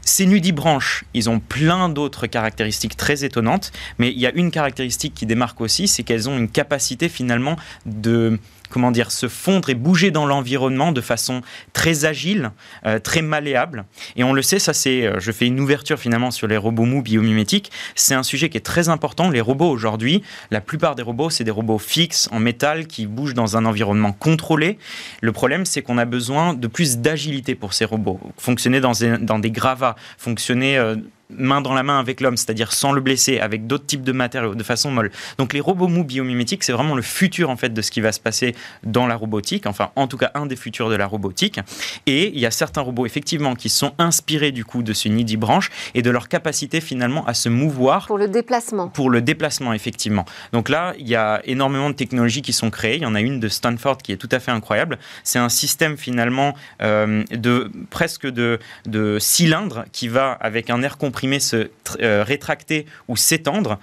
Ces 0.03 0.27
nudibranches, 0.27 1.05
ils 1.15 1.29
ont 1.29 1.41
plein 1.41 1.89
d'autres 1.89 2.29
caractéristiques 2.29 2.97
très 2.97 3.25
étonnantes, 3.25 3.73
mais 3.99 4.13
il 4.13 4.19
y 4.19 4.27
a 4.27 4.33
une 4.33 4.53
caractéristique 4.53 5.15
qui 5.15 5.27
démarque 5.27 5.61
aussi, 5.61 5.89
c'est 5.89 6.05
qu'elles 6.05 6.29
ont 6.29 6.39
une 6.39 6.49
capacité 6.49 7.09
finalement 7.09 7.57
de 7.87 8.39
comment 8.70 8.90
dire, 8.90 9.11
se 9.11 9.29
fondre 9.29 9.70
et 9.70 9.74
bouger 9.74 10.11
dans 10.11 10.26
l'environnement 10.26 10.92
de 10.92 11.00
façon 11.00 11.42
très 11.72 12.05
agile, 12.05 12.50
euh, 12.87 12.98
très 12.98 13.22
malléable. 13.22 13.85
Et 14.16 14.24
on 14.24 14.33
le 14.33 14.42
sait, 14.42 14.59
ça 14.59 14.72
c'est, 14.72 15.07
euh, 15.07 15.18
je 15.18 15.33
fais 15.33 15.46
une 15.46 15.61
ouverture 15.61 15.98
finalement 15.98 16.31
sur 16.31 16.46
les 16.46 16.57
robots 16.57 16.85
mous 16.85 17.02
biomimétiques. 17.02 17.70
C'est 17.94 18.14
un 18.14 18.22
sujet 18.22 18.48
qui 18.48 18.57
est 18.57 18.61
très 18.61 18.88
important. 18.88 19.31
Les 19.31 19.40
robots 19.40 19.70
aujourd'hui, 19.70 20.22
la 20.50 20.61
plupart 20.61 20.94
des 20.94 21.02
robots, 21.02 21.31
c'est 21.31 21.44
des 21.44 21.50
robots 21.50 21.79
fixes 21.79 22.29
en 22.33 22.38
métal 22.38 22.87
qui 22.87 23.07
bougent 23.07 23.35
dans 23.35 23.57
un 23.57 23.64
environnement 23.64 24.12
contrôlé. 24.12 24.79
Le 25.20 25.33
problème, 25.33 25.64
c'est 25.64 25.83
qu'on 25.83 25.98
a 25.98 26.05
besoin 26.05 26.55
de 26.55 26.66
plus 26.66 26.98
d'agilité 26.98 27.55
pour 27.55 27.72
ces 27.72 27.85
robots. 27.85 28.20
Fonctionner 28.38 28.81
dans, 28.81 28.92
dans 29.20 29.38
des 29.38 29.50
gravats, 29.50 29.96
fonctionner 30.18 30.79
euh, 30.79 30.96
main 31.31 31.61
dans 31.61 31.75
la 31.75 31.83
main 31.83 31.99
avec 31.99 32.21
l'homme, 32.21 32.37
c'est-à-dire 32.37 32.73
sans 32.73 32.93
le 32.93 33.01
blesser, 33.01 33.41
avec 33.41 33.67
d'autres 33.67 33.87
types 33.87 34.03
de 34.03 34.12
matériaux, 34.12 34.55
de 34.55 34.62
façon 34.62 34.91
molle. 34.91 35.11
Donc 35.39 35.53
les 35.53 35.61
robots 35.61 35.89
mous 35.89 36.05
biomimétiques, 36.05 36.65
c'est 36.65 36.73
vraiment 36.73 36.95
le 36.95 37.03
futur 37.03 37.51
en 37.51 37.57
fait 37.57 37.73
de 37.73 37.83
ce 37.83 37.91
qui 37.91 38.01
va 38.01 38.12
se 38.12 38.21
passer 38.21 38.55
dans 38.83 39.07
la 39.07 39.17
robotique, 39.17 39.67
enfin 39.67 39.91
en 39.97 40.07
tout 40.07 40.17
cas 40.17 40.31
un 40.35 40.47
des 40.47 40.57
futurs 40.57 40.91
de 40.91 40.97
la 40.97 41.07
robotique. 41.07 41.61
Et 42.07 42.33
il 42.35 42.39
y 42.39 42.47
a 42.47 42.51
certains 42.51 42.81
robots 42.81 43.07
effectivement 43.07 43.55
qui 43.55 43.69
sont 43.69 43.93
inspirés 43.99 44.53
du 44.53 44.65
coup 44.65 44.83
de 44.83 44.93
ce 44.93 45.09
nidi 45.09 45.37
branche 45.37 45.71
et 45.95 46.03
de 46.03 46.11
leur 46.11 46.29
capacité 46.29 46.81
finalement 46.81 47.27
à 47.27 47.35
se 47.35 47.49
mouvoir. 47.49 48.07
Pour 48.07 48.19
le 48.19 48.29
déplacement. 48.29 48.89
Pour 48.89 49.11
le 49.11 49.21
déplacement 49.21 49.73
effectivement. 49.73 50.25
Donc 50.53 50.69
là, 50.69 50.95
il 50.99 51.09
y 51.09 51.17
a 51.17 51.41
énormément 51.45 51.91
de 51.91 51.95
technologies 51.95 52.43
qui 52.43 52.53
sont 52.53 52.71
créées. 52.71 52.97
Il 52.97 53.03
y 53.03 53.07
en 53.07 53.15
a 53.15 53.21
une 53.21 53.41
de 53.41 53.49
Stanford 53.49 53.99
qui 53.99 54.12
est 54.12 54.17
tout 54.17 54.29
à 54.31 54.39
fait 54.39 54.51
incroyable. 54.51 54.99
C'est 55.25 55.39
un 55.39 55.49
système 55.49 55.97
finalement 55.97 56.55
euh, 56.83 57.25
de 57.31 57.71
presque 57.91 58.27
de, 58.27 58.59
de 58.87 59.19
cylindre 59.21 59.85
qui 59.93 60.09
va 60.09 60.33
avec 60.33 60.71
un 60.71 60.83
air 60.83 60.99
se 61.38 61.70
euh, 62.00 62.24
rétracter 62.24 62.87
ou 63.09 63.16
s'étendre 63.16 63.79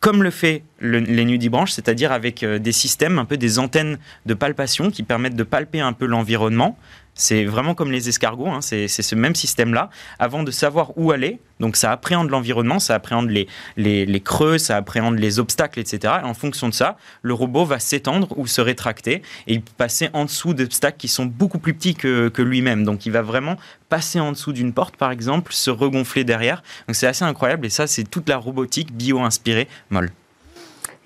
comme 0.00 0.22
le 0.22 0.30
fait 0.30 0.62
les 0.80 1.24
nudibranches, 1.24 1.72
c'est-à-dire 1.72 2.12
avec 2.12 2.42
euh, 2.42 2.58
des 2.58 2.72
systèmes, 2.72 3.18
un 3.18 3.24
peu 3.24 3.36
des 3.36 3.58
antennes 3.58 3.98
de 4.26 4.34
palpation 4.34 4.90
qui 4.90 5.02
permettent 5.02 5.34
de 5.34 5.42
palper 5.42 5.80
un 5.80 5.92
peu 5.92 6.06
l'environnement 6.06 6.78
c'est 7.18 7.44
vraiment 7.44 7.74
comme 7.74 7.90
les 7.90 8.08
escargots, 8.08 8.48
hein, 8.48 8.60
c'est 8.62 8.88
ce 8.88 9.14
même 9.16 9.34
système-là. 9.34 9.90
Avant 10.20 10.44
de 10.44 10.52
savoir 10.52 10.96
où 10.96 11.10
aller, 11.10 11.40
donc 11.58 11.74
ça 11.74 11.90
appréhende 11.90 12.30
l'environnement, 12.30 12.78
ça 12.78 12.94
appréhende 12.94 13.28
les, 13.28 14.22
creux, 14.24 14.56
ça 14.56 14.76
appréhende 14.76 15.18
les 15.18 15.40
obstacles, 15.40 15.80
etc. 15.80 16.14
Et 16.22 16.24
en 16.24 16.32
fonction 16.32 16.68
de 16.68 16.74
ça, 16.74 16.96
le 17.22 17.34
robot 17.34 17.64
va 17.64 17.80
s'étendre 17.80 18.28
ou 18.38 18.46
se 18.46 18.60
rétracter 18.60 19.22
et 19.48 19.60
passer 19.76 20.10
en 20.12 20.26
dessous 20.26 20.54
d'obstacles 20.54 20.96
qui 20.96 21.08
sont 21.08 21.26
beaucoup 21.26 21.58
plus 21.58 21.74
petits 21.74 21.96
que, 21.96 22.28
que 22.28 22.40
lui-même. 22.40 22.84
Donc 22.84 23.04
il 23.04 23.10
va 23.10 23.22
vraiment 23.22 23.56
passer 23.88 24.20
en 24.20 24.30
dessous 24.30 24.52
d'une 24.52 24.72
porte, 24.72 24.96
par 24.96 25.10
exemple, 25.10 25.52
se 25.52 25.70
regonfler 25.70 26.22
derrière. 26.22 26.62
Donc 26.86 26.94
c'est 26.94 27.08
assez 27.08 27.24
incroyable 27.24 27.66
et 27.66 27.70
ça, 27.70 27.88
c'est 27.88 28.04
toute 28.04 28.28
la 28.28 28.36
robotique 28.36 28.92
bio-inspirée 28.92 29.66
molle. 29.90 30.12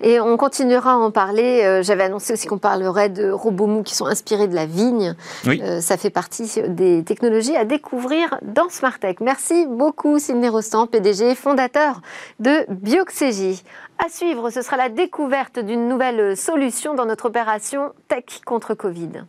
Et 0.03 0.19
on 0.19 0.35
continuera 0.35 0.91
à 0.91 0.95
en 0.97 1.11
parler. 1.11 1.63
Euh, 1.63 1.81
j'avais 1.81 2.03
annoncé 2.03 2.33
aussi 2.33 2.47
qu'on 2.47 2.57
parlerait 2.57 3.07
de 3.07 3.31
robots 3.31 3.67
mous 3.67 3.83
qui 3.83 3.95
sont 3.95 4.05
inspirés 4.05 4.47
de 4.47 4.55
la 4.55 4.65
vigne. 4.65 5.15
Euh, 5.47 5.79
ça 5.79 5.95
fait 5.95 6.09
partie 6.09 6.61
des 6.67 7.03
technologies 7.03 7.55
à 7.55 7.63
découvrir 7.63 8.37
dans 8.41 8.67
Smartech. 8.69 9.21
Merci 9.21 9.65
beaucoup 9.65 10.19
Sidney 10.19 10.49
Rostand, 10.49 10.87
PDG 10.87 11.35
fondateur 11.35 12.01
de 12.39 12.65
Bioxégie. 12.69 13.63
À 14.05 14.09
suivre, 14.09 14.49
ce 14.49 14.61
sera 14.61 14.75
la 14.75 14.89
découverte 14.89 15.59
d'une 15.59 15.87
nouvelle 15.87 16.35
solution 16.35 16.95
dans 16.95 17.05
notre 17.05 17.25
opération 17.25 17.93
Tech 18.09 18.41
contre 18.45 18.73
Covid. 18.73 19.23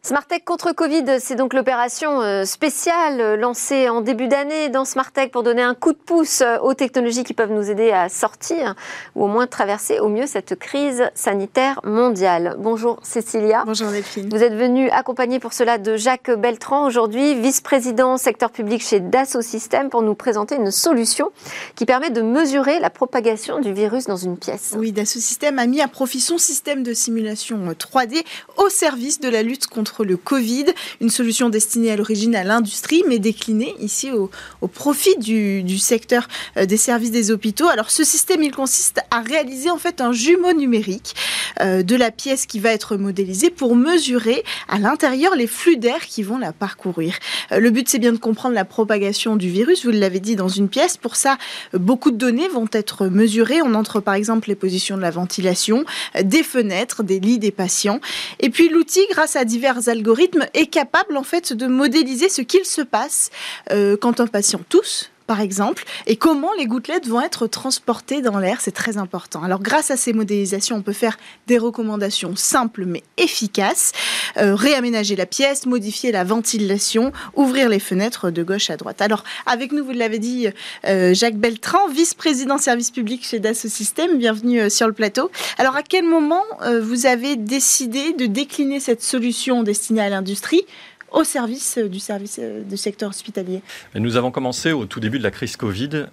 Smartech 0.00 0.44
contre 0.44 0.72
Covid, 0.72 1.18
c'est 1.18 1.34
donc 1.34 1.52
l'opération 1.52 2.22
euh, 2.22 2.44
spéciale 2.44 3.20
euh, 3.20 3.36
lancée 3.36 3.88
en 3.88 4.00
début 4.00 4.28
d'année 4.28 4.68
dans 4.68 4.84
Smartech 4.84 5.32
pour 5.32 5.42
donner 5.42 5.60
un 5.60 5.74
coup 5.74 5.92
de 5.92 5.98
pouce 5.98 6.40
euh, 6.40 6.56
aux 6.60 6.72
technologies 6.72 7.24
qui 7.24 7.34
peuvent 7.34 7.50
nous 7.50 7.68
aider 7.68 7.90
à 7.90 8.08
sortir 8.08 8.76
ou 9.16 9.24
au 9.24 9.26
moins 9.26 9.48
traverser 9.48 9.98
au 9.98 10.08
mieux 10.08 10.26
cette 10.26 10.54
crise 10.54 11.10
sanitaire 11.14 11.80
mondiale. 11.82 12.54
Bonjour 12.60 13.00
Cécilia. 13.02 13.64
Bonjour 13.66 13.90
Delphine. 13.90 14.28
Vous 14.30 14.42
êtes 14.42 14.54
venue 14.54 14.88
accompagnée 14.90 15.40
pour 15.40 15.52
cela 15.52 15.78
de 15.78 15.96
Jacques 15.96 16.30
Beltran 16.30 16.86
aujourd'hui, 16.86 17.34
vice-président 17.34 18.18
secteur 18.18 18.50
public 18.50 18.82
chez 18.82 19.00
Dassault 19.00 19.42
Systèmes 19.42 19.90
pour 19.90 20.02
nous 20.02 20.14
présenter 20.14 20.54
une 20.54 20.70
solution 20.70 21.32
qui 21.74 21.86
permet 21.86 22.10
de 22.10 22.22
mesurer 22.22 22.78
la 22.78 22.88
propagation 22.88 23.58
du 23.58 23.72
virus 23.72 24.06
dans 24.06 24.16
une 24.16 24.38
pièce. 24.38 24.74
Oui, 24.78 24.92
Dassault 24.92 25.18
Systèmes 25.18 25.58
a 25.58 25.66
mis 25.66 25.80
à 25.82 25.88
profit 25.88 26.20
son 26.20 26.38
système 26.38 26.84
de 26.84 26.94
simulation 26.94 27.58
3D 27.72 28.24
au 28.58 28.68
service 28.68 29.18
de 29.18 29.28
la 29.28 29.42
lutte 29.42 29.66
contre 29.66 29.87
le 30.04 30.16
Covid, 30.16 30.66
une 31.00 31.10
solution 31.10 31.48
destinée 31.48 31.90
à 31.90 31.96
l'origine 31.96 32.34
à 32.36 32.44
l'industrie, 32.44 33.02
mais 33.08 33.18
déclinée 33.18 33.74
ici 33.80 34.10
au, 34.10 34.30
profit 34.68 35.16
du, 35.18 35.78
secteur 35.78 36.28
euh, 36.56 36.66
des 36.66 36.76
services 36.76 37.10
des 37.10 37.30
hôpitaux. 37.30 37.68
Alors 37.68 37.90
ce 37.90 38.04
système, 38.04 38.42
il 38.42 38.54
consiste 38.54 39.00
à 39.10 39.20
réaliser 39.20 39.70
en 39.70 39.78
fait 39.78 40.00
un 40.00 40.12
jumeau 40.12 40.52
numérique 40.52 41.14
euh, 41.60 41.82
de 41.82 41.96
la 41.96 42.10
pièce 42.10 42.46
qui 42.46 42.58
va 42.58 42.70
être 42.72 42.96
modélisée 42.96 43.50
pour 43.50 43.76
mesurer 43.76 44.44
à 44.68 44.78
l'intérieur 44.78 45.34
les 45.34 45.46
flux 45.46 45.76
d'air 45.76 46.00
qui 46.00 46.22
vont 46.22 46.38
la 46.38 46.52
parcourir. 46.52 47.14
Euh, 47.52 47.60
le 47.60 47.70
but, 47.70 47.88
c'est 47.88 47.98
bien 47.98 48.12
de 48.12 48.18
comprendre 48.18 48.54
la 48.54 48.64
propagation 48.64 49.36
du 49.36 49.48
virus, 49.48 49.84
vous 49.84 49.90
l'avez 49.90 50.20
dit, 50.20 50.36
dans 50.36 50.48
une 50.48 50.68
pièce. 50.68 50.96
Pour 50.96 51.16
ça, 51.16 51.38
beaucoup 51.72 52.10
de 52.10 52.16
données 52.16 52.48
vont 52.48 52.68
être 52.72 53.06
mesurées. 53.06 53.62
On 53.62 53.74
entre 53.74 54.00
par 54.00 54.14
exemple 54.14 54.48
les 54.48 54.54
positions 54.54 54.96
de 54.96 55.02
la 55.02 55.10
ventilation, 55.10 55.84
des 56.22 56.42
fenêtres, 56.42 57.02
des 57.02 57.20
lits 57.20 57.38
des 57.38 57.50
patients. 57.50 58.00
Et 58.40 58.50
puis 58.50 58.68
l'outil, 58.68 59.06
grâce 59.10 59.36
à 59.36 59.44
divers 59.44 59.77
algorithmes 59.86 60.46
est 60.54 60.66
capable 60.66 61.16
en 61.16 61.22
fait 61.22 61.52
de 61.52 61.66
modéliser 61.66 62.28
ce 62.28 62.42
qu'il 62.42 62.64
se 62.64 62.82
passe 62.82 63.30
euh, 63.70 63.96
quand 63.96 64.20
un 64.20 64.26
patient 64.26 64.60
tousse 64.68 65.10
par 65.28 65.42
exemple, 65.42 65.84
et 66.06 66.16
comment 66.16 66.48
les 66.58 66.64
gouttelettes 66.64 67.06
vont 67.06 67.20
être 67.20 67.46
transportées 67.46 68.22
dans 68.22 68.38
l'air, 68.38 68.62
c'est 68.62 68.72
très 68.72 68.96
important. 68.96 69.42
Alors 69.42 69.60
grâce 69.60 69.90
à 69.90 69.98
ces 69.98 70.14
modélisations, 70.14 70.76
on 70.76 70.82
peut 70.82 70.94
faire 70.94 71.18
des 71.46 71.58
recommandations 71.58 72.34
simples 72.34 72.86
mais 72.86 73.02
efficaces, 73.18 73.92
euh, 74.38 74.54
réaménager 74.54 75.16
la 75.16 75.26
pièce, 75.26 75.66
modifier 75.66 76.12
la 76.12 76.24
ventilation, 76.24 77.12
ouvrir 77.36 77.68
les 77.68 77.78
fenêtres 77.78 78.30
de 78.30 78.42
gauche 78.42 78.70
à 78.70 78.78
droite. 78.78 79.02
Alors 79.02 79.22
avec 79.44 79.72
nous, 79.72 79.84
vous 79.84 79.92
l'avez 79.92 80.18
dit, 80.18 80.48
euh, 80.86 81.12
Jacques 81.12 81.36
Beltran, 81.36 81.88
vice-président 81.88 82.56
service 82.56 82.90
public 82.90 83.22
chez 83.22 83.38
Dassault 83.38 83.68
Systèmes, 83.68 84.16
bienvenue 84.16 84.60
euh, 84.60 84.68
sur 84.70 84.86
le 84.86 84.94
plateau. 84.94 85.30
Alors 85.58 85.76
à 85.76 85.82
quel 85.82 86.06
moment 86.06 86.44
vous 86.80 87.04
avez 87.04 87.36
décidé 87.36 88.14
de 88.14 88.24
décliner 88.24 88.80
cette 88.80 89.02
solution 89.02 89.62
destinée 89.62 90.00
à 90.00 90.08
l'industrie 90.08 90.64
au 91.10 91.24
service 91.24 91.78
du 91.78 91.98
service 91.98 92.40
du 92.68 92.76
secteur 92.76 93.10
hospitalier 93.10 93.62
Nous 93.94 94.16
avons 94.16 94.30
commencé 94.30 94.72
au 94.72 94.84
tout 94.86 95.00
début 95.00 95.18
de 95.18 95.22
la 95.22 95.30
crise 95.30 95.56
Covid, 95.56 96.06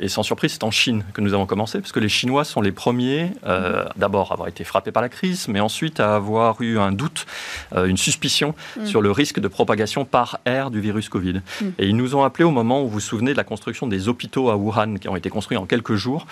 et 0.00 0.08
sans 0.08 0.22
surprise, 0.22 0.52
c'est 0.52 0.64
en 0.64 0.70
Chine 0.70 1.04
que 1.12 1.20
nous 1.20 1.34
avons 1.34 1.46
commencé, 1.46 1.80
parce 1.80 1.92
que 1.92 2.00
les 2.00 2.08
Chinois 2.08 2.44
sont 2.44 2.60
les 2.60 2.72
premiers, 2.72 3.32
d'abord 3.96 4.30
à 4.30 4.34
avoir 4.34 4.48
été 4.48 4.64
frappés 4.64 4.92
par 4.92 5.02
la 5.02 5.08
crise, 5.08 5.48
mais 5.48 5.60
ensuite 5.60 6.00
à 6.00 6.14
avoir 6.14 6.60
eu 6.60 6.78
un 6.78 6.92
doute, 6.92 7.26
une 7.74 7.96
suspicion 7.96 8.54
mm. 8.78 8.86
sur 8.86 9.02
le 9.02 9.10
risque 9.10 9.40
de 9.40 9.48
propagation 9.48 10.04
par 10.04 10.40
air 10.44 10.70
du 10.70 10.80
virus 10.80 11.08
Covid. 11.08 11.40
Mm. 11.60 11.66
Et 11.78 11.86
ils 11.88 11.96
nous 11.96 12.14
ont 12.14 12.24
appelé 12.24 12.44
au 12.44 12.50
moment 12.50 12.82
où 12.82 12.86
vous 12.86 12.92
vous 12.92 13.00
souvenez 13.00 13.32
de 13.32 13.36
la 13.36 13.44
construction 13.44 13.86
des 13.86 14.08
hôpitaux 14.08 14.50
à 14.50 14.56
Wuhan, 14.56 14.96
qui 14.96 15.08
ont 15.08 15.16
été 15.16 15.30
construits 15.30 15.56
en 15.56 15.66
quelques 15.66 15.94
jours, 15.94 16.26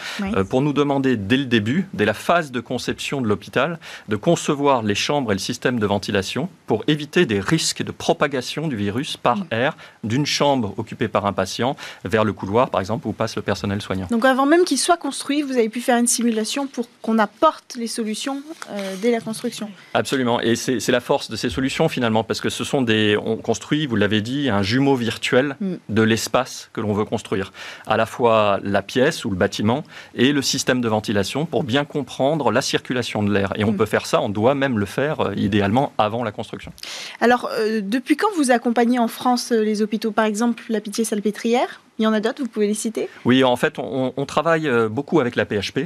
pour 0.49 0.63
nous 0.63 0.73
demander 0.73 1.17
dès 1.17 1.37
le 1.37 1.47
début, 1.47 1.87
dès 1.95 2.05
la 2.05 2.15
phase 2.15 2.53
de 2.53 2.61
conception 2.61 3.21
de 3.21 3.27
l'hôpital, 3.27 3.79
de 4.09 4.17
concevoir 4.17 4.83
les 4.83 4.95
chambres 4.95 5.33
et 5.33 5.35
le 5.35 5.41
système 5.41 5.79
de 5.79 5.87
ventilation 5.87 6.49
pour 6.67 6.85
éviter 6.87 7.27
des 7.27 7.41
risques 7.41 7.83
de 7.83 7.90
propagation 7.93 8.69
du 8.69 8.77
virus 8.77 9.17
par 9.17 9.39
mm. 9.39 9.47
air 9.51 9.77
d'une 10.05 10.27
chambre 10.27 10.75
occupée 10.77 11.09
par 11.09 11.27
un 11.27 11.33
patient 11.33 11.77
vers 12.05 12.25
le 12.25 12.33
couloir, 12.33 12.71
par 12.71 12.81
exemple, 12.81 13.07
où 13.07 13.13
passe 13.13 13.37
le 13.37 13.43
personnel 13.43 13.81
soignant. 13.83 14.07
Donc 14.11 14.25
avant 14.25 14.47
même 14.47 14.65
qu'il 14.65 14.79
soit 14.79 14.97
construit, 14.97 15.43
vous 15.43 15.53
avez 15.53 15.69
pu 15.69 15.81
faire 15.81 15.99
une 15.99 16.07
simulation 16.07 16.67
pour 16.67 16.87
qu'on 17.03 17.19
apporte 17.19 17.77
les 17.77 17.87
solutions 17.87 18.43
euh, 18.71 18.95
dès 19.01 19.11
la 19.11 19.21
construction. 19.21 19.71
Absolument. 19.95 20.41
Et 20.41 20.57
c'est 20.57 20.89
la 20.89 21.01
force 21.01 21.31
de 21.31 21.37
ces 21.37 21.51
solutions 21.51 21.89
finalement, 21.89 22.25
parce 22.25 22.41
que 22.41 22.51
ce 22.51 22.65
sont 22.65 22.83
des. 22.83 23.17
On 23.17 23.37
construit, 23.37 23.87
vous 23.87 23.97
l'avez 23.97 24.21
dit, 24.21 24.49
un 24.49 24.63
jumeau 24.63 24.95
virtuel 24.95 25.57
mm. 25.61 25.75
de 25.89 26.03
l'espace 26.03 26.71
que 26.73 26.81
l'on 26.81 26.93
veut 26.93 27.05
construire. 27.05 27.53
À 27.87 27.97
la 27.97 28.07
fois 28.07 28.61
la 28.63 28.83
pièce 28.83 29.25
ou 29.25 29.31
le 29.31 29.37
bâtiment 29.37 29.85
et 30.15 30.33
le 30.33 30.43
système 30.43 30.81
de 30.81 30.89
ventilation 30.89 31.47
pour 31.47 31.65
bien 31.65 31.85
comprendre 31.85 32.51
la 32.51 32.63
circulation 32.63 33.23
de 33.23 33.33
l'air. 33.33 33.53
Et 33.57 33.65
on 33.65 33.73
mm. 33.73 33.77
peut 33.77 33.87
faire 33.87 34.07
ça, 34.07 34.21
on 34.21 34.29
doit 34.29 34.55
même 34.55 34.79
le 34.79 34.87
faire 34.87 35.21
euh, 35.21 35.35
idéalement 35.37 35.93
avant 35.99 36.25
la 36.25 36.33
construction. 36.33 36.73
Alors, 37.21 37.49
euh, 37.53 37.80
depuis 37.81 38.17
quand 38.17 38.33
vous 38.37 38.51
accompagnez 38.51 38.99
en 38.99 39.09
France 39.09 39.53
euh, 39.53 39.63
les 39.63 39.83
hôpitaux? 39.83 40.11
Par 40.11 40.25
exemple, 40.25 40.65
la 40.69 40.81
Pitié-Salpêtrière? 40.81 41.81
Il 42.01 42.05
y 42.05 42.07
en 42.07 42.15
a 42.15 42.21
d'autres, 42.21 42.43
vous 42.43 42.49
pouvez 42.49 42.67
les 42.67 42.73
citer? 42.73 43.11
Oui, 43.27 43.45
en 43.45 43.57
fait, 43.57 43.79
on, 43.79 44.25
travaille 44.25 44.67
euh, 44.67 44.89
beaucoup 44.89 45.21
avec 45.21 45.37
la 45.37 45.45
PHP 45.45 45.81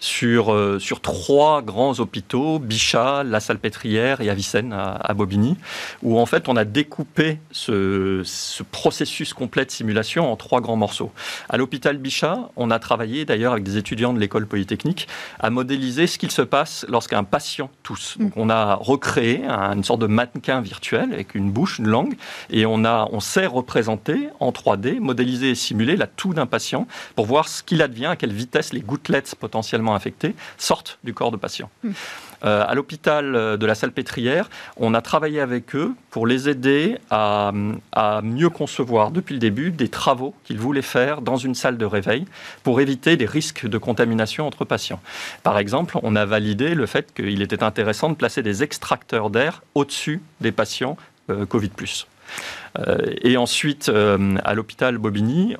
sur, 0.00 0.52
euh, 0.52 0.80
sur 0.80 1.00
trois 1.00 1.62
grands 1.62 2.00
hôpitaux, 2.00 2.58
Bichat, 2.58 3.22
La 3.22 3.38
Salpêtrière 3.38 4.20
et 4.20 4.30
Avicenne 4.30 4.72
à, 4.72 5.14
Bobigny, 5.14 5.56
où 6.02 6.18
en 6.18 6.26
fait 6.26 6.48
on 6.48 6.56
a 6.56 6.64
découpé 6.64 7.38
ce, 7.52 8.22
ce, 8.24 8.64
processus 8.64 9.32
complet 9.32 9.64
de 9.64 9.70
simulation 9.70 10.32
en 10.32 10.34
trois 10.34 10.60
grands 10.60 10.76
morceaux. 10.76 11.12
À 11.48 11.56
l'hôpital 11.56 11.98
Bichat, 11.98 12.50
on 12.56 12.72
a 12.72 12.80
travaillé 12.80 13.24
d'ailleurs 13.24 13.52
avec 13.52 13.62
des 13.62 13.76
étudiants 13.76 14.12
de 14.12 14.18
l'école 14.18 14.46
polytechnique 14.46 15.06
à 15.38 15.50
modéliser 15.50 16.08
ce 16.08 16.18
qu'il 16.18 16.32
se 16.32 16.42
passe 16.42 16.84
lorsqu'un 16.88 17.22
patient 17.22 17.70
tousse. 17.84 18.16
Donc 18.18 18.32
on 18.34 18.50
a 18.50 18.74
recréé 18.74 19.44
une 19.44 19.84
sorte 19.84 20.00
de 20.00 20.08
mannequin 20.08 20.62
virtuel 20.62 21.12
avec 21.12 21.36
une 21.36 21.52
bouche, 21.52 21.78
une 21.78 21.88
langue, 21.88 22.16
et 22.50 22.66
on, 22.66 22.84
a, 22.84 23.08
on 23.12 23.20
sait 23.20 23.46
représenter 23.46 24.30
en 24.40 24.50
3D, 24.50 24.98
modéliser 24.98 25.54
simuler 25.60 25.96
la 25.96 26.06
toux 26.06 26.34
d'un 26.34 26.46
patient 26.46 26.86
pour 27.14 27.26
voir 27.26 27.48
ce 27.48 27.62
qu'il 27.62 27.82
advient, 27.82 28.06
à 28.06 28.16
quelle 28.16 28.32
vitesse 28.32 28.72
les 28.72 28.80
gouttelettes 28.80 29.34
potentiellement 29.38 29.94
infectées 29.94 30.34
sortent 30.58 30.98
du 31.04 31.14
corps 31.14 31.30
de 31.30 31.36
patient. 31.36 31.70
Hmm. 31.84 31.92
Euh, 32.42 32.64
à 32.66 32.74
l'hôpital 32.74 33.58
de 33.58 33.66
la 33.66 33.74
Salpêtrière, 33.74 34.48
on 34.78 34.94
a 34.94 35.02
travaillé 35.02 35.40
avec 35.40 35.76
eux 35.76 35.92
pour 36.10 36.26
les 36.26 36.48
aider 36.48 36.96
à, 37.10 37.52
à 37.92 38.22
mieux 38.22 38.48
concevoir 38.48 39.10
depuis 39.10 39.34
le 39.34 39.38
début 39.38 39.70
des 39.70 39.88
travaux 39.88 40.34
qu'ils 40.44 40.58
voulaient 40.58 40.80
faire 40.80 41.20
dans 41.20 41.36
une 41.36 41.54
salle 41.54 41.76
de 41.76 41.84
réveil 41.84 42.24
pour 42.62 42.80
éviter 42.80 43.18
des 43.18 43.26
risques 43.26 43.66
de 43.66 43.78
contamination 43.78 44.46
entre 44.46 44.64
patients. 44.64 45.00
Par 45.42 45.58
exemple, 45.58 45.98
on 46.02 46.16
a 46.16 46.24
validé 46.24 46.74
le 46.74 46.86
fait 46.86 47.12
qu'il 47.12 47.42
était 47.42 47.62
intéressant 47.62 48.08
de 48.08 48.14
placer 48.14 48.42
des 48.42 48.62
extracteurs 48.62 49.28
d'air 49.28 49.62
au-dessus 49.74 50.22
des 50.40 50.52
patients 50.52 50.96
euh, 51.28 51.44
Covid. 51.46 51.70
Euh, 52.78 52.98
et 53.22 53.36
ensuite, 53.36 53.88
euh, 53.88 54.36
à 54.44 54.54
l'hôpital 54.54 54.98
Bobigny, 54.98 55.56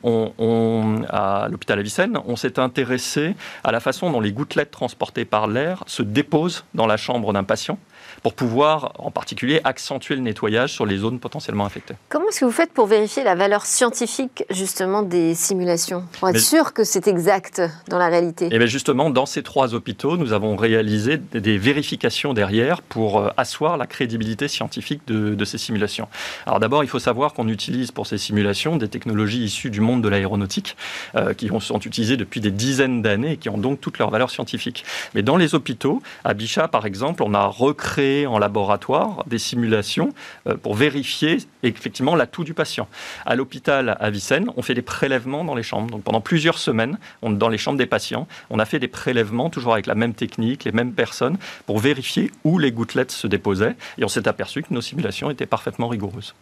à 1.09 1.49
l'hôpital 1.51 1.79
Avicenne, 1.79 2.19
on 2.27 2.37
s'est 2.37 2.59
intéressé 2.59 3.35
à 3.65 3.73
la 3.73 3.81
façon 3.81 4.11
dont 4.11 4.21
les 4.21 4.33
gouttelettes 4.33 4.71
transportées 4.71 5.25
par 5.25 5.47
l'air 5.47 5.83
se 5.87 6.03
déposent 6.03 6.65
dans 6.75 6.87
la 6.87 6.97
chambre 6.97 7.33
d'un 7.33 7.45
patient 7.45 7.79
pour 8.23 8.35
pouvoir 8.35 8.93
en 8.99 9.11
particulier 9.11 9.61
accentuer 9.65 10.15
le 10.15 10.23
nettoyage 10.23 10.73
sur 10.73 10.87
les 10.87 10.99
zones 10.99 11.19
potentiellement 11.19 11.65
infectées. 11.65 11.95
Comment 12.09 12.29
est-ce 12.29 12.41
que 12.41 12.45
vous 12.45 12.51
faites 12.51 12.73
pour 12.73 12.87
vérifier 12.87 13.25
la 13.25 13.35
valeur 13.35 13.67
scientifique 13.67 14.45
justement 14.51 15.03
des 15.03 15.35
simulations 15.35 16.05
Pour 16.19 16.29
être 16.29 16.41
sûr 16.41 16.73
que 16.73 16.85
c'est 16.85 17.09
exact 17.09 17.63
dans 17.89 17.99
la 17.99 18.09
réalité? 18.09 18.47
Et 18.47 18.51
eh 18.53 18.59
bien 18.59 18.67
justement, 18.67 19.11
dans 19.11 19.27
ces 19.27 19.43
trois 19.43 19.75
hôpitaux, 19.75 20.17
nous 20.17 20.33
avons 20.33 20.57
réalisé 20.57 21.17
des 21.17 21.59
vérifications 21.59 22.35
derrière 22.35 22.83
pour 22.83 23.19
euh, 23.19 23.29
asseoir 23.37 23.77
la 23.77 23.87
crédibilité 23.87 24.49
scientifique 24.49 25.03
de, 25.07 25.45
ces 25.45 25.59
simulations. 25.59 26.07
Alors 26.47 26.61
d'abord, 26.61 26.85
il 26.85 26.89
faut 26.89 26.99
savoir 26.99 27.33
qu'on 27.33 27.49
utilise 27.49 27.91
pour 27.91 28.07
ces 28.07 28.19
simulations 28.19 28.77
des 28.77 28.89
technologies 28.89 29.43
issues 29.45 29.71
du 29.71 29.81
monde 29.81 30.03
de 30.03 30.09
l'aéronautique 30.09 30.77
euh, 31.17 31.35
qui 31.35 31.51
sont 31.61 31.81
utilisées 31.81 32.17
depuis 32.17 32.41
des 32.41 32.51
dizaines 32.51 33.03
d'années 33.03 33.33
et 33.33 33.37
qui 33.37 33.49
ont 33.49 33.59
donc 33.59 33.81
toute 33.81 33.99
leur 33.99 34.11
valeur 34.11 34.31
scientifique. 34.31 34.85
Mais 35.15 35.23
dans 35.23 35.37
les 35.37 35.55
hôpitaux, 35.55 36.03
à 36.25 36.35
Bichat 36.35 36.69
par 36.69 36.87
exemple, 36.87 37.23
on 37.23 37.35
a 37.35 37.47
recréé 37.47 38.10
en 38.27 38.39
laboratoire 38.39 39.25
des 39.27 39.39
simulations 39.39 40.13
euh, 40.47 40.57
pour 40.57 40.75
vérifier 40.75 41.39
effectivement 41.63 42.15
l'atout 42.15 42.45
du 42.45 42.55
patient. 42.55 42.89
À 43.27 43.37
l'hôpital 43.37 43.97
à 44.01 44.11
Vicenne, 44.11 44.51
on 44.57 44.63
fait 44.63 44.75
des 44.75 44.83
prélèvements 44.83 45.45
dans 45.45 45.55
les 45.55 45.63
chambres. 45.63 45.91
Donc 45.91 46.03
pendant 46.03 46.21
plusieurs 46.21 46.59
semaines, 46.59 46.99
dans 47.23 47.49
les 47.49 47.59
chambres 47.59 47.79
des 47.79 47.87
patients, 47.87 48.27
on 48.51 48.59
a 48.59 48.65
fait 48.65 48.79
des 48.79 48.89
prélèvements 48.89 49.51
toujours 49.51 49.73
avec 49.73 49.87
la 49.87 49.95
même 49.95 50.15
technique, 50.15 50.65
les 50.65 50.73
mêmes 50.73 50.93
personnes, 50.93 51.39
pour 51.67 51.79
vérifier 51.79 52.31
où 52.45 52.59
les 52.59 52.73
gouttelettes 52.73 53.13
se 53.13 53.27
déposaient. 53.27 53.77
Et 53.99 54.05
on 54.05 54.09
s'est 54.09 54.29
aperçu 54.29 54.63
que 54.63 54.73
nos 54.73 54.81
simulations 54.81 55.31
étaient 55.31 55.47
parfaitement 55.47 55.89
rigoureuses. 55.89 56.35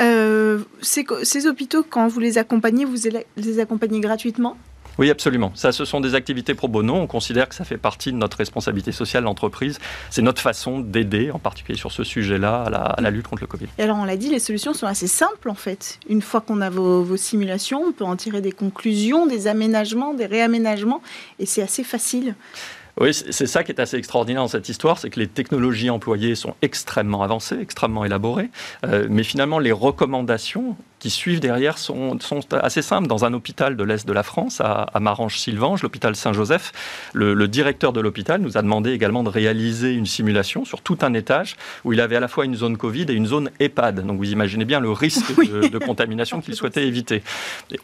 Euh, 0.00 0.60
ces, 0.82 1.06
ces, 1.22 1.46
hôpitaux, 1.46 1.84
quand 1.88 2.08
vous 2.08 2.20
les 2.20 2.38
accompagnez, 2.38 2.84
vous 2.84 2.96
les 3.36 3.60
accompagnez 3.60 4.00
gratuitement? 4.00 4.56
Oui, 4.98 5.10
absolument. 5.10 5.52
Ça, 5.54 5.72
ce 5.72 5.84
sont 5.84 6.00
des 6.00 6.14
activités 6.14 6.54
pro 6.54 6.68
bono. 6.68 6.94
On 6.94 7.06
considère 7.06 7.48
que 7.48 7.54
ça 7.54 7.64
fait 7.64 7.76
partie 7.76 8.12
de 8.12 8.16
notre 8.16 8.38
responsabilité 8.38 8.92
sociale 8.92 9.24
d'entreprise. 9.24 9.78
C'est 10.10 10.22
notre 10.22 10.40
façon 10.40 10.80
d'aider, 10.80 11.30
en 11.30 11.38
particulier 11.38 11.78
sur 11.78 11.92
ce 11.92 12.04
sujet-là, 12.04 12.64
à 12.64 13.00
la, 13.00 13.10
lutte 13.10 13.28
contre 13.28 13.42
le 13.42 13.46
Covid. 13.46 13.66
Et 13.78 13.82
alors, 13.82 13.98
on 13.98 14.04
l'a 14.04 14.16
dit, 14.16 14.30
les 14.30 14.38
solutions 14.38 14.72
sont 14.72 14.86
assez 14.86 15.06
simples, 15.06 15.50
en 15.50 15.54
fait. 15.54 15.98
Une 16.08 16.22
fois 16.22 16.40
qu'on 16.40 16.60
a 16.60 16.70
vos, 16.70 17.02
vos, 17.02 17.16
simulations, 17.16 17.82
on 17.88 17.92
peut 17.92 18.04
en 18.04 18.16
tirer 18.16 18.40
des 18.40 18.52
conclusions, 18.52 19.26
des 19.26 19.46
aménagements, 19.46 20.14
des 20.14 20.26
réaménagements, 20.26 21.02
et 21.38 21.46
c'est 21.46 21.62
assez 21.62 21.84
facile. 21.84 22.34
Oui, 22.98 23.12
c'est 23.12 23.46
ça 23.46 23.62
qui 23.62 23.72
est 23.72 23.80
assez 23.80 23.98
extraordinaire 23.98 24.40
dans 24.40 24.48
cette 24.48 24.70
histoire, 24.70 24.98
c'est 24.98 25.10
que 25.10 25.20
les 25.20 25.26
technologies 25.26 25.90
employées 25.90 26.34
sont 26.34 26.54
extrêmement 26.62 27.22
avancées, 27.22 27.58
extrêmement 27.60 28.06
élaborées, 28.06 28.48
euh, 28.86 29.06
mais 29.10 29.22
finalement 29.22 29.58
les 29.58 29.72
recommandations 29.72 30.76
qui 30.98 31.10
suivent 31.10 31.40
derrière 31.40 31.78
sont, 31.78 32.18
sont, 32.20 32.40
assez 32.54 32.82
simples. 32.82 33.06
Dans 33.06 33.24
un 33.24 33.32
hôpital 33.32 33.76
de 33.76 33.84
l'Est 33.84 34.06
de 34.06 34.12
la 34.12 34.22
France, 34.22 34.60
à, 34.60 34.82
à 34.82 35.00
Marange-Sylvange, 35.00 35.82
l'hôpital 35.82 36.16
Saint-Joseph, 36.16 36.72
le, 37.12 37.46
directeur 37.46 37.92
de 37.92 38.00
l'hôpital 38.00 38.40
nous 38.40 38.58
a 38.58 38.62
demandé 38.62 38.90
également 38.92 39.22
de 39.22 39.28
réaliser 39.28 39.92
une 39.92 40.06
simulation 40.06 40.64
sur 40.64 40.80
tout 40.80 40.98
un 41.02 41.14
étage 41.14 41.56
où 41.84 41.92
il 41.92 42.00
avait 42.00 42.16
à 42.16 42.20
la 42.20 42.28
fois 42.28 42.44
une 42.44 42.54
zone 42.54 42.76
Covid 42.76 43.06
et 43.08 43.12
une 43.12 43.26
zone 43.26 43.50
EHPAD. 43.60 44.06
Donc 44.06 44.18
vous 44.18 44.32
imaginez 44.32 44.64
bien 44.64 44.80
le 44.80 44.90
risque 44.90 45.36
de, 45.36 45.78
contamination 45.78 46.40
qu'il 46.40 46.54
souhaitait 46.54 46.86
éviter. 46.86 47.22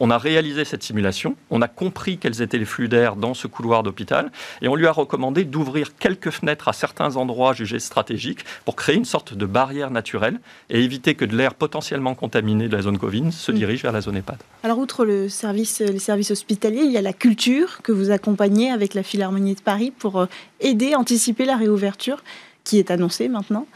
on 0.00 0.10
a 0.10 0.18
réalisé 0.18 0.64
cette 0.64 0.82
simulation, 0.82 1.36
on 1.50 1.62
a 1.62 1.68
compris 1.68 2.18
quels 2.18 2.42
étaient 2.42 2.58
les 2.58 2.64
flux 2.64 2.88
d'air 2.88 3.16
dans 3.16 3.34
ce 3.34 3.46
couloir 3.46 3.82
d'hôpital 3.82 4.32
et 4.60 4.68
on 4.68 4.74
lui 4.74 4.86
a 4.86 4.92
recommandé 4.92 5.44
d'ouvrir 5.44 5.96
quelques 5.96 6.30
fenêtres 6.30 6.68
à 6.68 6.72
certains 6.72 7.16
endroits 7.16 7.52
jugés 7.52 7.78
stratégiques 7.78 8.44
pour 8.64 8.76
créer 8.76 8.96
une 8.96 9.04
sorte 9.04 9.34
de 9.34 9.46
barrière 9.46 9.90
naturelle 9.90 10.40
et 10.70 10.82
éviter 10.82 11.14
que 11.14 11.24
de 11.24 11.36
l'air 11.36 11.54
potentiellement 11.54 12.14
contaminé 12.14 12.68
de 12.68 12.76
la 12.76 12.82
zone 12.82 12.98
Se 13.30 13.52
mm. 13.52 13.54
dirige 13.54 13.82
vers 13.82 13.92
la 13.92 14.00
zone 14.00 14.16
EHPAD. 14.16 14.38
Alors, 14.62 14.78
outre 14.78 15.04
le 15.04 15.28
service, 15.28 15.80
les 15.80 15.98
services 15.98 16.30
hospitaliers, 16.30 16.82
il 16.84 16.92
y 16.92 16.96
a 16.96 17.02
la 17.02 17.12
culture 17.12 17.82
que 17.82 17.92
vous 17.92 18.10
accompagnez 18.10 18.70
avec 18.70 18.94
la 18.94 19.02
Philharmonie 19.02 19.54
de 19.54 19.60
Paris 19.60 19.92
pour 19.96 20.20
euh, 20.20 20.26
aider, 20.60 20.94
anticiper 20.94 21.44
la 21.44 21.56
réouverture 21.56 22.22
qui 22.64 22.78
est 22.78 22.90
annoncée 22.90 23.28
maintenant. 23.28 23.66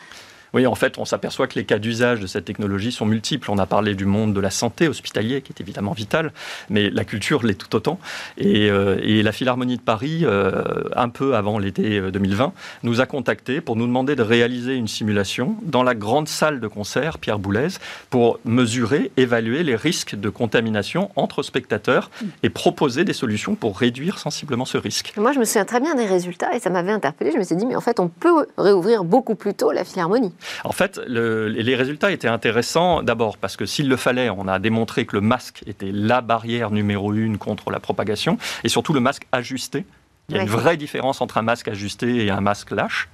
Oui, 0.56 0.66
en 0.66 0.74
fait, 0.74 0.96
on 0.96 1.04
s'aperçoit 1.04 1.48
que 1.48 1.56
les 1.56 1.66
cas 1.66 1.78
d'usage 1.78 2.18
de 2.18 2.26
cette 2.26 2.46
technologie 2.46 2.90
sont 2.90 3.04
multiples. 3.04 3.50
On 3.50 3.58
a 3.58 3.66
parlé 3.66 3.94
du 3.94 4.06
monde 4.06 4.32
de 4.32 4.40
la 4.40 4.48
santé 4.48 4.88
hospitalier, 4.88 5.42
qui 5.42 5.52
est 5.52 5.60
évidemment 5.60 5.92
vital, 5.92 6.32
mais 6.70 6.88
la 6.88 7.04
culture 7.04 7.44
l'est 7.44 7.56
tout 7.56 7.76
autant. 7.76 7.98
Et, 8.38 8.70
euh, 8.70 8.96
la 9.22 9.32
Philharmonie 9.32 9.76
de 9.76 9.82
Paris, 9.82 10.20
euh, 10.22 10.62
un 10.94 11.10
peu 11.10 11.36
avant 11.36 11.58
l'été 11.58 12.00
2020, 12.10 12.44
euh, 12.44 12.48
nous 12.84 13.02
a 13.02 13.06
contactés 13.06 13.60
pour 13.60 13.76
nous 13.76 13.86
demander 13.86 14.16
de 14.16 14.22
réaliser 14.22 14.76
une 14.76 14.88
simulation 14.88 15.56
dans 15.60 15.82
la 15.82 15.94
grande 15.94 16.26
salle 16.26 16.58
de 16.58 16.68
concert 16.68 17.18
Pierre 17.18 17.38
Boulez 17.38 17.68
pour 18.08 18.40
mesurer, 18.46 19.10
évaluer 19.18 19.62
les 19.62 19.76
risques 19.76 20.14
de 20.14 20.30
contamination 20.30 21.10
entre 21.16 21.42
spectateurs 21.42 22.10
et 22.42 22.48
proposer 22.48 23.04
des 23.04 23.12
solutions 23.12 23.56
pour 23.56 23.78
réduire 23.78 24.18
sensiblement 24.18 24.64
ce 24.64 24.78
risque. 24.78 25.12
Moi, 25.18 25.32
je 25.32 25.38
me 25.38 25.44
souviens 25.44 25.66
très 25.66 25.80
bien 25.80 25.94
des 25.94 26.06
résultats 26.06 26.54
et 26.54 26.60
ça 26.60 26.70
m'avait 26.70 26.92
interpellé. 26.92 27.32
Je 27.32 27.36
me 27.36 27.42
suis 27.42 27.56
dit, 27.56 27.66
mais 27.66 27.76
en 27.76 27.82
fait, 27.82 28.00
on 28.00 28.08
peut 28.08 28.46
réouvrir 28.56 29.04
beaucoup 29.04 29.34
plus 29.34 29.52
tôt 29.52 29.70
la 29.70 29.84
Philharmonie. 29.84 30.32
En 30.64 30.72
fait, 30.72 31.00
les 31.06 31.74
résultats 31.74 32.10
étaient 32.10 32.28
intéressants 32.28 33.02
d'abord 33.02 33.38
parce 33.38 33.56
que 33.56 33.66
s'il 33.66 33.88
le 33.88 33.96
fallait, 33.96 34.30
on 34.30 34.48
a 34.48 34.58
démontré 34.58 35.06
que 35.06 35.16
le 35.16 35.22
masque 35.22 35.62
était 35.66 35.90
la 35.92 36.20
barrière 36.20 36.70
numéro 36.70 37.12
une 37.14 37.38
contre 37.38 37.70
la 37.70 37.80
propagation 37.80 38.38
et 38.64 38.68
surtout 38.68 38.92
le 38.92 39.00
masque 39.00 39.26
ajusté 39.32 39.84
Il 40.28 40.36
y 40.36 40.38
a 40.38 40.42
une 40.42 40.48
vraie 40.48 40.76
différence 40.76 41.20
entre 41.20 41.38
un 41.38 41.42
masque 41.42 41.68
ajusté 41.68 42.24
et 42.24 42.30
un 42.30 42.40
masque 42.40 42.72
lâche. 42.72 43.08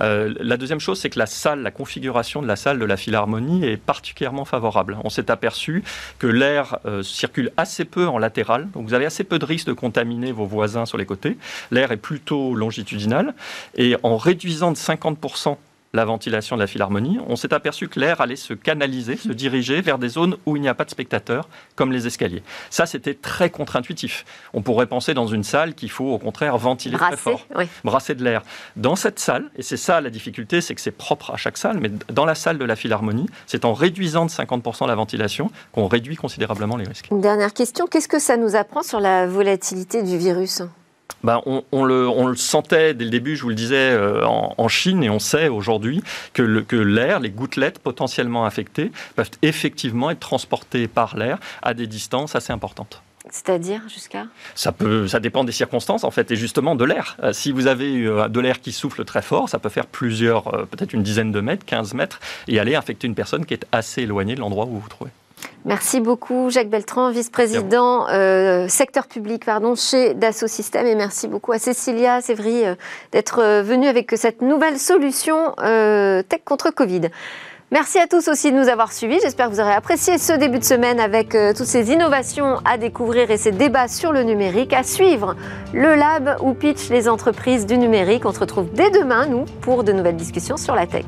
Euh, 0.00 0.34
la 0.40 0.56
deuxième 0.56 0.80
chose, 0.80 0.98
c'est 0.98 1.10
que 1.10 1.18
la 1.18 1.26
salle, 1.26 1.62
la 1.62 1.70
configuration 1.70 2.40
de 2.40 2.46
la 2.46 2.56
salle 2.56 2.78
de 2.78 2.84
la 2.84 2.96
Philharmonie 2.96 3.64
est 3.64 3.76
particulièrement 3.76 4.46
favorable. 4.46 4.96
On 5.04 5.10
s'est 5.10 5.30
aperçu 5.30 5.84
que 6.18 6.26
l'air 6.26 6.78
euh, 6.86 7.02
circule 7.02 7.52
assez 7.58 7.84
peu 7.84 8.06
en 8.06 8.16
latéral, 8.16 8.70
donc 8.70 8.86
vous 8.86 8.94
avez 8.94 9.04
assez 9.04 9.24
peu 9.24 9.38
de 9.38 9.44
risque 9.44 9.66
de 9.66 9.74
contaminer 9.74 10.32
vos 10.32 10.46
voisins 10.46 10.86
sur 10.86 10.96
les 10.96 11.06
côtés. 11.06 11.36
L'air 11.70 11.92
est 11.92 11.98
plutôt 11.98 12.54
longitudinal 12.54 13.34
et 13.76 13.96
en 14.02 14.16
réduisant 14.16 14.72
de 14.72 14.76
50% 14.76 15.58
la 15.96 16.04
ventilation 16.04 16.56
de 16.56 16.60
la 16.60 16.66
philharmonie, 16.66 17.18
on 17.26 17.34
s'est 17.36 17.52
aperçu 17.52 17.88
que 17.88 17.98
l'air 17.98 18.20
allait 18.20 18.36
se 18.36 18.54
canaliser, 18.54 19.16
se 19.16 19.32
diriger 19.32 19.80
vers 19.80 19.98
des 19.98 20.08
zones 20.08 20.36
où 20.46 20.56
il 20.56 20.62
n'y 20.62 20.68
a 20.68 20.74
pas 20.74 20.84
de 20.84 20.90
spectateurs, 20.90 21.48
comme 21.74 21.90
les 21.90 22.06
escaliers. 22.06 22.42
Ça, 22.70 22.86
c'était 22.86 23.14
très 23.14 23.50
contre-intuitif. 23.50 24.24
On 24.52 24.62
pourrait 24.62 24.86
penser 24.86 25.14
dans 25.14 25.26
une 25.26 25.42
salle 25.42 25.74
qu'il 25.74 25.90
faut 25.90 26.12
au 26.12 26.18
contraire 26.18 26.56
ventiler 26.58 26.96
très 26.96 27.16
fort, 27.16 27.46
brasser 27.82 28.14
de 28.14 28.22
l'air. 28.22 28.42
Dans 28.76 28.94
cette 28.94 29.18
salle, 29.18 29.50
et 29.56 29.62
c'est 29.62 29.76
ça 29.76 30.00
la 30.00 30.10
difficulté, 30.10 30.60
c'est 30.60 30.74
que 30.74 30.80
c'est 30.80 30.90
propre 30.90 31.32
à 31.32 31.36
chaque 31.36 31.56
salle, 31.56 31.78
mais 31.80 31.90
dans 32.12 32.26
la 32.26 32.34
salle 32.34 32.58
de 32.58 32.64
la 32.64 32.76
philharmonie, 32.76 33.26
c'est 33.46 33.64
en 33.64 33.72
réduisant 33.72 34.26
de 34.26 34.30
50% 34.30 34.86
la 34.86 34.94
ventilation 34.94 35.50
qu'on 35.72 35.86
réduit 35.86 36.16
considérablement 36.16 36.76
les 36.76 36.84
risques. 36.84 37.08
Une 37.10 37.22
dernière 37.22 37.54
question, 37.54 37.86
qu'est-ce 37.86 38.08
que 38.08 38.18
ça 38.18 38.36
nous 38.36 38.54
apprend 38.54 38.82
sur 38.82 39.00
la 39.00 39.26
volatilité 39.26 40.02
du 40.02 40.18
virus? 40.18 40.62
Ben, 41.24 41.40
on, 41.72 41.84
le, 41.84 42.36
sentait 42.36 42.94
dès 42.94 43.04
le 43.04 43.10
début, 43.10 43.36
je 43.36 43.42
vous 43.42 43.48
le 43.48 43.54
disais, 43.54 43.90
euh, 43.92 44.24
en, 44.24 44.68
Chine, 44.68 45.02
et 45.02 45.10
on 45.10 45.18
sait 45.18 45.48
aujourd'hui 45.48 46.02
que, 46.32 46.42
l'air, 46.76 47.20
les 47.20 47.30
gouttelettes 47.30 47.78
potentiellement 47.78 48.46
infectées, 48.46 48.92
peuvent 49.14 49.30
effectivement 49.42 50.10
être 50.10 50.20
transportées 50.20 50.88
par 50.88 51.16
l'air 51.16 51.38
à 51.62 51.74
des 51.74 51.86
distances 51.86 52.36
assez 52.36 52.52
importantes. 52.52 53.02
C'est-à-dire 53.30 53.82
jusqu'à 53.88 54.26
ça, 54.54 54.70
peut, 54.70 55.08
ça 55.08 55.18
dépend 55.18 55.42
des 55.42 55.50
circonstances 55.50 56.04
en 56.04 56.12
fait, 56.12 56.30
et 56.30 56.36
justement 56.36 56.76
de 56.76 56.84
l'air. 56.84 57.16
Euh, 57.24 57.32
si 57.32 57.50
vous 57.50 57.66
avez 57.66 58.04
euh, 58.04 58.28
de 58.28 58.38
l'air 58.38 58.60
qui 58.60 58.70
souffle 58.70 59.04
très 59.04 59.22
fort, 59.22 59.48
ça 59.48 59.58
peut 59.58 59.68
faire 59.68 59.86
plusieurs, 59.86 60.44
peut-être 60.68 60.92
une 60.92 61.02
dizaine 61.02 61.32
de 61.32 61.40
mètres, 61.40 61.66
15 61.66 61.94
mètres, 61.94 62.20
et 62.46 62.60
aller 62.60 62.76
infecter 62.76 63.08
une 63.08 63.16
personne 63.16 63.44
qui 63.44 63.54
est 63.54 63.66
assez 63.72 64.02
éloignée 64.02 64.36
de 64.36 64.40
l'endroit 64.40 64.66
où 64.66 64.70
vous 64.70 64.80
vous 64.80 64.88
trouvez. 64.88 65.10
Merci 65.66 65.98
beaucoup, 65.98 66.48
Jacques 66.48 66.70
Beltran, 66.70 67.10
vice-président 67.10 68.06
euh, 68.08 68.68
secteur 68.68 69.08
public 69.08 69.44
pardon, 69.44 69.74
chez 69.74 70.14
Dassault 70.14 70.46
Systèmes. 70.46 70.86
Et 70.86 70.94
merci 70.94 71.26
beaucoup 71.26 71.50
à 71.50 71.58
Cécilia 71.58 72.20
Sévry 72.20 72.64
euh, 72.64 72.76
d'être 73.10 73.40
euh, 73.42 73.62
venue 73.62 73.88
avec 73.88 74.12
cette 74.16 74.42
nouvelle 74.42 74.78
solution 74.78 75.56
tech 75.56 76.40
contre 76.44 76.70
Covid. 76.70 77.08
Merci 77.72 77.98
à 77.98 78.06
tous 78.06 78.28
aussi 78.28 78.52
de 78.52 78.56
nous 78.56 78.68
avoir 78.68 78.92
suivis. 78.92 79.18
J'espère 79.20 79.48
que 79.48 79.54
vous 79.54 79.60
aurez 79.60 79.72
apprécié 79.72 80.18
ce 80.18 80.32
début 80.34 80.60
de 80.60 80.64
semaine 80.64 81.00
avec 81.00 81.36
toutes 81.56 81.66
ces 81.66 81.90
innovations 81.90 82.60
à 82.64 82.78
découvrir 82.78 83.28
et 83.32 83.36
ces 83.36 83.50
débats 83.50 83.88
sur 83.88 84.12
le 84.12 84.22
numérique. 84.22 84.72
À 84.72 84.84
suivre 84.84 85.34
le 85.74 85.96
lab 85.96 86.36
où 86.42 86.54
pitch 86.54 86.90
les 86.90 87.08
entreprises 87.08 87.66
du 87.66 87.76
numérique. 87.76 88.24
On 88.24 88.32
se 88.32 88.38
retrouve 88.38 88.68
dès 88.72 88.92
demain, 88.92 89.26
nous, 89.26 89.46
pour 89.62 89.82
de 89.82 89.90
nouvelles 89.90 90.14
discussions 90.14 90.56
sur 90.56 90.76
la 90.76 90.86
tech. 90.86 91.06